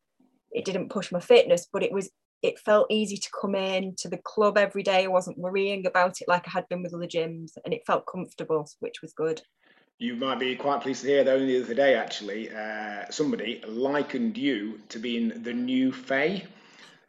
it 0.50 0.64
didn't 0.64 0.90
push 0.90 1.12
my 1.12 1.20
fitness 1.20 1.66
but 1.70 1.82
it 1.82 1.92
was 1.92 2.10
it 2.42 2.58
felt 2.58 2.88
easy 2.90 3.16
to 3.16 3.30
come 3.40 3.54
in 3.54 3.94
to 3.96 4.08
the 4.08 4.18
club 4.18 4.58
every 4.58 4.82
day. 4.82 5.04
I 5.04 5.08
wasn't 5.08 5.38
worrying 5.38 5.86
about 5.86 6.20
it 6.20 6.28
like 6.28 6.46
I 6.48 6.50
had 6.50 6.68
been 6.68 6.82
with 6.82 6.94
other 6.94 7.06
gyms, 7.06 7.52
and 7.64 7.72
it 7.72 7.86
felt 7.86 8.06
comfortable, 8.06 8.68
which 8.80 9.00
was 9.00 9.12
good. 9.12 9.40
You 9.98 10.16
might 10.16 10.40
be 10.40 10.56
quite 10.56 10.80
pleased 10.80 11.02
to 11.02 11.08
hear 11.08 11.22
that 11.22 11.32
only 11.32 11.58
the 11.58 11.64
other 11.64 11.74
day, 11.74 11.94
actually, 11.94 12.50
uh, 12.50 13.04
somebody 13.10 13.62
likened 13.66 14.36
you 14.36 14.80
to 14.88 14.98
being 14.98 15.42
the 15.42 15.52
new 15.52 15.92
Faye. 15.92 16.44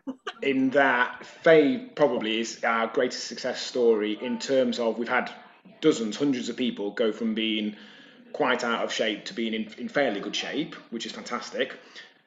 in 0.41 0.69
that 0.71 1.25
Faye 1.25 1.89
probably 1.95 2.41
is 2.41 2.63
our 2.63 2.87
greatest 2.87 3.25
success 3.25 3.61
story 3.61 4.19
in 4.21 4.37
terms 4.37 4.77
of 4.77 4.97
we've 4.97 5.07
had 5.07 5.31
dozens, 5.81 6.17
hundreds 6.17 6.49
of 6.49 6.57
people 6.57 6.91
go 6.91 7.11
from 7.11 7.33
being 7.33 7.75
quite 8.33 8.63
out 8.63 8.83
of 8.83 8.91
shape 8.91 9.25
to 9.25 9.33
being 9.33 9.53
in, 9.53 9.73
in 9.77 9.87
fairly 9.87 10.19
good 10.19 10.35
shape, 10.35 10.75
which 10.91 11.05
is 11.05 11.11
fantastic 11.11 11.77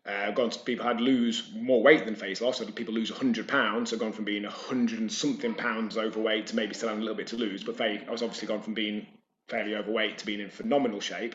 uh, 0.06 0.30
gone 0.30 0.50
to 0.50 0.58
people 0.60 0.86
had 0.86 1.00
lose 1.00 1.50
more 1.54 1.82
weight 1.82 2.04
than 2.04 2.14
Faye's 2.14 2.40
loss. 2.40 2.58
So 2.58 2.66
people 2.66 2.94
lose 2.94 3.10
100 3.10 3.48
pounds, 3.48 3.90
so 3.90 3.96
gone 3.96 4.12
from 4.12 4.24
being 4.24 4.44
100 4.44 5.00
and 5.00 5.10
something 5.10 5.54
pounds 5.54 5.96
overweight 5.96 6.48
to 6.48 6.56
maybe 6.56 6.74
still 6.74 6.88
having 6.88 7.02
a 7.02 7.04
little 7.04 7.16
bit 7.16 7.28
to 7.28 7.36
lose. 7.36 7.64
But 7.64 7.80
I 7.80 8.04
was 8.08 8.22
obviously 8.22 8.48
gone 8.48 8.62
from 8.62 8.74
being 8.74 9.06
fairly 9.48 9.74
overweight 9.74 10.18
to 10.18 10.26
being 10.26 10.40
in 10.40 10.50
phenomenal 10.50 11.00
shape. 11.00 11.34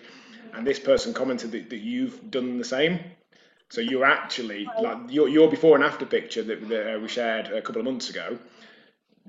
And 0.53 0.65
this 0.65 0.79
person 0.79 1.13
commented 1.13 1.51
that, 1.51 1.69
that 1.69 1.79
you've 1.79 2.29
done 2.29 2.57
the 2.57 2.63
same. 2.63 2.99
So 3.69 3.79
you're 3.79 4.05
actually 4.05 4.67
like 4.81 4.97
your 5.09 5.29
your 5.29 5.49
before 5.49 5.75
and 5.75 5.83
after 5.83 6.05
picture 6.05 6.43
that, 6.43 6.67
that 6.67 6.95
uh, 6.95 6.99
we 6.99 7.07
shared 7.07 7.47
a 7.47 7.61
couple 7.61 7.79
of 7.79 7.85
months 7.85 8.09
ago. 8.09 8.37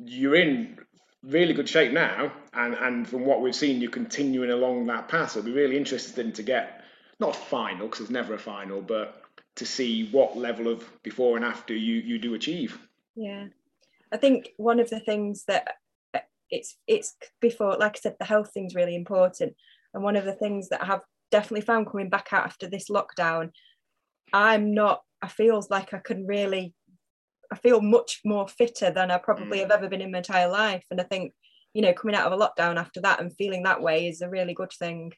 You're 0.04 0.34
in 0.34 0.78
really 1.22 1.54
good 1.54 1.68
shape 1.68 1.92
now, 1.92 2.32
and 2.52 2.74
and 2.74 3.08
from 3.08 3.24
what 3.24 3.40
we've 3.40 3.54
seen, 3.54 3.80
you're 3.80 3.92
continuing 3.92 4.50
along 4.50 4.86
that 4.86 5.06
path. 5.06 5.32
So 5.32 5.38
it'll 5.38 5.46
be 5.46 5.52
really 5.52 5.76
interesting 5.76 6.32
to 6.32 6.42
get 6.42 6.82
not 7.20 7.36
a 7.36 7.38
final 7.38 7.86
because 7.86 8.00
there's 8.00 8.10
never 8.10 8.34
a 8.34 8.38
final, 8.38 8.82
but 8.82 9.21
to 9.56 9.66
see 9.66 10.08
what 10.10 10.36
level 10.36 10.68
of 10.68 10.88
before 11.02 11.36
and 11.36 11.44
after 11.44 11.74
you 11.74 11.96
you 11.96 12.18
do 12.18 12.34
achieve. 12.34 12.78
Yeah. 13.14 13.46
I 14.10 14.16
think 14.16 14.50
one 14.56 14.80
of 14.80 14.90
the 14.90 15.00
things 15.00 15.44
that 15.44 15.76
uh, 16.14 16.20
it's 16.50 16.76
it's 16.86 17.16
before 17.40 17.76
like 17.78 17.96
i 17.96 18.00
said 18.00 18.16
the 18.18 18.24
health 18.26 18.50
thing's 18.52 18.74
really 18.74 18.94
important. 18.94 19.54
And 19.94 20.02
one 20.02 20.16
of 20.16 20.24
the 20.24 20.34
things 20.34 20.70
that 20.70 20.82
i 20.82 20.86
have 20.86 21.02
definitely 21.30 21.62
found 21.62 21.90
coming 21.90 22.10
back 22.10 22.28
out 22.32 22.44
after 22.44 22.68
this 22.68 22.90
lockdown 22.90 23.50
i'm 24.34 24.74
not 24.74 25.02
i 25.22 25.28
feels 25.28 25.70
like 25.70 25.94
i 25.94 25.98
can 25.98 26.26
really 26.26 26.74
i 27.50 27.56
feel 27.56 27.80
much 27.80 28.20
more 28.24 28.46
fitter 28.46 28.90
than 28.90 29.10
i 29.10 29.16
probably 29.16 29.58
mm. 29.58 29.60
have 29.62 29.70
ever 29.70 29.88
been 29.88 30.02
in 30.02 30.10
my 30.10 30.18
entire 30.18 30.48
life. 30.48 30.84
And 30.90 31.00
i 31.00 31.04
think 31.04 31.32
you 31.74 31.82
know 31.82 31.92
coming 31.92 32.14
out 32.14 32.30
of 32.30 32.38
a 32.38 32.42
lockdown 32.42 32.76
after 32.76 33.00
that 33.00 33.20
and 33.20 33.34
feeling 33.36 33.62
that 33.62 33.82
way 33.82 34.08
is 34.08 34.20
a 34.20 34.28
really 34.28 34.54
good 34.54 34.72
thing 34.78 35.12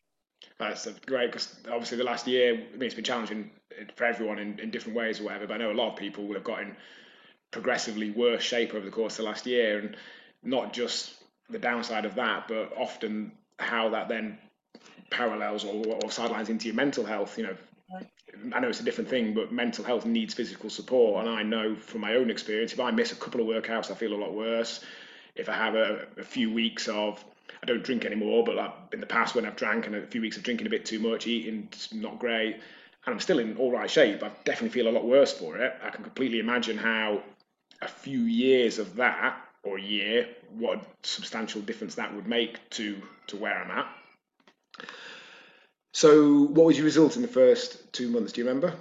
that's 0.58 0.86
great 1.06 1.32
because 1.32 1.56
obviously 1.70 1.98
the 1.98 2.04
last 2.04 2.26
year, 2.26 2.54
I 2.54 2.72
mean, 2.72 2.82
it's 2.82 2.94
been 2.94 3.04
challenging 3.04 3.50
for 3.96 4.04
everyone 4.04 4.38
in, 4.38 4.58
in 4.60 4.70
different 4.70 4.96
ways 4.96 5.20
or 5.20 5.24
whatever. 5.24 5.46
But 5.46 5.54
I 5.54 5.58
know 5.58 5.72
a 5.72 5.74
lot 5.74 5.92
of 5.92 5.96
people 5.98 6.26
will 6.26 6.34
have 6.34 6.44
gotten 6.44 6.76
progressively 7.50 8.10
worse 8.10 8.42
shape 8.42 8.74
over 8.74 8.84
the 8.84 8.90
course 8.90 9.14
of 9.14 9.18
the 9.18 9.30
last 9.30 9.46
year, 9.46 9.78
and 9.78 9.96
not 10.42 10.72
just 10.72 11.14
the 11.50 11.58
downside 11.58 12.04
of 12.04 12.14
that, 12.16 12.48
but 12.48 12.72
often 12.76 13.32
how 13.58 13.90
that 13.90 14.08
then 14.08 14.38
parallels 15.10 15.64
or, 15.64 15.84
or 16.02 16.10
sidelines 16.10 16.48
into 16.48 16.66
your 16.66 16.74
mental 16.74 17.04
health. 17.04 17.38
You 17.38 17.44
know, 17.44 17.56
I 18.54 18.60
know 18.60 18.68
it's 18.68 18.80
a 18.80 18.84
different 18.84 19.10
thing, 19.10 19.34
but 19.34 19.52
mental 19.52 19.84
health 19.84 20.04
needs 20.04 20.34
physical 20.34 20.70
support, 20.70 21.24
and 21.24 21.34
I 21.34 21.42
know 21.42 21.76
from 21.76 22.00
my 22.00 22.14
own 22.14 22.30
experience, 22.30 22.72
if 22.72 22.80
I 22.80 22.90
miss 22.90 23.12
a 23.12 23.16
couple 23.16 23.40
of 23.40 23.46
workouts, 23.46 23.90
I 23.90 23.94
feel 23.94 24.12
a 24.12 24.16
lot 24.16 24.34
worse. 24.34 24.84
If 25.34 25.48
I 25.48 25.54
have 25.54 25.74
a, 25.74 26.06
a 26.16 26.22
few 26.22 26.52
weeks 26.52 26.88
of 26.88 27.24
I 27.62 27.66
don't 27.66 27.82
drink 27.82 28.04
anymore, 28.04 28.44
but 28.44 28.56
like 28.56 28.72
in 28.92 29.00
the 29.00 29.06
past 29.06 29.34
when 29.34 29.46
I've 29.46 29.56
drank 29.56 29.86
and 29.86 29.96
a 29.96 30.06
few 30.06 30.20
weeks 30.20 30.36
of 30.36 30.42
drinking 30.42 30.66
a 30.66 30.70
bit 30.70 30.84
too 30.84 30.98
much, 30.98 31.26
eating 31.26 31.68
not 31.92 32.18
great, 32.18 32.54
and 32.54 33.14
I'm 33.14 33.20
still 33.20 33.38
in 33.38 33.56
all 33.56 33.70
right 33.70 33.90
shape. 33.90 34.22
I 34.22 34.30
definitely 34.44 34.70
feel 34.70 34.88
a 34.88 34.92
lot 34.92 35.04
worse 35.04 35.32
for 35.32 35.56
it. 35.58 35.74
I 35.82 35.90
can 35.90 36.02
completely 36.02 36.40
imagine 36.40 36.76
how 36.76 37.22
a 37.82 37.88
few 37.88 38.20
years 38.20 38.78
of 38.78 38.96
that 38.96 39.36
or 39.62 39.78
a 39.78 39.82
year, 39.82 40.28
what 40.58 40.78
a 40.78 40.86
substantial 41.02 41.62
difference 41.62 41.94
that 41.94 42.14
would 42.14 42.26
make 42.26 42.58
to 42.70 43.00
to 43.28 43.36
where 43.36 43.56
I'm 43.56 43.70
at. 43.70 43.86
So, 45.92 46.46
what 46.46 46.66
was 46.66 46.76
your 46.76 46.84
result 46.84 47.16
in 47.16 47.22
the 47.22 47.28
first 47.28 47.92
two 47.92 48.10
months? 48.10 48.32
Do 48.32 48.40
you 48.40 48.46
remember? 48.46 48.74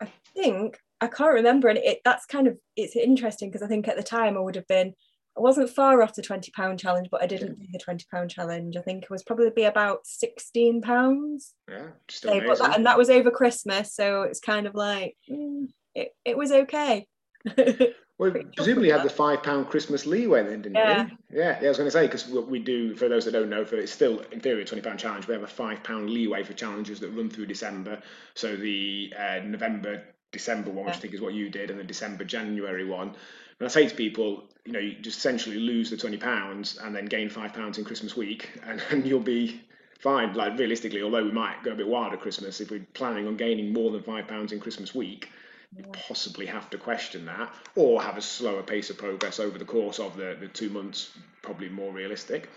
I 0.00 0.08
think 0.34 0.78
I 1.00 1.06
can't 1.06 1.34
remember, 1.34 1.68
and 1.68 1.78
it 1.78 2.00
that's 2.04 2.26
kind 2.26 2.46
of 2.46 2.58
it's 2.76 2.96
interesting 2.96 3.48
because 3.48 3.62
I 3.62 3.68
think 3.68 3.88
at 3.88 3.96
the 3.96 4.02
time 4.02 4.36
I 4.36 4.40
would 4.40 4.56
have 4.56 4.66
been 4.66 4.94
I 5.36 5.40
wasn't 5.40 5.70
far 5.70 6.02
off 6.02 6.14
the 6.14 6.22
twenty 6.22 6.50
pound 6.52 6.78
challenge, 6.78 7.08
but 7.10 7.22
I 7.22 7.26
didn't 7.26 7.58
do 7.58 7.66
the 7.72 7.78
twenty 7.78 8.06
pound 8.10 8.30
challenge. 8.30 8.76
I 8.76 8.80
think 8.80 9.04
it 9.04 9.10
was 9.10 9.22
probably 9.22 9.50
be 9.50 9.64
about 9.64 10.06
sixteen 10.06 10.80
pounds. 10.80 11.54
Yeah, 11.68 11.88
just 12.08 12.22
So, 12.22 12.40
but 12.40 12.58
that, 12.58 12.76
and 12.76 12.86
that 12.86 12.98
was 12.98 13.10
over 13.10 13.30
Christmas, 13.30 13.94
so 13.94 14.22
it's 14.22 14.40
kind 14.40 14.66
of 14.66 14.74
like 14.74 15.16
mm, 15.30 15.66
it, 15.94 16.08
it 16.24 16.36
was 16.36 16.52
okay. 16.52 17.06
Well, 18.18 18.32
presumably 18.56 18.88
you 18.88 18.94
had 18.94 19.02
the 19.02 19.10
five 19.10 19.42
pound 19.42 19.68
Christmas 19.68 20.06
leeway 20.06 20.42
then, 20.42 20.62
didn't 20.62 20.76
Yeah. 20.76 21.04
you? 21.04 21.16
Yeah, 21.30 21.58
yeah. 21.60 21.66
I 21.66 21.68
was 21.68 21.76
going 21.76 21.86
to 21.86 21.90
say 21.90 22.06
because 22.06 22.26
we 22.26 22.58
do 22.58 22.96
for 22.96 23.10
those 23.10 23.26
that 23.26 23.32
don't 23.32 23.50
know, 23.50 23.62
for 23.66 23.76
it's 23.76 23.92
still 23.92 24.20
in 24.32 24.40
theory 24.40 24.62
a 24.62 24.64
twenty 24.64 24.80
pound 24.80 24.98
challenge. 24.98 25.26
We 25.28 25.34
have 25.34 25.42
a 25.42 25.46
five 25.46 25.82
pound 25.82 26.08
leeway 26.08 26.42
for 26.42 26.54
challenges 26.54 26.98
that 27.00 27.10
run 27.10 27.28
through 27.28 27.44
December. 27.46 28.00
So 28.34 28.56
the 28.56 29.12
uh, 29.18 29.40
November 29.44 30.02
December 30.32 30.70
one, 30.70 30.86
which 30.86 30.94
Yeah. 30.94 30.98
I 30.98 31.00
think 31.02 31.14
is 31.14 31.20
what 31.20 31.34
you 31.34 31.50
did, 31.50 31.70
and 31.70 31.78
the 31.78 31.84
December 31.84 32.24
January 32.24 32.86
one. 32.86 33.14
And 33.58 33.66
I 33.66 33.70
say 33.70 33.88
to 33.88 33.94
people, 33.94 34.44
you 34.64 34.72
know, 34.72 34.78
you 34.78 34.94
just 35.00 35.18
essentially 35.18 35.58
lose 35.58 35.90
the 35.90 35.96
twenty 35.96 36.18
pounds 36.18 36.78
and 36.78 36.94
then 36.94 37.06
gain 37.06 37.30
five 37.30 37.52
pounds 37.52 37.78
in 37.78 37.84
Christmas 37.84 38.16
week, 38.16 38.50
and, 38.66 38.82
and 38.90 39.06
you'll 39.06 39.20
be 39.20 39.60
fine. 40.00 40.34
Like 40.34 40.58
realistically, 40.58 41.02
although 41.02 41.24
we 41.24 41.32
might 41.32 41.62
go 41.62 41.72
a 41.72 41.74
bit 41.74 41.86
wild 41.86 42.12
at 42.12 42.20
Christmas, 42.20 42.60
if 42.60 42.70
we're 42.70 42.86
planning 42.94 43.26
on 43.26 43.36
gaining 43.36 43.72
more 43.72 43.90
than 43.90 44.02
five 44.02 44.28
pounds 44.28 44.52
in 44.52 44.60
Christmas 44.60 44.94
week, 44.94 45.30
you 45.76 45.84
possibly 46.08 46.46
have 46.46 46.70
to 46.70 46.78
question 46.78 47.24
that, 47.26 47.52
or 47.74 48.02
have 48.02 48.16
a 48.16 48.22
slower 48.22 48.62
pace 48.62 48.90
of 48.90 48.98
progress 48.98 49.40
over 49.40 49.58
the 49.58 49.64
course 49.64 49.98
of 49.98 50.16
the, 50.16 50.36
the 50.38 50.48
two 50.48 50.70
months, 50.70 51.10
probably 51.42 51.68
more 51.68 51.92
realistic. 51.92 52.48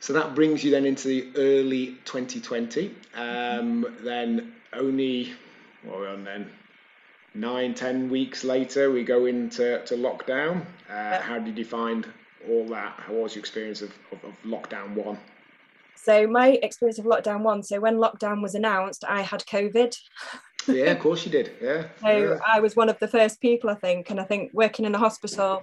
So 0.00 0.14
that 0.14 0.34
brings 0.34 0.64
you 0.64 0.70
then 0.70 0.86
into 0.86 1.08
the 1.08 1.30
early 1.36 1.98
2020. 2.06 2.94
Um, 3.14 3.86
then 4.02 4.54
only 4.72 5.34
what 5.84 5.96
are 5.96 6.00
we 6.00 6.06
on 6.08 6.24
then? 6.24 6.50
Nine, 7.34 7.74
ten 7.74 8.10
weeks 8.10 8.42
later, 8.42 8.90
we 8.90 9.04
go 9.04 9.26
into 9.26 9.82
to 9.84 9.94
lockdown. 9.94 10.64
Uh, 10.88 11.20
how 11.20 11.38
did 11.38 11.56
you 11.56 11.64
find 11.64 12.06
all 12.48 12.66
that? 12.68 12.94
How 12.98 13.14
was 13.14 13.34
your 13.34 13.40
experience 13.40 13.82
of, 13.82 13.92
of, 14.10 14.24
of 14.24 14.34
lockdown 14.44 14.94
one? 14.94 15.18
So 15.94 16.26
my 16.26 16.58
experience 16.62 16.98
of 16.98 17.04
lockdown 17.04 17.42
one. 17.42 17.62
So 17.62 17.78
when 17.78 17.96
lockdown 17.96 18.42
was 18.42 18.54
announced, 18.54 19.04
I 19.06 19.20
had 19.20 19.44
COVID. 19.44 19.96
Yeah, 20.66 20.92
of 20.92 20.98
course 21.00 21.24
you 21.24 21.30
did. 21.30 21.52
Yeah. 21.60 21.84
So 22.00 22.08
yeah. 22.08 22.38
I 22.46 22.60
was 22.60 22.74
one 22.74 22.88
of 22.88 22.98
the 22.98 23.08
first 23.08 23.40
people, 23.40 23.70
I 23.70 23.74
think, 23.74 24.10
and 24.10 24.18
I 24.18 24.24
think 24.24 24.50
working 24.52 24.84
in 24.84 24.92
the 24.92 24.98
hospital. 24.98 25.62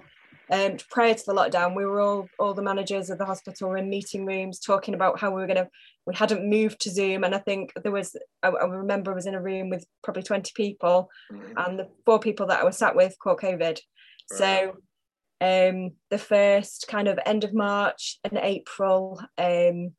Um, 0.50 0.78
prior 0.90 1.14
to 1.14 1.22
the 1.26 1.34
lockdown, 1.34 1.76
we 1.76 1.84
were 1.84 2.00
all 2.00 2.28
all 2.38 2.54
the 2.54 2.62
managers 2.62 3.10
of 3.10 3.18
the 3.18 3.26
hospital 3.26 3.68
were 3.68 3.76
in 3.76 3.90
meeting 3.90 4.24
rooms 4.24 4.58
talking 4.58 4.94
about 4.94 5.20
how 5.20 5.30
we 5.30 5.40
were 5.40 5.46
going 5.46 5.64
to. 5.64 5.68
We 6.06 6.14
hadn't 6.14 6.48
moved 6.48 6.80
to 6.80 6.90
Zoom, 6.90 7.24
and 7.24 7.34
I 7.34 7.38
think 7.38 7.72
there 7.82 7.92
was. 7.92 8.16
I, 8.42 8.48
I 8.48 8.64
remember 8.64 9.12
I 9.12 9.14
was 9.14 9.26
in 9.26 9.34
a 9.34 9.42
room 9.42 9.68
with 9.68 9.84
probably 10.02 10.22
twenty 10.22 10.52
people, 10.54 11.10
Mhm. 11.30 11.52
and 11.66 11.78
the 11.78 11.88
four 12.06 12.18
people 12.18 12.46
that 12.46 12.60
I 12.60 12.64
was 12.64 12.78
sat 12.78 12.96
with 12.96 13.14
caught 13.18 13.40
COVID. 13.40 13.78
So 14.30 14.76
um, 15.40 15.92
the 16.10 16.18
first 16.18 16.86
kind 16.88 17.08
of 17.08 17.18
end 17.24 17.44
of 17.44 17.54
March 17.54 18.18
and 18.24 18.38
April, 18.38 19.20
um, 19.38 19.94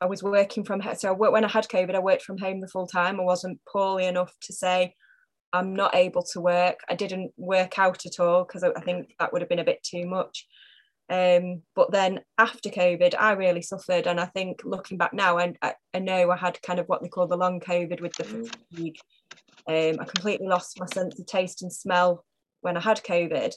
I 0.00 0.06
was 0.06 0.22
working 0.22 0.64
from 0.64 0.80
home. 0.80 0.94
So 0.96 1.10
I 1.10 1.12
when 1.12 1.44
I 1.44 1.48
had 1.48 1.68
COVID, 1.68 1.94
I 1.94 2.00
worked 2.00 2.22
from 2.22 2.38
home 2.38 2.60
the 2.60 2.68
full 2.68 2.86
time. 2.86 3.20
I 3.20 3.24
wasn't 3.24 3.60
poorly 3.70 4.06
enough 4.06 4.32
to 4.42 4.52
say 4.52 4.94
I'm 5.52 5.74
not 5.74 5.94
able 5.94 6.22
to 6.32 6.40
work. 6.40 6.80
I 6.88 6.94
didn't 6.94 7.32
work 7.36 7.78
out 7.78 8.06
at 8.06 8.20
all 8.20 8.44
because 8.44 8.62
I, 8.62 8.72
think 8.80 9.14
that 9.18 9.32
would 9.32 9.42
have 9.42 9.48
been 9.48 9.58
a 9.58 9.64
bit 9.64 9.82
too 9.82 10.06
much. 10.06 10.46
Um, 11.10 11.62
but 11.74 11.92
then 11.92 12.20
after 12.38 12.70
COVID, 12.70 13.14
I 13.18 13.32
really 13.32 13.60
suffered, 13.60 14.06
and 14.06 14.18
I 14.18 14.26
think 14.26 14.62
looking 14.64 14.96
back 14.96 15.12
now, 15.12 15.36
and 15.38 15.58
I, 15.60 15.74
I 15.92 15.98
know 15.98 16.30
I 16.30 16.36
had 16.36 16.62
kind 16.62 16.78
of 16.78 16.86
what 16.86 17.02
they 17.02 17.08
call 17.08 17.26
the 17.26 17.36
long 17.36 17.60
COVID 17.60 18.00
with 18.00 18.14
the 18.14 18.24
Mm. 18.24 18.46
fatigue. 18.48 18.96
Um, 19.68 20.00
I 20.00 20.04
completely 20.04 20.46
lost 20.46 20.80
my 20.80 20.86
sense 20.86 21.18
of 21.18 21.26
taste 21.26 21.62
and 21.62 21.72
smell 21.72 22.24
when 22.62 22.76
I 22.76 22.80
had 22.80 23.02
COVID. 23.04 23.52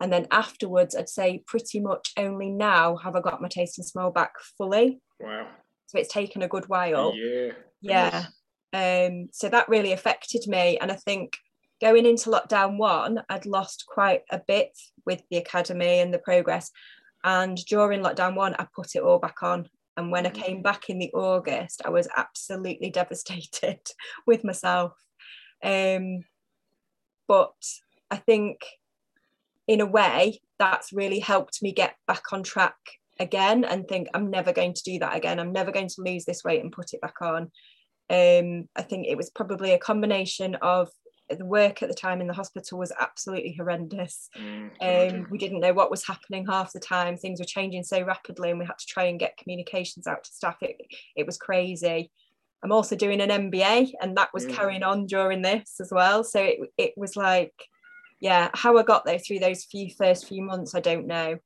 And 0.00 0.12
then 0.12 0.26
afterwards, 0.30 0.96
I'd 0.96 1.08
say 1.08 1.44
pretty 1.46 1.78
much 1.78 2.12
only 2.16 2.50
now 2.50 2.96
have 2.96 3.14
I 3.14 3.20
got 3.20 3.42
my 3.42 3.48
taste 3.48 3.78
and 3.78 3.86
smell 3.86 4.10
back 4.10 4.32
fully. 4.58 5.00
Wow. 5.20 5.46
So 5.86 5.98
it's 5.98 6.12
taken 6.12 6.42
a 6.42 6.48
good 6.48 6.68
while. 6.68 7.14
Yeah. 7.14 7.52
Yeah. 7.82 8.24
Um, 8.72 9.28
so 9.32 9.48
that 9.48 9.68
really 9.68 9.92
affected 9.92 10.46
me. 10.46 10.78
And 10.78 10.92
I 10.92 10.96
think 10.96 11.36
going 11.80 12.06
into 12.06 12.30
lockdown 12.30 12.76
one, 12.76 13.22
I'd 13.28 13.46
lost 13.46 13.84
quite 13.86 14.22
a 14.30 14.40
bit 14.46 14.76
with 15.06 15.22
the 15.30 15.38
academy 15.38 16.00
and 16.00 16.12
the 16.12 16.18
progress. 16.18 16.70
And 17.24 17.56
during 17.66 18.02
lockdown 18.02 18.34
one, 18.34 18.54
I 18.58 18.66
put 18.74 18.94
it 18.94 19.02
all 19.02 19.18
back 19.18 19.42
on. 19.42 19.68
And 19.96 20.10
when 20.10 20.26
I 20.26 20.30
came 20.30 20.62
back 20.62 20.88
in 20.88 20.98
the 20.98 21.12
August, 21.12 21.82
I 21.84 21.90
was 21.90 22.08
absolutely 22.16 22.90
devastated 23.00 23.80
with 24.26 24.44
myself. 24.44 24.92
Um, 25.62 26.24
but 27.28 27.54
I 28.10 28.16
think 28.16 28.64
in 29.66 29.80
a 29.80 29.86
way, 29.86 30.40
that's 30.58 30.92
really 30.92 31.20
helped 31.20 31.62
me 31.62 31.72
get 31.72 31.94
back 32.06 32.32
on 32.32 32.42
track 32.42 32.76
again 33.20 33.64
and 33.64 33.86
think 33.86 34.08
I'm 34.14 34.30
never 34.30 34.52
going 34.52 34.74
to 34.74 34.82
do 34.82 34.98
that 34.98 35.16
again. 35.16 35.38
I'm 35.38 35.52
never 35.52 35.70
going 35.70 35.88
to 35.88 36.02
lose 36.02 36.24
this 36.24 36.42
weight 36.42 36.62
and 36.62 36.72
put 36.72 36.92
it 36.92 37.00
back 37.00 37.22
on. 37.22 37.50
Um, 38.10 38.68
I 38.76 38.82
think 38.82 39.06
it 39.06 39.16
was 39.16 39.30
probably 39.30 39.72
a 39.72 39.78
combination 39.78 40.56
of 40.56 40.90
the 41.28 41.44
work 41.44 41.82
at 41.82 41.88
the 41.88 41.94
time 41.94 42.20
in 42.20 42.26
the 42.26 42.34
hospital 42.34 42.78
was 42.78 42.92
absolutely 43.00 43.54
horrendous. 43.56 44.28
Mm, 44.36 44.70
Um, 44.82 45.26
we 45.30 45.38
didn't 45.38 45.60
know 45.60 45.72
what 45.72 45.90
was 45.90 46.04
happening 46.06 46.46
half 46.46 46.72
the 46.72 46.80
time. 46.80 47.16
Things 47.16 47.38
were 47.38 47.46
changing 47.46 47.84
so 47.84 48.02
rapidly, 48.02 48.50
and 48.50 48.58
we 48.58 48.66
had 48.66 48.78
to 48.78 48.86
try 48.86 49.04
and 49.04 49.20
get 49.20 49.36
communications 49.36 50.06
out 50.08 50.24
to 50.24 50.32
staff. 50.32 50.56
It, 50.60 50.76
it 51.14 51.26
was 51.26 51.38
crazy. 51.38 52.10
I'm 52.64 52.72
also 52.72 52.96
doing 52.96 53.20
an 53.20 53.30
MBA, 53.30 53.92
and 54.02 54.16
that 54.16 54.30
was 54.34 54.44
Mm. 54.44 54.50
carrying 54.56 54.82
on 54.82 55.06
during 55.06 55.42
this 55.42 55.76
as 55.80 55.90
well. 55.92 56.24
So 56.24 56.42
it, 56.42 56.58
it 56.76 56.92
was 56.96 57.14
like, 57.16 57.54
yeah, 58.20 58.50
how 58.54 58.76
I 58.76 58.82
got 58.82 59.04
there 59.04 59.18
through 59.18 59.38
those 59.38 59.64
few 59.64 59.88
first 59.96 60.26
few 60.26 60.42
months, 60.42 60.74
I 60.74 60.80
don't 60.80 61.06
know. 61.06 61.38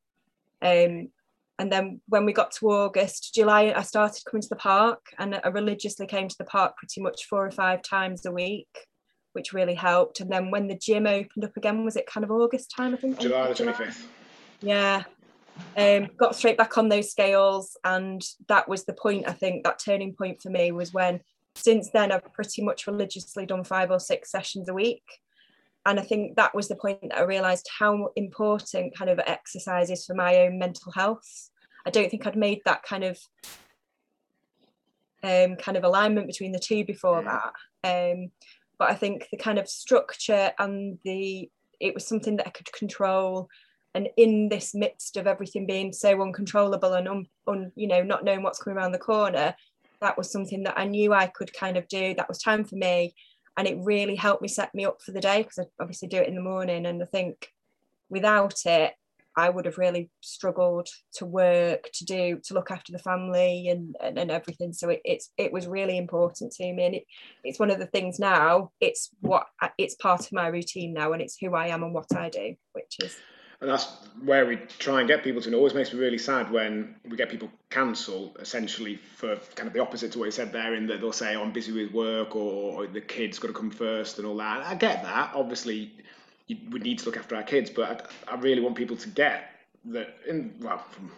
Um, 0.63 1.11
and 1.59 1.71
then 1.71 2.01
when 2.09 2.25
we 2.25 2.33
got 2.33 2.51
to 2.53 2.71
August, 2.71 3.33
July, 3.35 3.73
I 3.75 3.83
started 3.83 4.25
coming 4.25 4.43
to 4.43 4.49
the 4.49 4.57
park, 4.57 5.01
and 5.19 5.41
I 5.43 5.49
religiously 5.49 6.07
came 6.07 6.29
to 6.29 6.39
the 6.39 6.45
park 6.45 6.77
pretty 6.77 7.01
much 7.01 7.27
four 7.27 7.47
or 7.47 7.51
five 7.53 7.83
times 7.83 8.27
a 8.27 8.33
week, 8.33 8.69
which 9.35 9.53
really 9.53 9.75
helped. 9.75 10.21
And 10.21 10.31
then 10.31 10.51
when 10.51 10.67
the 10.67 10.77
gym 10.77 11.07
opened 11.07 11.45
up 11.45 11.57
again, 11.57 11.85
was 11.85 11.97
it 11.97 12.07
kind 12.07 12.25
of 12.25 12.33
August 12.33 12.73
time? 12.77 12.95
I 12.95 12.97
think 12.97 13.21
July 13.21 13.49
the 13.49 13.55
July? 13.55 13.73
25th. 13.73 14.07
Yeah. 14.61 15.05
Um, 15.77 16.09
got 16.17 16.35
straight 16.35 16.59
back 16.59 16.77
on 16.77 16.89
those 16.89 17.13
scales, 17.13 17.77
and 17.85 18.21
that 18.49 18.69
was 18.69 18.85
the 18.85 18.93
point. 18.93 19.29
I 19.29 19.33
think 19.33 19.63
that 19.63 19.79
turning 19.79 20.15
point 20.15 20.43
for 20.43 20.51
me 20.51 20.73
was 20.73 20.93
when, 20.93 21.21
since 21.55 21.91
then, 21.91 22.11
I've 22.11 22.33
pretty 22.33 22.63
much 22.63 22.89
religiously 22.89 23.47
done 23.47 23.63
five 23.63 23.93
or 23.93 24.01
six 24.01 24.33
sessions 24.33 24.69
a 24.69 24.75
week, 24.75 25.05
and 25.87 26.01
I 26.01 26.03
think 26.03 26.37
that 26.37 26.55
was 26.55 26.69
the 26.69 26.77
point 26.77 27.01
that 27.03 27.19
I 27.19 27.23
realised 27.23 27.69
how 27.79 28.09
important 28.17 28.97
kind 28.97 29.11
of 29.11 29.19
exercise 29.21 29.91
is 29.91 30.05
for 30.05 30.15
my 30.15 30.37
own 30.39 30.59
mental 30.59 30.93
health. 30.93 31.51
I 31.87 31.91
don't 31.91 32.11
think 32.11 32.27
I'd 32.27 32.37
made 32.37 32.61
that 32.65 32.83
kind 32.83 33.05
of 33.05 33.19
um, 35.23 35.57
kind 35.57 35.77
of 35.77 35.85
alignment 35.85 36.27
between 36.27 36.53
the 36.53 36.59
two 36.59 36.85
before 36.85 37.23
Mm. 37.23 37.25
that. 37.25 37.53
Um, 38.13 38.31
but 38.79 38.91
I 38.91 38.95
think 38.95 39.29
the 39.31 39.37
kind 39.37 39.59
of 39.59 39.69
structure 39.69 40.53
and 40.59 40.99
the 41.05 41.51
it 41.81 41.95
was 41.95 42.07
something 42.07 42.37
that 42.37 42.47
I 42.47 42.51
could 42.51 42.73
control 42.73 43.49
and 43.95 44.09
in 44.17 44.49
this 44.49 44.75
midst 44.75 45.17
of 45.17 45.27
everything 45.27 45.67
being 45.67 45.93
so 45.93 46.21
uncontrollable 46.21 46.95
and 46.95 47.09
un, 47.09 47.27
un, 47.47 47.73
you 47.77 47.87
know 47.87 48.03
not 48.03 48.25
knowing 48.25 48.43
what's 48.43 48.63
coming 48.63 48.77
around 48.77 48.93
the 48.93 48.99
corner 48.99 49.55
that 50.01 50.19
was 50.19 50.31
something 50.31 50.63
that 50.65 50.79
i 50.79 50.85
knew 50.85 51.13
i 51.13 51.27
could 51.27 51.53
kind 51.53 51.77
of 51.77 51.87
do 51.89 52.15
that 52.15 52.29
was 52.29 52.39
time 52.39 52.65
for 52.65 52.77
me 52.77 53.15
and 53.57 53.67
it 53.69 53.79
really 53.81 54.17
helped 54.17 54.43
me 54.43 54.49
set 54.49 54.75
me 54.75 54.85
up 54.85 55.01
for 55.03 55.13
the 55.13 55.21
day 55.21 55.43
because 55.43 55.59
i 55.59 55.65
obviously 55.81 56.09
do 56.09 56.19
it 56.19 56.29
in 56.29 56.35
the 56.35 56.41
morning 56.41 56.87
and 56.87 57.03
i 57.03 57.07
think 57.07 57.49
without 58.09 58.55
it 58.65 58.95
i 59.37 59.49
would 59.49 59.65
have 59.65 59.79
really 59.79 60.11
struggled 60.21 60.89
to 61.13 61.27
work 61.27 61.89
to 61.93 62.05
do 62.05 62.41
to 62.45 62.55
look 62.55 62.71
after 62.71 62.93
the 62.93 62.99
family 62.99 63.69
and 63.69 63.97
and, 64.01 64.19
and 64.19 64.31
everything. 64.31 64.73
So 64.73 64.89
it, 64.91 65.01
it's 65.05 65.31
it 65.37 65.53
was 65.53 65.67
really 65.67 65.99
important 65.99 66.53
to 66.53 66.73
me 66.73 66.87
and 66.87 66.95
it, 66.95 67.05
it's 67.43 67.59
one 67.59 67.71
of 67.71 67.79
the 67.79 67.87
things 67.87 68.19
now 68.19 68.71
it's 68.81 69.11
what 69.21 69.47
it's 69.79 69.97
part 69.97 70.21
of 70.21 70.33
my 70.33 70.47
routine 70.47 70.93
now 70.93 71.13
and 71.13 71.23
it's 71.23 71.37
who 71.41 71.55
i 71.55 71.69
am 71.69 71.83
and 71.83 71.95
what 71.95 72.15
i 72.17 72.29
do 72.29 72.55
which 72.73 72.97
is 73.01 73.17
And 73.61 73.71
that's 73.71 73.87
where 74.23 74.47
we 74.47 74.57
try 74.79 75.01
and 75.01 75.09
get 75.09 75.23
people 75.23 75.41
to. 75.43 75.49
And 75.49 75.55
it 75.55 75.59
always 75.59 75.75
makes 75.75 75.93
me 75.93 75.99
really 75.99 76.19
sad 76.19 76.51
when 76.51 76.97
we 77.09 77.17
get 77.17 77.31
people 77.31 77.51
cancel 77.71 78.37
essentially 78.39 78.97
for 78.97 79.37
kind 79.55 79.67
of 79.67 79.73
the 79.73 79.81
opposite 79.81 80.13
to 80.13 80.19
what 80.19 80.27
you 80.27 80.31
said 80.31 80.53
there, 80.53 80.75
in 80.75 80.87
that 80.87 81.01
they'll 81.01 81.13
say, 81.13 81.35
oh, 81.35 81.43
I'm 81.43 81.53
busy 81.53 81.73
with 81.73 81.93
work 81.93 82.37
or, 82.37 82.83
or 82.83 82.87
the 82.87 83.01
kids 83.01 83.39
got 83.39 83.49
to 83.49 83.55
come 83.55 83.71
first 83.71 84.19
and 84.19 84.27
all 84.27 84.37
that. 84.37 84.63
I 84.65 84.75
get 84.75 85.03
that. 85.03 85.33
Obviously, 85.35 85.93
you, 86.47 86.57
we 86.71 86.81
need 86.81 86.99
to 87.01 87.07
look 87.07 87.17
after 87.17 87.37
our 87.37 87.43
kids, 87.43 87.71
but 87.71 88.13
I, 88.29 88.35
I 88.35 88.37
really 88.37 88.61
want 88.61 88.77
people 88.77 88.97
to 88.97 89.09
get 89.09 89.51
that, 89.87 90.17
in, 90.29 90.55
well, 90.61 90.85
from 90.91 91.11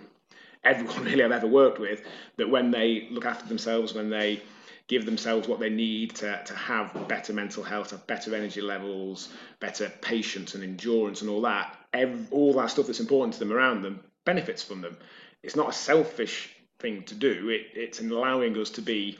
everyone 0.64 1.04
really 1.04 1.24
I've 1.24 1.32
ever 1.32 1.46
worked 1.46 1.78
with, 1.78 2.02
that 2.36 2.48
when 2.48 2.70
they 2.70 3.08
look 3.10 3.24
after 3.24 3.46
themselves, 3.46 3.94
when 3.94 4.10
they 4.10 4.42
give 4.88 5.04
themselves 5.04 5.48
what 5.48 5.58
they 5.58 5.70
need 5.70 6.14
to, 6.14 6.40
to 6.44 6.54
have 6.54 7.08
better 7.08 7.32
mental 7.32 7.62
health, 7.62 7.90
have 7.90 8.06
better 8.06 8.34
energy 8.34 8.60
levels, 8.60 9.30
better 9.58 9.90
patience 10.00 10.54
and 10.54 10.62
endurance 10.62 11.22
and 11.22 11.30
all 11.30 11.40
that, 11.42 11.76
every, 11.96 12.26
all 12.30 12.52
that 12.54 12.70
stuff 12.70 12.86
that's 12.86 13.00
important 13.00 13.34
to 13.34 13.38
them 13.38 13.52
around 13.52 13.82
them 13.82 14.00
benefits 14.24 14.62
from 14.62 14.80
them. 14.80 14.96
It's 15.42 15.56
not 15.56 15.70
a 15.70 15.72
selfish 15.72 16.50
thing 16.78 17.02
to 17.04 17.14
do. 17.14 17.48
It, 17.48 17.66
it's 17.74 18.00
allowing 18.00 18.56
us 18.58 18.70
to 18.70 18.82
be 18.82 19.18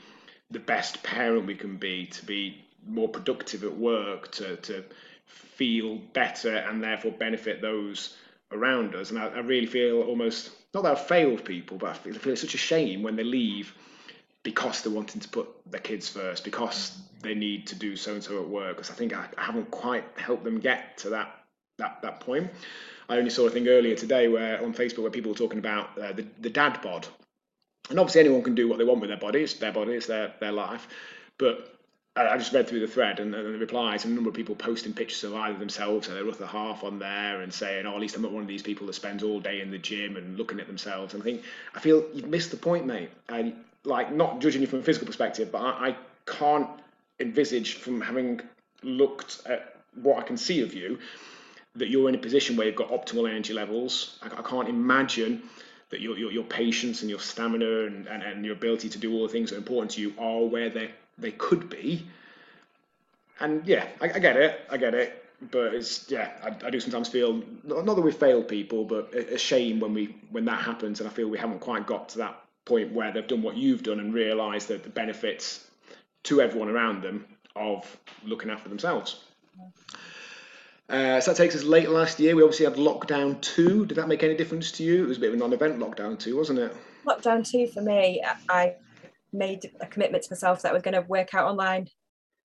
the 0.51 0.59
best 0.59 1.03
parent 1.03 1.47
we 1.47 1.55
can 1.55 1.77
be, 1.77 2.07
to 2.07 2.25
be 2.25 2.65
more 2.87 3.09
productive 3.09 3.65
at 3.65 3.77
work, 3.77 4.31
to, 4.33 4.57
to 4.57 4.85
feel 5.27 5.97
better 6.13 6.57
and 6.57 6.83
therefore 6.83 7.13
benefit 7.13 7.61
those 7.61 8.17
around 8.53 8.95
us. 8.95 9.11
And 9.11 9.19
I, 9.19 9.27
I 9.27 9.39
really 9.41 9.67
feel 9.67 10.03
almost, 10.03 10.51
not 10.75 10.83
that 10.85 10.93
I've 10.93 11.07
failed 11.07 11.45
people, 11.45 11.79
but 11.79 11.91
I 11.91 11.95
feel, 11.95 12.15
I 12.15 12.19
feel 12.19 12.33
it's 12.33 12.43
such 12.43 12.55
a 12.55 12.59
shame 12.59 13.03
when 13.03 13.17
they 13.17 13.25
leave 13.25 13.75
because 14.43 14.83
they're 14.83 14.93
wanting 14.93 15.21
to 15.21 15.29
put 15.29 15.49
their 15.69 15.81
kids 15.81 16.09
first, 16.09 16.45
because 16.45 16.97
they 17.23 17.35
need 17.35 17.67
to 17.67 17.75
do 17.75 17.97
so 17.97 18.13
and 18.13 18.23
so 18.23 18.41
at 18.41 18.49
work. 18.49 18.77
Because 18.77 18.91
I 18.91 18.95
think 18.95 19.13
I, 19.13 19.27
I 19.37 19.43
haven't 19.43 19.71
quite 19.73 20.05
helped 20.17 20.45
them 20.45 20.61
get 20.61 20.99
to 20.99 21.11
that 21.11 21.46
that 21.79 22.01
that 22.03 22.21
point. 22.21 22.51
I 23.09 23.19
only 23.19 23.31
saw 23.31 23.47
a 23.47 23.51
thing 23.51 23.69
earlier 23.69 23.95
today 23.95 24.29
where 24.29 24.63
on 24.63 24.75
Facebook 24.75 25.03
where 25.03 25.11
people 25.11 25.33
were 25.33 25.39
talking 25.39 25.59
about 25.59 25.97
uh, 25.99 26.13
the 26.13 26.27
the 26.41 26.51
dad 26.51 26.81
bod, 26.83 27.07
and 27.91 27.99
obviously 27.99 28.21
anyone 28.21 28.43
can 28.43 28.55
do 28.55 28.69
what 28.69 28.79
they 28.79 28.85
want 28.85 29.01
with 29.01 29.11
their 29.11 29.19
body. 29.19 29.43
It's 29.43 29.55
their 29.55 29.73
body, 29.73 29.93
it's 29.93 30.07
their 30.07 30.35
their 30.41 30.53
life. 30.53 30.89
But 31.39 31.73
I 32.17 32.39
just 32.39 32.55
read 32.55 32.67
through 32.67 32.81
the 32.81 32.87
thread 32.87 33.21
and, 33.21 33.35
the 33.35 33.43
replies, 33.59 34.05
and 34.05 34.13
a 34.13 34.15
number 34.15 34.31
of 34.31 34.37
people 34.37 34.55
posting 34.55 34.95
pictures 34.95 35.23
of 35.25 35.35
either 35.35 35.59
themselves 35.59 36.09
or 36.09 36.15
their 36.15 36.27
other 36.27 36.47
half 36.47 36.83
on 36.83 36.99
there 36.99 37.43
and 37.43 37.53
saying, 37.53 37.85
"Oh, 37.87 37.95
at 37.95 38.01
least 38.01 38.17
I'm 38.17 38.23
not 38.23 38.33
one 38.33 38.43
of 38.43 38.49
these 38.49 38.63
people 38.63 38.87
that 38.87 38.95
spends 38.95 39.23
all 39.23 39.39
day 39.39 39.61
in 39.61 39.71
the 39.71 39.79
gym 39.79 40.17
and 40.17 40.39
looking 40.39 40.59
at 40.59 40.67
themselves." 40.67 41.13
And 41.15 41.23
I 41.23 41.25
think 41.25 41.43
I 41.75 41.81
feel 41.81 42.05
you've 42.15 42.29
missed 42.29 42.51
the 42.51 42.57
point, 42.57 42.87
mate. 42.87 43.11
And 43.29 43.55
like 43.85 44.13
not 44.13 44.41
judging 44.41 44.63
you 44.63 44.67
from 44.67 44.81
a 44.81 44.83
physical 44.83 45.07
perspective, 45.07 45.53
but 45.53 45.61
I, 45.61 45.89
I 45.89 45.97
can't 46.25 46.71
envisage 47.21 47.75
from 47.75 48.01
having 48.01 48.41
looked 48.83 49.43
at 49.47 49.77
what 49.95 50.19
I 50.19 50.27
can 50.27 50.37
see 50.37 50.63
of 50.63 50.75
you 50.75 50.99
that 51.77 51.89
you're 51.89 52.09
in 52.09 52.15
a 52.15 52.19
position 52.19 52.57
where 52.57 52.67
you've 52.67 52.77
got 52.77 52.91
optimal 52.91 53.29
energy 53.29 53.53
levels. 53.53 54.19
I, 54.23 54.27
I 54.39 54.43
can't 54.43 54.69
imagine 54.69 55.43
that 55.91 56.01
your, 56.01 56.19
your, 56.19 56.33
your 56.33 56.45
patience 56.45 57.03
and 57.03 57.11
your 57.11 57.21
stamina 57.21 57.87
and, 57.87 58.07
and, 58.07 58.23
and 58.23 58.45
your 58.45 58.55
ability 58.55 58.89
to 58.91 58.99
do 58.99 59.13
all 59.13 59.23
the 59.23 59.33
things 59.33 59.51
that 59.51 59.57
are 59.57 59.59
important 59.59 59.93
to 59.93 60.01
you 60.01 60.13
are 60.19 60.43
where 60.45 60.69
they 60.71 60.91
they 61.19 61.33
could 61.33 61.71
be. 61.71 62.07
And 63.41 63.67
yeah, 63.67 63.87
I, 64.01 64.07
I 64.07 64.19
get 64.19 64.37
it, 64.37 64.61
I 64.71 64.77
get 64.77 64.95
it, 64.95 65.25
but 65.51 65.75
it's 65.75 66.11
yeah, 66.11 66.33
I, 66.43 66.67
I 66.67 66.71
do 66.71 66.81
sometimes 66.81 67.09
feel 67.09 67.43
not, 67.65 67.85
that 67.85 68.01
we 68.01 68.13
failed 68.13 68.49
people, 68.49 68.85
but 68.85 69.13
a, 69.15 69.35
a 69.35 69.39
shame 69.39 69.81
when 69.81 69.95
we 69.95 70.17
when 70.31 70.45
that 70.47 70.63
happens, 70.63 71.01
and 71.01 71.09
I 71.09 71.13
feel 71.13 71.29
we 71.29 71.39
haven't 71.39 71.61
quite 71.61 71.87
got 71.87 72.09
to 72.11 72.19
that 72.19 72.43
point 72.65 72.93
where 72.93 73.13
they've 73.13 73.27
done 73.27 73.43
what 73.43 73.57
you've 73.57 73.83
done 73.83 74.01
and 74.01 74.13
realised 74.13 74.69
that 74.69 74.83
the 74.83 74.91
benefits 74.91 75.65
to 76.25 76.41
everyone 76.41 76.69
around 76.69 77.03
them 77.03 77.25
of 77.55 77.97
looking 78.25 78.51
after 78.51 78.69
themselves. 78.69 79.23
Uh, 80.89 81.21
so 81.21 81.33
that 81.33 81.37
takes 81.37 81.57
us 81.57 81.65
late 81.65 81.91
last 81.91 82.21
year. 82.21 82.37
We 82.37 82.43
obviously 82.43 82.67
had 82.67 82.77
lockdown 82.77 83.41
two. 83.41 83.87
Did 83.87 83.97
that 83.97 84.09
make 84.09 84.23
any 84.23 84.37
difference 84.37 84.71
to 84.73 84.85
you? 84.85 85.05
It 85.05 85.09
was 85.09 85.17
a 85.17 85.21
bit 85.21 85.31
of 85.31 85.35
a 85.35 85.39
non-event 85.39 85.79
lockdown 85.79 86.19
two, 86.19 86.37
wasn't 86.37 86.61
it? 86.61 86.75
Lockdown 87.07 87.49
two 87.49 87.67
for 87.67 87.83
me, 87.83 88.23
I 88.49 88.75
made 89.33 89.71
a 89.81 89.87
commitment 89.87 90.25
to 90.25 90.33
myself 90.33 90.63
that 90.63 90.71
I 90.71 90.73
was 90.73 90.83
going 90.83 90.95
to 90.95 91.03
work 91.03 91.35
out 91.35 91.49
online 91.49 91.89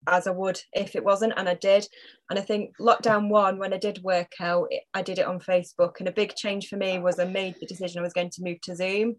as 0.08 0.26
I 0.26 0.32
would 0.32 0.60
if 0.74 0.96
it 0.96 1.04
wasn't, 1.04 1.34
and 1.38 1.48
I 1.48 1.54
did. 1.54 1.88
And 2.30 2.40
I 2.40 2.42
think 2.42 2.76
lockdown 2.80 3.30
one, 3.30 3.60
when 3.60 3.74
I 3.74 3.78
did 3.78 4.02
work 4.04 4.32
out, 4.40 4.68
I 4.94 5.02
did 5.04 5.20
it 5.20 5.28
on 5.28 5.40
Facebook. 5.40 6.00
And 6.00 6.08
a 6.08 6.12
big 6.12 6.36
change 6.36 6.68
for 6.68 6.78
me 6.78 6.98
was 7.00 7.20
I 7.20 7.26
made 7.26 7.56
the 7.60 7.68
decision 7.68 8.00
I 8.00 8.04
was 8.04 8.14
going 8.14 8.32
to 8.32 8.44
move 8.44 8.60
to 8.62 8.76
Zoom. 8.76 9.18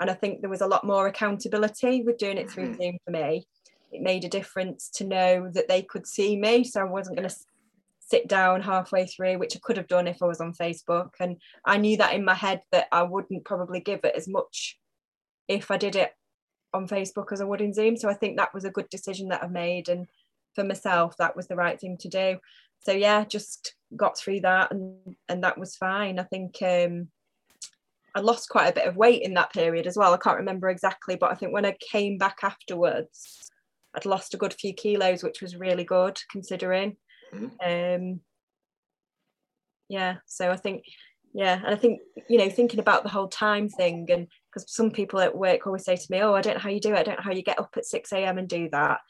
And 0.00 0.10
I 0.10 0.14
think 0.14 0.40
there 0.40 0.50
was 0.50 0.60
a 0.60 0.66
lot 0.66 0.84
more 0.84 1.06
accountability 1.06 2.02
with 2.02 2.18
doing 2.18 2.36
it 2.36 2.50
through 2.50 2.70
mm-hmm. 2.70 2.82
Zoom 2.82 2.98
for 3.04 3.10
me. 3.12 3.46
It 3.92 4.02
made 4.02 4.24
a 4.24 4.28
difference 4.28 4.90
to 4.96 5.04
know 5.04 5.50
that 5.54 5.68
they 5.68 5.82
could 5.82 6.06
see 6.06 6.36
me. 6.36 6.64
So 6.64 6.80
I 6.80 6.84
wasn't 6.84 7.16
going 7.16 7.28
to 7.28 7.34
sit 8.04 8.28
down 8.28 8.60
halfway 8.60 9.06
through, 9.06 9.38
which 9.38 9.56
I 9.56 9.60
could 9.62 9.76
have 9.76 9.88
done 9.88 10.06
if 10.06 10.22
I 10.22 10.26
was 10.26 10.40
on 10.40 10.52
Facebook. 10.52 11.10
And 11.20 11.36
I 11.64 11.78
knew 11.78 11.96
that 11.96 12.14
in 12.14 12.24
my 12.24 12.34
head 12.34 12.60
that 12.72 12.86
I 12.92 13.02
wouldn't 13.02 13.44
probably 13.44 13.80
give 13.80 14.00
it 14.04 14.14
as 14.16 14.28
much 14.28 14.78
if 15.48 15.70
I 15.70 15.76
did 15.76 15.96
it 15.96 16.12
on 16.74 16.88
Facebook 16.88 17.32
as 17.32 17.40
I 17.40 17.44
would 17.44 17.60
in 17.60 17.72
Zoom. 17.72 17.96
So 17.96 18.08
I 18.08 18.14
think 18.14 18.36
that 18.36 18.52
was 18.52 18.64
a 18.64 18.70
good 18.70 18.88
decision 18.90 19.28
that 19.28 19.42
I've 19.42 19.52
made. 19.52 19.88
And 19.88 20.06
for 20.54 20.64
myself, 20.64 21.16
that 21.18 21.36
was 21.36 21.48
the 21.48 21.56
right 21.56 21.80
thing 21.80 21.96
to 21.98 22.08
do. 22.08 22.38
So 22.84 22.92
yeah, 22.92 23.24
just 23.24 23.74
got 23.96 24.18
through 24.18 24.40
that 24.40 24.70
and 24.72 24.96
and 25.28 25.44
that 25.44 25.58
was 25.58 25.76
fine. 25.76 26.18
I 26.18 26.24
think 26.24 26.56
um 26.62 27.08
I 28.14 28.20
lost 28.20 28.48
quite 28.48 28.68
a 28.68 28.74
bit 28.74 28.86
of 28.86 28.96
weight 28.96 29.22
in 29.22 29.34
that 29.34 29.52
period 29.52 29.86
as 29.86 29.96
well. 29.96 30.12
I 30.12 30.18
can't 30.18 30.38
remember 30.38 30.68
exactly, 30.68 31.16
but 31.16 31.30
I 31.30 31.34
think 31.34 31.52
when 31.52 31.64
I 31.64 31.76
came 31.80 32.18
back 32.18 32.38
afterwards, 32.42 33.50
I'd 33.94 34.04
lost 34.04 34.34
a 34.34 34.38
good 34.38 34.52
few 34.52 34.74
kilos, 34.74 35.22
which 35.22 35.40
was 35.40 35.56
really 35.56 35.84
good 35.84 36.18
considering. 36.30 36.96
Mm-hmm. 37.34 38.04
Um, 38.04 38.20
yeah, 39.88 40.16
so 40.26 40.50
I 40.50 40.56
think, 40.56 40.84
yeah, 41.34 41.60
and 41.64 41.74
I 41.74 41.76
think 41.76 42.00
you 42.28 42.38
know, 42.38 42.48
thinking 42.48 42.80
about 42.80 43.02
the 43.02 43.08
whole 43.08 43.28
time 43.28 43.68
thing, 43.68 44.06
and 44.10 44.26
because 44.50 44.72
some 44.74 44.90
people 44.90 45.20
at 45.20 45.36
work 45.36 45.66
always 45.66 45.84
say 45.84 45.96
to 45.96 46.06
me, 46.10 46.20
"Oh, 46.20 46.34
I 46.34 46.42
don't 46.42 46.54
know 46.54 46.60
how 46.60 46.70
you 46.70 46.80
do 46.80 46.94
it. 46.94 46.98
I 46.98 47.02
don't 47.02 47.16
know 47.16 47.24
how 47.24 47.32
you 47.32 47.42
get 47.42 47.58
up 47.58 47.74
at 47.76 47.84
six 47.84 48.12
a.m. 48.12 48.38
and 48.38 48.48
do 48.48 48.68
that." 48.70 49.00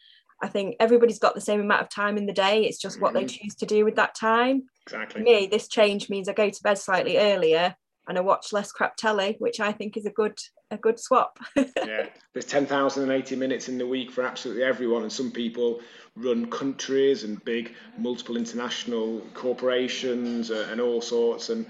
I 0.42 0.48
think 0.48 0.74
everybody's 0.80 1.20
got 1.20 1.35
the 1.35 1.40
same 1.40 1.61
amount 1.61 1.82
of 1.82 1.88
time 1.88 2.16
in 2.16 2.26
the 2.26 2.32
day. 2.32 2.64
It's 2.64 2.78
just 2.78 3.00
what 3.00 3.14
they 3.14 3.24
mm-hmm. 3.24 3.42
choose 3.44 3.54
to 3.56 3.66
do 3.66 3.85
with 3.85 3.94
that 3.94 4.16
time. 4.16 4.64
Exactly. 4.87 5.20
For 5.20 5.24
me, 5.24 5.46
this 5.46 5.68
change 5.68 6.11
means 6.11 6.28
I 6.28 6.32
go 6.32 6.50
to 6.50 6.62
bed 6.64 6.78
slightly 6.78 7.16
earlier 7.16 7.76
and 8.08 8.18
I 8.18 8.20
watch 8.20 8.52
less 8.52 8.72
crap 8.72 8.96
telly, 8.96 9.37
which 9.38 9.61
I 9.61 9.70
think 9.70 9.96
is 9.96 10.06
a 10.06 10.11
good 10.11 10.37
a 10.72 10.76
good 10.76 10.98
swap. 10.98 11.38
yeah, 11.56 12.06
there's 12.32 12.46
10,080 12.46 13.37
minutes 13.37 13.68
in 13.68 13.78
the 13.78 13.87
week 13.87 14.11
for 14.11 14.22
absolutely 14.22 14.64
everyone, 14.64 15.02
and 15.02 15.12
some 15.12 15.30
people 15.30 15.80
run 16.16 16.51
countries 16.51 17.25
and 17.25 17.42
big 17.44 17.75
multiple 17.96 18.37
international 18.37 19.20
corporations 19.35 20.51
uh, 20.51 20.68
and 20.70 20.81
all 20.81 21.01
sorts. 21.01 21.48
And 21.48 21.66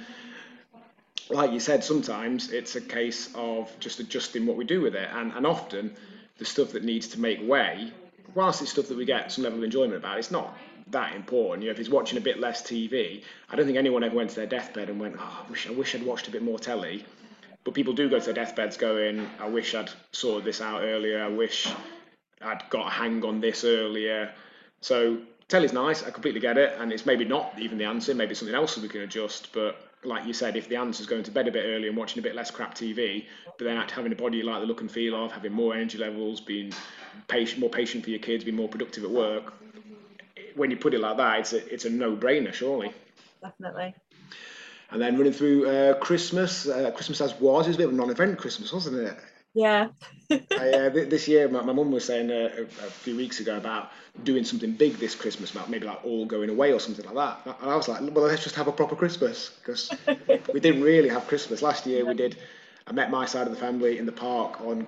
like 1.31 1.53
you 1.53 1.61
said, 1.61 1.85
sometimes 1.85 2.51
it's 2.51 2.77
a 2.77 2.81
case 2.81 3.31
of 3.35 3.71
just 3.79 4.01
adjusting 4.01 4.47
what 4.47 4.57
we 4.57 4.65
do 4.65 4.81
with 4.81 4.95
it, 4.95 5.09
and 5.13 5.33
and 5.33 5.47
often 5.47 5.95
the 6.39 6.45
stuff 6.45 6.73
that 6.73 6.85
needs 6.85 7.09
to 7.09 7.21
make 7.21 7.41
way, 7.47 7.93
whilst 8.35 8.63
it's 8.63 8.73
stuff 8.73 8.89
that 8.89 8.97
we 8.97 9.05
get 9.05 9.31
some 9.31 9.45
level 9.45 9.59
of 9.59 9.65
enjoyment 9.65 9.95
about, 9.95 10.19
it's 10.19 10.31
not 10.31 10.57
that 10.89 11.15
important. 11.15 11.63
You 11.63 11.69
know, 11.69 11.73
if 11.73 11.79
he's 11.79 11.91
watching 11.91 12.19
a 12.19 12.21
bit 12.21 12.41
less 12.41 12.63
TV, 12.63 13.23
I 13.51 13.57
don't 13.57 13.67
think 13.67 13.79
anyone 13.79 14.03
ever 14.03 14.17
went 14.17 14.31
to 14.31 14.37
their 14.37 14.47
deathbed 14.47 14.89
and 14.89 14.99
went, 14.99 15.17
"Oh, 15.19 15.45
I 15.47 15.51
wish 15.51 15.67
I 15.69 15.71
wish 15.71 15.95
I'd 15.95 16.03
watched 16.03 16.29
a 16.29 16.31
bit 16.31 16.43
more 16.43 16.59
telly." 16.59 17.05
But 17.65 17.75
people 17.75 17.93
do 17.93 18.11
go 18.11 18.19
to 18.19 18.25
their 18.25 18.45
deathbeds 18.45 18.77
going, 18.77 19.31
"I 19.39 19.49
wish 19.49 19.75
I'd 19.75 19.91
sorted 20.11 20.45
this 20.45 20.61
out 20.61 20.83
earlier. 20.83 21.23
I 21.23 21.29
wish 21.29 21.69
I'd 22.45 22.69
got 22.71 22.87
a 22.87 22.91
hang 22.91 23.25
on 23.25 23.41
this 23.41 23.65
earlier." 23.65 24.33
So 24.81 25.19
telly's 25.49 25.73
nice. 25.73 26.03
I 26.03 26.11
completely 26.11 26.41
get 26.41 26.59
it, 26.59 26.77
and 26.79 26.93
it's 26.93 27.07
maybe 27.07 27.25
not 27.25 27.55
even 27.59 27.79
the 27.79 27.85
answer. 27.85 28.15
Maybe 28.15 28.35
something 28.35 28.55
else 28.55 28.75
that 28.75 28.83
we 28.83 28.89
can 28.89 29.03
adjust. 29.03 29.53
But 29.53 29.77
like 30.05 30.27
you 30.27 30.33
said, 30.33 30.57
if 30.57 30.69
the 30.69 30.77
answer 30.77 31.01
is 31.01 31.07
going 31.07 31.23
to 31.25 31.31
bed 31.31 31.49
a 31.49 31.53
bit 31.53 31.65
early 31.65 31.89
and 31.89 31.97
watching 31.97 32.19
a 32.19 32.23
bit 32.23 32.35
less 32.35 32.51
crap 32.51 32.75
TV, 32.75 33.27
but 33.59 33.65
then 33.65 33.77
having 33.89 34.13
a 34.13 34.17
body 34.17 34.39
you 34.39 34.45
like 34.45 34.61
the 34.61 34.67
look 34.67 34.81
and 34.81 34.91
feel 34.91 35.15
of, 35.15 35.33
having 35.33 35.53
more 35.53 35.75
energy 35.75 35.99
levels, 35.99 36.41
being 36.41 36.73
patient, 37.29 37.61
more 37.61 37.71
patient 37.71 38.03
for 38.05 38.11
your 38.11 38.19
kids, 38.19 38.45
being 38.45 38.57
more 38.57 38.69
productive 38.69 39.05
at 39.05 39.11
work, 39.11 39.55
when 40.55 40.71
you 40.71 40.77
put 40.77 40.95
it 40.95 41.01
like 41.01 41.17
that, 41.17 41.41
it's 41.41 41.53
a 41.53 41.73
it's 41.73 41.85
a 41.85 41.91
no 41.91 42.17
brainer, 42.17 42.53
surely. 42.53 42.93
Definitely. 43.43 43.95
And 44.91 45.01
then 45.01 45.17
running 45.17 45.33
through 45.33 45.69
uh, 45.69 45.95
Christmas, 45.95 46.69
uh, 46.69 46.91
Christmas 46.91 47.21
as 47.23 47.33
was, 47.41 47.67
it 47.67 47.71
was 47.71 47.77
a 47.77 47.79
bit 47.79 47.87
of 47.87 47.95
a 47.95 47.97
non-event 47.97 48.39
Christmas, 48.39 48.73
wasn't 48.73 48.99
it? 48.99 49.17
Yeah. 49.55 49.89
I, 50.31 50.71
uh, 50.71 50.91
this 50.91 51.29
year, 51.29 51.49
my, 51.49 51.63
my 51.63 51.73
mum 51.73 51.91
was 51.91 52.07
saying 52.07 52.31
uh, 52.31 52.51
a, 52.57 52.63
a, 52.63 52.91
few 52.91 53.17
weeks 53.17 53.41
ago 53.41 53.57
about 53.57 53.91
doing 54.25 54.45
something 54.45 54.73
big 54.73 54.95
this 54.95 55.15
Christmas, 55.15 55.51
about 55.51 55.69
maybe 55.69 55.87
like 55.87 56.05
all 56.05 56.25
going 56.25 56.49
away 56.49 56.73
or 56.73 56.81
something 56.81 57.05
like 57.05 57.15
that. 57.15 57.57
And 57.61 57.71
I 57.71 57.77
was 57.77 57.87
like, 57.87 58.01
well, 58.01 58.25
let's 58.25 58.43
just 58.43 58.55
have 58.55 58.67
a 58.67 58.73
proper 58.73 58.97
Christmas 58.97 59.51
because 59.59 59.91
we 60.53 60.61
didn't 60.61 60.83
really 60.83 61.11
have 61.11 61.27
Christmas 61.27 61.61
last 61.61 61.87
year. 61.87 62.05
We 62.05 62.15
did. 62.15 62.39
I 62.87 62.93
met 62.93 63.11
my 63.11 63.27
side 63.27 63.47
of 63.47 63.53
the 63.53 63.61
family 63.61 63.99
in 63.99 64.07
the 64.07 64.13
park 64.13 64.61
on 64.63 64.87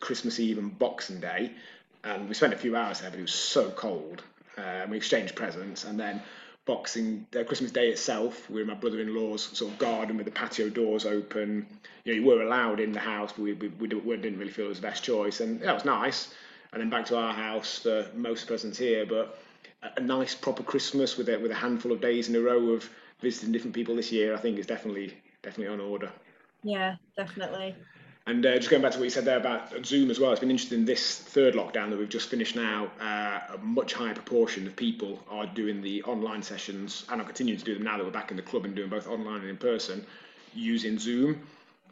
Christmas 0.00 0.38
Eve 0.38 0.58
and 0.58 0.78
Boxing 0.78 1.20
Day, 1.20 1.52
and 2.04 2.28
we 2.28 2.34
spent 2.34 2.52
a 2.52 2.58
few 2.58 2.76
hours 2.76 3.00
there, 3.00 3.10
but 3.10 3.18
it 3.18 3.22
was 3.22 3.34
so 3.34 3.70
cold. 3.70 4.22
Uh, 4.56 4.86
we 4.88 4.96
exchanged 4.98 5.34
presents, 5.34 5.84
and 5.84 5.98
then 5.98 6.22
Boxing 6.68 7.26
uh, 7.34 7.44
Christmas 7.44 7.72
Day 7.72 7.88
itself, 7.88 8.48
we 8.50 8.56
were 8.56 8.60
in 8.60 8.66
my 8.66 8.74
brother-in-law's 8.74 9.56
sort 9.56 9.72
of 9.72 9.78
garden 9.78 10.18
with 10.18 10.26
the 10.26 10.32
patio 10.32 10.68
doors 10.68 11.06
open. 11.06 11.66
You 12.04 12.12
know, 12.12 12.20
you 12.20 12.26
were 12.26 12.42
allowed 12.42 12.78
in 12.78 12.92
the 12.92 13.00
house, 13.00 13.32
but 13.32 13.42
we, 13.42 13.54
we, 13.54 13.68
we 13.68 13.88
didn't 13.88 14.38
really 14.38 14.52
feel 14.52 14.66
it 14.66 14.68
was 14.68 14.80
the 14.80 14.86
best 14.86 15.02
choice, 15.02 15.40
and 15.40 15.60
that 15.62 15.74
was 15.74 15.86
nice. 15.86 16.34
And 16.72 16.82
then 16.82 16.90
back 16.90 17.06
to 17.06 17.16
our 17.16 17.32
house 17.32 17.78
for 17.78 18.06
most 18.14 18.46
presents 18.46 18.76
here, 18.76 19.06
but 19.06 19.40
a, 19.82 19.92
a 19.96 20.00
nice 20.00 20.34
proper 20.34 20.62
Christmas 20.62 21.16
with 21.16 21.30
a, 21.30 21.38
with 21.38 21.50
a 21.50 21.54
handful 21.54 21.90
of 21.90 22.02
days 22.02 22.28
in 22.28 22.36
a 22.36 22.40
row 22.40 22.70
of 22.70 22.88
visiting 23.20 23.50
different 23.50 23.74
people 23.74 23.96
this 23.96 24.12
year, 24.12 24.34
I 24.34 24.38
think 24.38 24.58
is 24.58 24.66
definitely 24.66 25.16
definitely 25.42 25.72
on 25.72 25.80
order. 25.80 26.12
Yeah, 26.62 26.96
definitely. 27.16 27.74
And 28.28 28.44
uh, 28.44 28.56
just 28.56 28.68
going 28.68 28.82
back 28.82 28.92
to 28.92 28.98
what 28.98 29.04
you 29.04 29.10
said 29.10 29.24
there 29.24 29.38
about 29.38 29.86
Zoom 29.86 30.10
as 30.10 30.20
well, 30.20 30.32
it's 30.32 30.40
been 30.40 30.50
interesting 30.50 30.84
this 30.84 31.18
third 31.18 31.54
lockdown 31.54 31.88
that 31.88 31.98
we've 31.98 32.10
just 32.10 32.28
finished 32.28 32.56
now. 32.56 32.90
Uh, 33.00 33.54
a 33.54 33.58
much 33.62 33.94
higher 33.94 34.12
proportion 34.12 34.66
of 34.66 34.76
people 34.76 35.18
are 35.30 35.46
doing 35.46 35.80
the 35.80 36.02
online 36.02 36.42
sessions, 36.42 37.06
and 37.08 37.22
are 37.22 37.24
continuing 37.24 37.58
to 37.58 37.64
do 37.64 37.72
them 37.72 37.84
now 37.84 37.96
that 37.96 38.04
we're 38.04 38.10
back 38.10 38.30
in 38.30 38.36
the 38.36 38.42
club 38.42 38.66
and 38.66 38.76
doing 38.76 38.90
both 38.90 39.08
online 39.08 39.40
and 39.40 39.48
in 39.48 39.56
person 39.56 40.04
using 40.54 40.98
Zoom. 40.98 41.40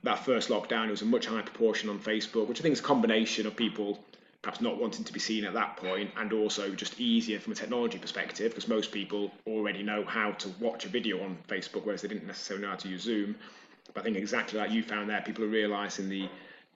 That 0.03 0.27
first 0.27 0.51
lockdown, 0.51 0.89
it 0.89 0.91
was 0.91 1.01
a 1.01 1.07
much 1.07 1.25
higher 1.25 1.43
proportion 1.43 1.89
on 1.89 1.99
Facebook, 2.01 2.49
which 2.49 2.61
I 2.61 2.63
think 2.63 2.75
is 2.75 2.81
a 2.81 2.83
combination 2.83 3.47
of 3.47 3.57
people 3.57 3.99
perhaps 4.43 4.61
not 4.61 4.79
wanting 4.79 5.05
to 5.05 5.13
be 5.15 5.19
seen 5.19 5.45
at 5.45 5.55
that 5.55 5.79
point, 5.79 6.11
and 6.19 6.35
also 6.35 6.75
just 6.75 7.01
easier 7.01 7.41
from 7.41 7.55
a 7.55 7.57
technology 7.57 7.97
perspective 7.97 8.51
because 8.53 8.69
most 8.69 8.93
people 8.93 9.33
already 9.47 9.83
know 9.83 10.05
how 10.05 10.33
to 10.33 10.51
watch 10.61 10.85
a 10.85 10.89
video 10.89 11.25
on 11.25 11.39
Facebook, 11.49 11.85
whereas 11.85 12.03
they 12.03 12.09
didn't 12.09 12.27
necessarily 12.27 12.63
know 12.63 12.71
how 12.71 12.77
to 12.77 12.89
use 12.89 13.03
Zoom. 13.03 13.35
But 13.97 14.03
I 14.03 14.05
think 14.05 14.19
exactly 14.19 14.59
like 14.59 14.71
you 14.71 14.83
found 14.83 15.09
there, 15.09 15.23
people 15.23 15.45
are 15.45 15.49
realizing 15.49 16.11
the 16.11 16.29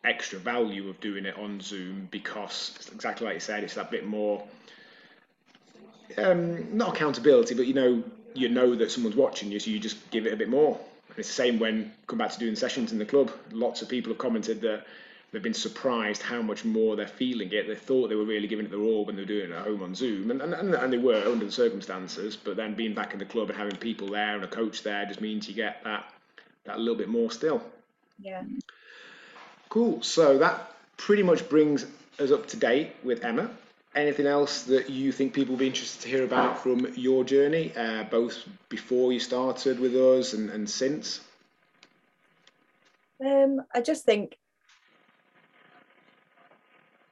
extra 0.03 0.39
value 0.39 0.89
of 0.89 0.99
doing 1.01 1.27
it 1.27 1.37
on 1.37 1.61
Zoom 1.61 2.09
because 2.11 2.89
exactly 2.95 3.27
like 3.27 3.35
you 3.35 3.41
said, 3.41 3.63
it's 3.63 3.75
that 3.75 3.91
bit 3.91 4.07
more 4.07 4.43
um, 6.17 6.75
not 6.75 6.97
accountability, 6.97 7.55
but 7.55 7.67
you 7.67 7.75
know 7.75 8.03
you 8.33 8.49
know 8.49 8.75
that 8.75 8.91
someone's 8.91 9.17
watching 9.17 9.53
you, 9.53 9.61
so 9.61 9.71
you 9.71 9.79
just 9.79 10.11
give 10.11 10.27
it 10.27 10.33
a 10.33 10.37
bit 10.37 10.49
more. 10.49 10.81
And 11.11 11.19
it's 11.19 11.29
the 11.29 11.35
same 11.35 11.59
when 11.59 11.93
come 12.07 12.19
back 12.19 12.31
to 12.31 12.39
doing 12.39 12.57
sessions 12.57 12.91
in 12.91 12.99
the 12.99 13.05
club. 13.05 13.31
Lots 13.53 13.83
of 13.83 13.91
people 13.91 14.13
have 14.13 14.19
commented 14.19 14.63
that 14.63 14.87
they've 15.31 15.43
been 15.43 15.53
surprised 15.53 16.23
how 16.23 16.41
much 16.41 16.65
more 16.65 16.97
they're 16.97 17.07
feeling 17.07 17.53
it. 17.53 17.69
They 17.69 17.75
thought 17.75 18.09
they 18.09 18.15
were 18.15 18.25
really 18.25 18.49
giving 18.49 18.65
it 18.65 18.71
their 18.71 18.81
all 18.81 19.05
when 19.05 19.17
they 19.17 19.23
were 19.23 19.29
doing 19.29 19.51
it 19.51 19.55
at 19.55 19.67
home 19.67 19.83
on 19.83 19.95
Zoom, 19.95 20.31
and, 20.31 20.41
and, 20.41 20.75
and 20.75 20.91
they 20.91 20.97
were 20.97 21.23
under 21.27 21.45
the 21.45 21.53
circumstances. 21.53 22.35
But 22.35 22.57
then 22.57 22.73
being 22.73 22.95
back 22.95 23.13
in 23.13 23.19
the 23.19 23.27
club 23.27 23.51
and 23.51 23.59
having 23.59 23.77
people 23.77 24.09
there 24.09 24.37
and 24.37 24.45
a 24.45 24.49
coach 24.49 24.83
there 24.85 25.05
just 25.05 25.21
means 25.21 25.47
you 25.47 25.55
get 25.55 25.85
that 25.85 26.15
that 26.65 26.77
a 26.77 26.79
little 26.79 26.97
bit 26.97 27.09
more 27.09 27.31
still. 27.31 27.63
Yeah. 28.19 28.43
Cool. 29.69 30.03
So 30.03 30.39
that 30.39 30.73
pretty 30.97 31.23
much 31.23 31.49
brings 31.49 31.87
us 32.19 32.31
up 32.31 32.49
to 32.49 32.57
date 32.57 32.93
with 33.03 33.25
Emma. 33.25 33.51
Anything 33.95 34.27
else 34.27 34.65
that 34.65 34.89
you 34.89 35.11
think 35.11 35.33
people 35.33 35.55
will 35.55 35.61
be 35.61 35.67
interested 35.67 36.03
to 36.03 36.09
hear 36.09 36.25
about 36.25 36.63
from 36.63 36.93
your 36.95 37.25
journey, 37.25 37.73
uh, 37.77 38.05
both 38.05 38.45
before 38.69 39.13
you 39.13 39.19
started 39.19 39.81
with 39.81 39.95
us 39.97 40.33
and, 40.33 40.49
and 40.51 40.71
since? 40.71 41.21
Um, 43.25 43.63
I 43.75 43.81
just 43.81 44.05
think 44.05 44.37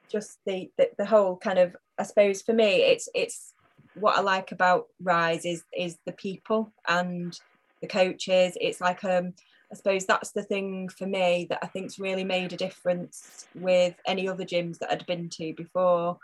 just 0.09 0.39
the, 0.45 0.71
the 0.77 0.89
the 0.97 1.05
whole 1.05 1.37
kind 1.37 1.59
of 1.59 1.75
I 1.97 2.03
suppose 2.03 2.41
for 2.41 2.53
me 2.53 2.81
it's 2.81 3.07
it's 3.13 3.53
what 3.93 4.17
I 4.17 4.21
like 4.21 4.51
about 4.51 4.87
Rise 5.01 5.45
is 5.45 5.63
is 5.77 5.97
the 6.05 6.11
people 6.11 6.71
and 6.87 7.37
the 7.81 7.87
coaches. 7.87 8.57
It's 8.59 8.81
like 8.81 9.03
um 9.03 9.33
I 9.71 9.75
suppose 9.75 10.05
that's 10.05 10.31
the 10.31 10.43
thing 10.43 10.89
for 10.89 11.05
me 11.05 11.45
that 11.49 11.59
I 11.61 11.67
think's 11.67 11.99
really 11.99 12.23
made 12.23 12.53
a 12.53 12.57
difference 12.57 13.47
with 13.53 13.93
any 14.07 14.27
other 14.27 14.43
gyms 14.43 14.79
that 14.79 14.91
I'd 14.91 15.05
been 15.05 15.29
to 15.29 15.53
before. 15.55 16.17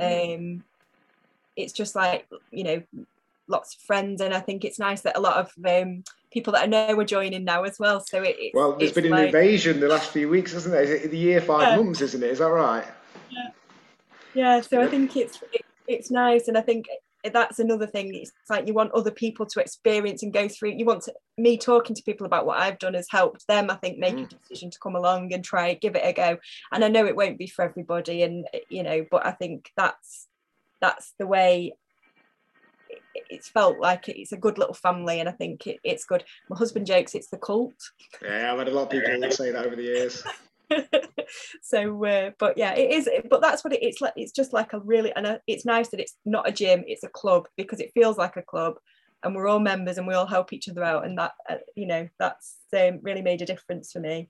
Um, 0.00 0.64
it's 1.54 1.72
just 1.72 1.94
like 1.94 2.26
you 2.50 2.64
know, 2.64 2.82
lots 3.46 3.74
of 3.74 3.82
friends, 3.82 4.20
and 4.20 4.32
I 4.32 4.40
think 4.40 4.64
it's 4.64 4.78
nice 4.78 5.02
that 5.02 5.18
a 5.18 5.20
lot 5.20 5.36
of 5.36 5.50
um, 5.66 6.02
people 6.32 6.54
that 6.54 6.62
I 6.62 6.66
know 6.66 6.98
are 6.98 7.04
joining 7.04 7.44
now 7.44 7.64
as 7.64 7.78
well. 7.78 8.00
So 8.00 8.22
it, 8.22 8.36
it's, 8.38 8.54
well, 8.54 8.72
there's 8.72 8.90
it's 8.90 8.94
been 8.94 9.06
an 9.06 9.12
like, 9.12 9.26
invasion 9.26 9.80
the 9.80 9.88
last 9.88 10.10
few 10.10 10.28
weeks, 10.28 10.52
hasn't 10.52 10.72
there? 10.72 10.82
Is 10.82 10.90
it 10.90 11.10
the 11.10 11.18
year 11.18 11.40
five 11.40 11.70
Yeah. 11.70 11.76
months, 11.76 12.00
isn't 12.00 12.22
it? 12.22 12.30
Is 12.30 12.38
that 12.38 12.46
right? 12.46 12.86
yeah. 14.34 14.60
So 14.62 14.80
I 14.80 14.86
think 14.86 15.14
it's 15.16 15.38
it, 15.52 15.64
it's 15.86 16.10
nice, 16.10 16.48
and 16.48 16.56
I 16.56 16.62
think 16.62 16.86
that's 17.24 17.58
another 17.58 17.86
thing. 17.86 18.14
It's 18.14 18.32
like 18.48 18.66
you 18.66 18.74
want 18.74 18.92
other 18.92 19.10
people 19.10 19.46
to 19.46 19.60
experience 19.60 20.22
and 20.22 20.32
go 20.32 20.48
through. 20.48 20.74
You 20.76 20.84
want 20.84 21.02
to, 21.04 21.14
me 21.36 21.58
talking 21.58 21.94
to 21.96 22.02
people 22.02 22.26
about 22.26 22.46
what 22.46 22.58
I've 22.60 22.78
done 22.78 22.94
has 22.94 23.08
helped 23.10 23.46
them. 23.48 23.70
I 23.70 23.76
think 23.76 23.98
make 23.98 24.14
a 24.14 24.16
Mm. 24.16 24.38
decision 24.40 24.70
to 24.70 24.78
come 24.82 24.94
along 24.96 25.32
and 25.32 25.44
try 25.44 25.74
give 25.74 25.96
it 25.96 26.04
a 26.04 26.12
go. 26.12 26.38
And 26.72 26.84
I 26.84 26.88
know 26.88 27.06
it 27.06 27.16
won't 27.16 27.38
be 27.38 27.46
for 27.46 27.64
everybody, 27.64 28.22
and 28.22 28.46
you 28.68 28.82
know, 28.82 29.04
but 29.10 29.26
I 29.26 29.32
think 29.32 29.70
that's 29.76 30.28
that's 30.80 31.14
the 31.18 31.26
way 31.26 31.74
it's 33.14 33.48
felt 33.48 33.78
like 33.78 34.08
it's 34.08 34.32
a 34.32 34.36
good 34.36 34.58
little 34.58 34.74
family 34.74 35.20
and 35.20 35.28
i 35.28 35.32
think 35.32 35.66
it, 35.66 35.78
it's 35.84 36.04
good 36.04 36.24
my 36.48 36.56
husband 36.56 36.86
jokes 36.86 37.14
it's 37.14 37.28
the 37.28 37.36
cult 37.36 37.74
Yeah, 38.22 38.52
I've 38.52 38.58
had 38.58 38.68
a 38.68 38.70
lot 38.70 38.84
of 38.84 38.90
people 38.90 39.30
say 39.30 39.50
that 39.50 39.66
over 39.66 39.76
the 39.76 39.82
years. 39.82 40.24
so 41.62 42.04
uh, 42.04 42.30
but 42.38 42.56
yeah 42.56 42.74
it 42.74 42.90
is 42.92 43.08
but 43.30 43.40
that's 43.40 43.64
what 43.64 43.72
it, 43.72 43.82
it's 43.82 44.00
like 44.00 44.12
it's 44.16 44.32
just 44.32 44.52
like 44.52 44.72
a 44.72 44.80
really 44.80 45.12
and 45.14 45.26
uh, 45.26 45.38
it's 45.46 45.64
nice 45.64 45.88
that 45.88 46.00
it's 46.00 46.16
not 46.24 46.48
a 46.48 46.52
gym 46.52 46.84
it's 46.86 47.04
a 47.04 47.08
club 47.08 47.48
because 47.56 47.80
it 47.80 47.92
feels 47.92 48.18
like 48.18 48.36
a 48.36 48.42
club 48.42 48.74
and 49.24 49.34
we're 49.34 49.48
all 49.48 49.58
members 49.58 49.98
and 49.98 50.06
we 50.06 50.14
all 50.14 50.26
help 50.26 50.52
each 50.52 50.68
other 50.68 50.84
out 50.84 51.04
and 51.04 51.18
that 51.18 51.32
uh, 51.48 51.56
you 51.74 51.86
know 51.86 52.08
that's 52.18 52.56
um, 52.76 53.00
really 53.02 53.22
made 53.22 53.42
a 53.42 53.46
difference 53.46 53.92
for 53.92 54.00
me 54.00 54.28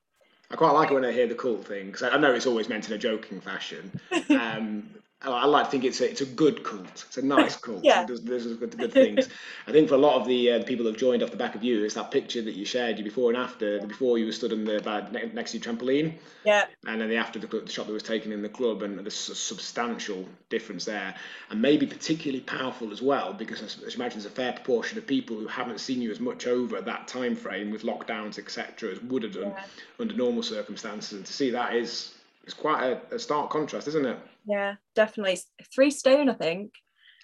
I 0.51 0.57
quite 0.57 0.73
like 0.73 0.91
it 0.91 0.95
when 0.95 1.05
I 1.05 1.13
hear 1.13 1.27
the 1.27 1.35
cool 1.35 1.59
thing 1.59 1.87
because 1.87 2.03
I 2.03 2.17
know 2.17 2.33
it's 2.33 2.47
always 2.47 2.71
meant 2.71 2.89
in 2.89 2.95
a 2.95 2.99
joking 2.99 3.41
fashion. 3.41 4.01
Um, 4.31 4.89
I, 5.23 5.31
I 5.31 5.45
like 5.47 5.67
to 5.67 5.71
think 5.71 5.85
it's 5.85 6.01
a, 6.01 6.11
it's 6.11 6.21
a 6.21 6.27
good 6.27 6.63
cult. 6.63 7.05
It's 7.07 7.17
a 7.17 7.23
nice 7.23 7.57
cult. 7.61 7.85
Yeah. 7.85 8.05
Does, 8.05 8.23
there's 8.23 8.47
good, 8.57 8.77
good 8.77 8.93
things. 8.93 9.29
I 9.67 9.73
think 9.73 9.89
for 9.89 9.95
a 9.95 9.99
lot 9.99 10.21
of 10.21 10.27
the 10.27 10.53
uh, 10.53 10.63
people 10.65 10.87
who've 10.87 10.97
joined 10.97 11.23
off 11.23 11.31
the 11.31 11.37
back 11.37 11.55
of 11.55 11.65
you, 11.65 11.85
it's 11.85 11.95
that 11.95 12.11
picture 12.11 12.43
that 12.43 12.55
you 12.55 12.65
shared, 12.65 12.99
you 12.99 13.05
before 13.05 13.31
and 13.31 13.37
after. 13.37 13.81
The 13.81 13.87
before 13.87 14.19
you 14.19 14.27
were 14.27 14.33
stood 14.33 14.53
on 14.53 14.65
the 14.65 14.81
by, 14.81 15.09
ne- 15.11 15.31
next 15.33 15.53
to 15.53 15.59
your 15.59 15.65
trampoline, 15.65 16.15
yeah 16.45 16.67
and 16.87 17.01
then 17.01 17.09
the 17.09 17.17
after 17.17 17.39
the, 17.39 17.47
the 17.47 17.71
shot 17.71 17.87
that 17.87 17.93
was 17.93 18.03
taken 18.03 18.33
in 18.33 18.43
the 18.43 18.49
club, 18.49 18.83
and 18.83 18.99
there's 18.99 19.29
a 19.29 19.35
substantial 19.35 20.25
difference 20.51 20.85
there, 20.85 21.15
and 21.51 21.61
maybe 21.61 21.87
particularly 21.87 22.41
powerful 22.41 22.93
as 22.93 23.03
well 23.03 23.33
because 23.33 23.61
you 23.61 23.87
imagine, 23.95 24.21
there's 24.21 24.27
a 24.27 24.31
fair 24.31 24.53
proportion 24.53 24.99
of 24.99 25.07
people 25.07 25.37
who 25.37 25.47
haven't 25.47 25.81
seen 25.81 26.01
you 26.01 26.11
as 26.11 26.21
much 26.21 26.47
over 26.47 26.81
that 26.81 27.09
time 27.09 27.35
frame 27.35 27.71
with 27.71 27.83
lockdowns, 27.83 28.39
etc., 28.39 28.93
as 28.93 29.03
would 29.03 29.23
have 29.23 29.33
done 29.33 29.53
yeah 29.57 29.65
under 30.01 30.15
normal 30.15 30.43
circumstances, 30.43 31.13
and 31.13 31.27
to 31.27 31.33
see 31.33 31.51
that 31.51 31.75
is 31.75 32.15
is 32.47 32.55
quite 32.55 32.83
a, 32.85 33.15
a 33.15 33.19
stark 33.19 33.51
contrast, 33.51 33.89
isn't 33.89 34.07
it? 34.07 34.19
Yeah 34.49 34.75
definitely 34.95 35.33
It's 35.33 35.69
three 35.75 35.91
stone 35.91 36.29
i 36.29 36.35
think 36.35 36.73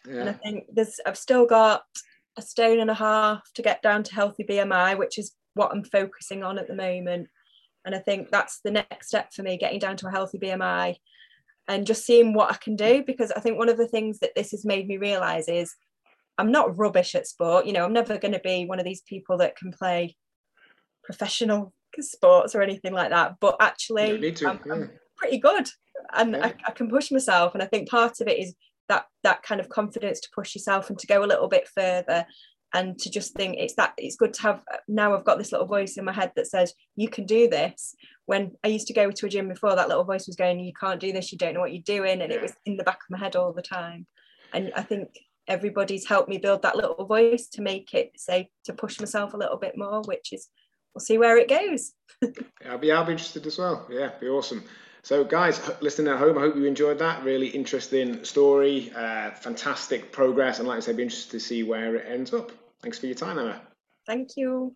Yeah. 0.06 0.20
and 0.20 0.28
I 0.30 0.32
think 0.34 0.64
there's 0.72 1.00
I've 1.06 1.16
still 1.18 1.46
got 1.46 1.82
a 2.36 2.42
stone 2.42 2.80
and 2.80 2.90
a 2.90 2.94
half 2.94 3.42
to 3.54 3.62
get 3.62 3.80
down 3.80 4.02
to 4.02 4.14
healthy 4.14 4.44
BMI, 4.44 4.98
which 4.98 5.18
is 5.18 5.32
what 5.54 5.70
I'm 5.72 5.84
focusing 5.84 6.42
on 6.42 6.58
at 6.58 6.66
the 6.66 6.74
moment. 6.74 7.28
And 7.84 7.94
I 7.94 8.00
think 8.00 8.28
that's 8.30 8.60
the 8.64 8.72
next 8.72 9.06
step 9.06 9.32
for 9.32 9.42
me, 9.44 9.56
getting 9.56 9.78
down 9.78 9.96
to 9.98 10.08
a 10.08 10.10
healthy 10.10 10.38
BMI 10.38 10.96
and 11.68 11.86
just 11.86 12.04
seeing 12.04 12.34
what 12.34 12.50
I 12.50 12.56
can 12.56 12.74
do. 12.76 13.04
Because 13.06 13.30
I 13.30 13.40
think 13.40 13.56
one 13.56 13.68
of 13.68 13.76
the 13.76 13.86
things 13.86 14.18
that 14.18 14.34
this 14.34 14.50
has 14.50 14.64
made 14.64 14.88
me 14.88 14.96
realize 14.96 15.48
is 15.48 15.74
I'm 16.36 16.50
not 16.50 16.76
rubbish 16.76 17.14
at 17.14 17.28
sport. 17.28 17.66
You 17.66 17.72
know, 17.72 17.84
I'm 17.84 17.92
never 17.92 18.18
going 18.18 18.34
to 18.34 18.40
be 18.40 18.66
one 18.66 18.80
of 18.80 18.84
these 18.84 19.02
people 19.02 19.38
that 19.38 19.56
can 19.56 19.70
play 19.70 20.16
professional 21.04 21.72
sports 22.00 22.54
or 22.56 22.62
anything 22.62 22.92
like 22.92 23.10
that. 23.10 23.36
But 23.40 23.56
actually, 23.60 24.08
don't 24.08 24.20
need 24.20 24.36
to. 24.36 24.48
I'm, 24.48 24.60
yeah. 24.66 24.72
I'm 24.72 24.90
pretty 25.16 25.38
good. 25.38 25.68
And. 26.12 26.36
I, 26.36 26.54
I 26.66 26.70
can 26.72 26.88
push 26.88 27.10
myself. 27.10 27.54
And 27.54 27.62
i 27.62 27.66
think 27.66 27.88
part 27.88 28.20
of 28.20 28.28
it 28.28 28.38
is 28.38 28.54
that 28.88 29.06
that 29.22 29.42
kind 29.42 29.60
of 29.60 29.68
confidence 29.68 30.20
to 30.20 30.28
push 30.34 30.54
yourself 30.54 30.90
and 30.90 30.98
to 30.98 31.06
go 31.06 31.24
a 31.24 31.26
little 31.26 31.48
bit 31.48 31.68
further 31.68 32.26
and 32.74 32.98
to 32.98 33.10
just 33.10 33.34
think 33.34 33.56
it's 33.58 33.74
that 33.76 33.94
it's 33.96 34.16
good 34.16 34.34
to 34.34 34.42
have 34.42 34.62
now 34.88 35.14
i've 35.14 35.24
got 35.24 35.38
this 35.38 35.52
little 35.52 35.66
voice 35.66 35.96
in 35.96 36.04
my 36.04 36.12
head 36.12 36.32
that 36.36 36.46
says 36.46 36.74
you 36.96 37.08
can 37.08 37.24
do 37.26 37.48
this. 37.48 37.94
When 38.26 38.52
i 38.64 38.68
used 38.68 38.86
to 38.88 38.94
go 38.94 39.10
to 39.10 39.26
a 39.26 39.28
gym 39.28 39.48
before 39.48 39.74
that 39.76 39.88
little 39.88 40.04
voice 40.04 40.26
was 40.26 40.36
going 40.36 40.60
you 40.60 40.72
can't 40.78 41.00
do 41.00 41.12
this. 41.12 41.32
You 41.32 41.38
don't 41.38 41.54
know 41.54 41.60
what 41.60 41.72
you're 41.72 41.82
doing. 41.82 42.20
And 42.22 42.32
it 42.32 42.42
was 42.42 42.52
in 42.66 42.76
the 42.76 42.84
back 42.84 42.98
of 42.98 43.10
my 43.10 43.18
head 43.18 43.36
all 43.36 43.52
the 43.52 43.62
time. 43.62 44.06
And 44.52 44.72
i 44.76 44.82
think 44.82 45.08
everybody's 45.46 46.06
helped 46.06 46.28
me 46.28 46.38
build 46.38 46.62
that 46.62 46.76
little 46.76 47.04
voice 47.04 47.48
to 47.48 47.60
make 47.60 47.92
it 47.92 48.12
say 48.16 48.48
to 48.64 48.72
push 48.72 48.98
myself 48.98 49.34
a 49.34 49.36
little 49.36 49.58
bit 49.58 49.76
more 49.76 50.00
which 50.06 50.32
is 50.32 50.48
we'll 50.94 51.00
see 51.00 51.18
where 51.18 51.36
it 51.36 51.48
goes. 51.48 51.92
I'll 52.66 52.78
be, 52.78 52.92
I'll 52.92 53.04
be 53.04 53.12
interested 53.12 53.46
as 53.46 53.58
well. 53.58 53.86
Yeah, 53.90 54.12
be 54.20 54.28
awesome. 54.28 54.64
So, 55.04 55.22
guys, 55.22 55.60
listening 55.82 56.10
at 56.10 56.18
home, 56.18 56.38
I 56.38 56.40
hope 56.40 56.56
you 56.56 56.64
enjoyed 56.64 56.98
that. 57.00 57.22
Really 57.24 57.48
interesting 57.48 58.24
story, 58.24 58.90
uh, 58.96 59.32
fantastic 59.32 60.10
progress, 60.10 60.60
and 60.60 60.66
like 60.66 60.78
I 60.78 60.80
said, 60.80 60.96
be 60.96 61.02
interested 61.02 61.32
to 61.32 61.40
see 61.40 61.62
where 61.62 61.96
it 61.96 62.06
ends 62.08 62.32
up. 62.32 62.50
Thanks 62.80 62.98
for 62.98 63.04
your 63.04 63.14
time, 63.14 63.38
Emma. 63.38 63.60
thank 64.06 64.38
you 64.38 64.74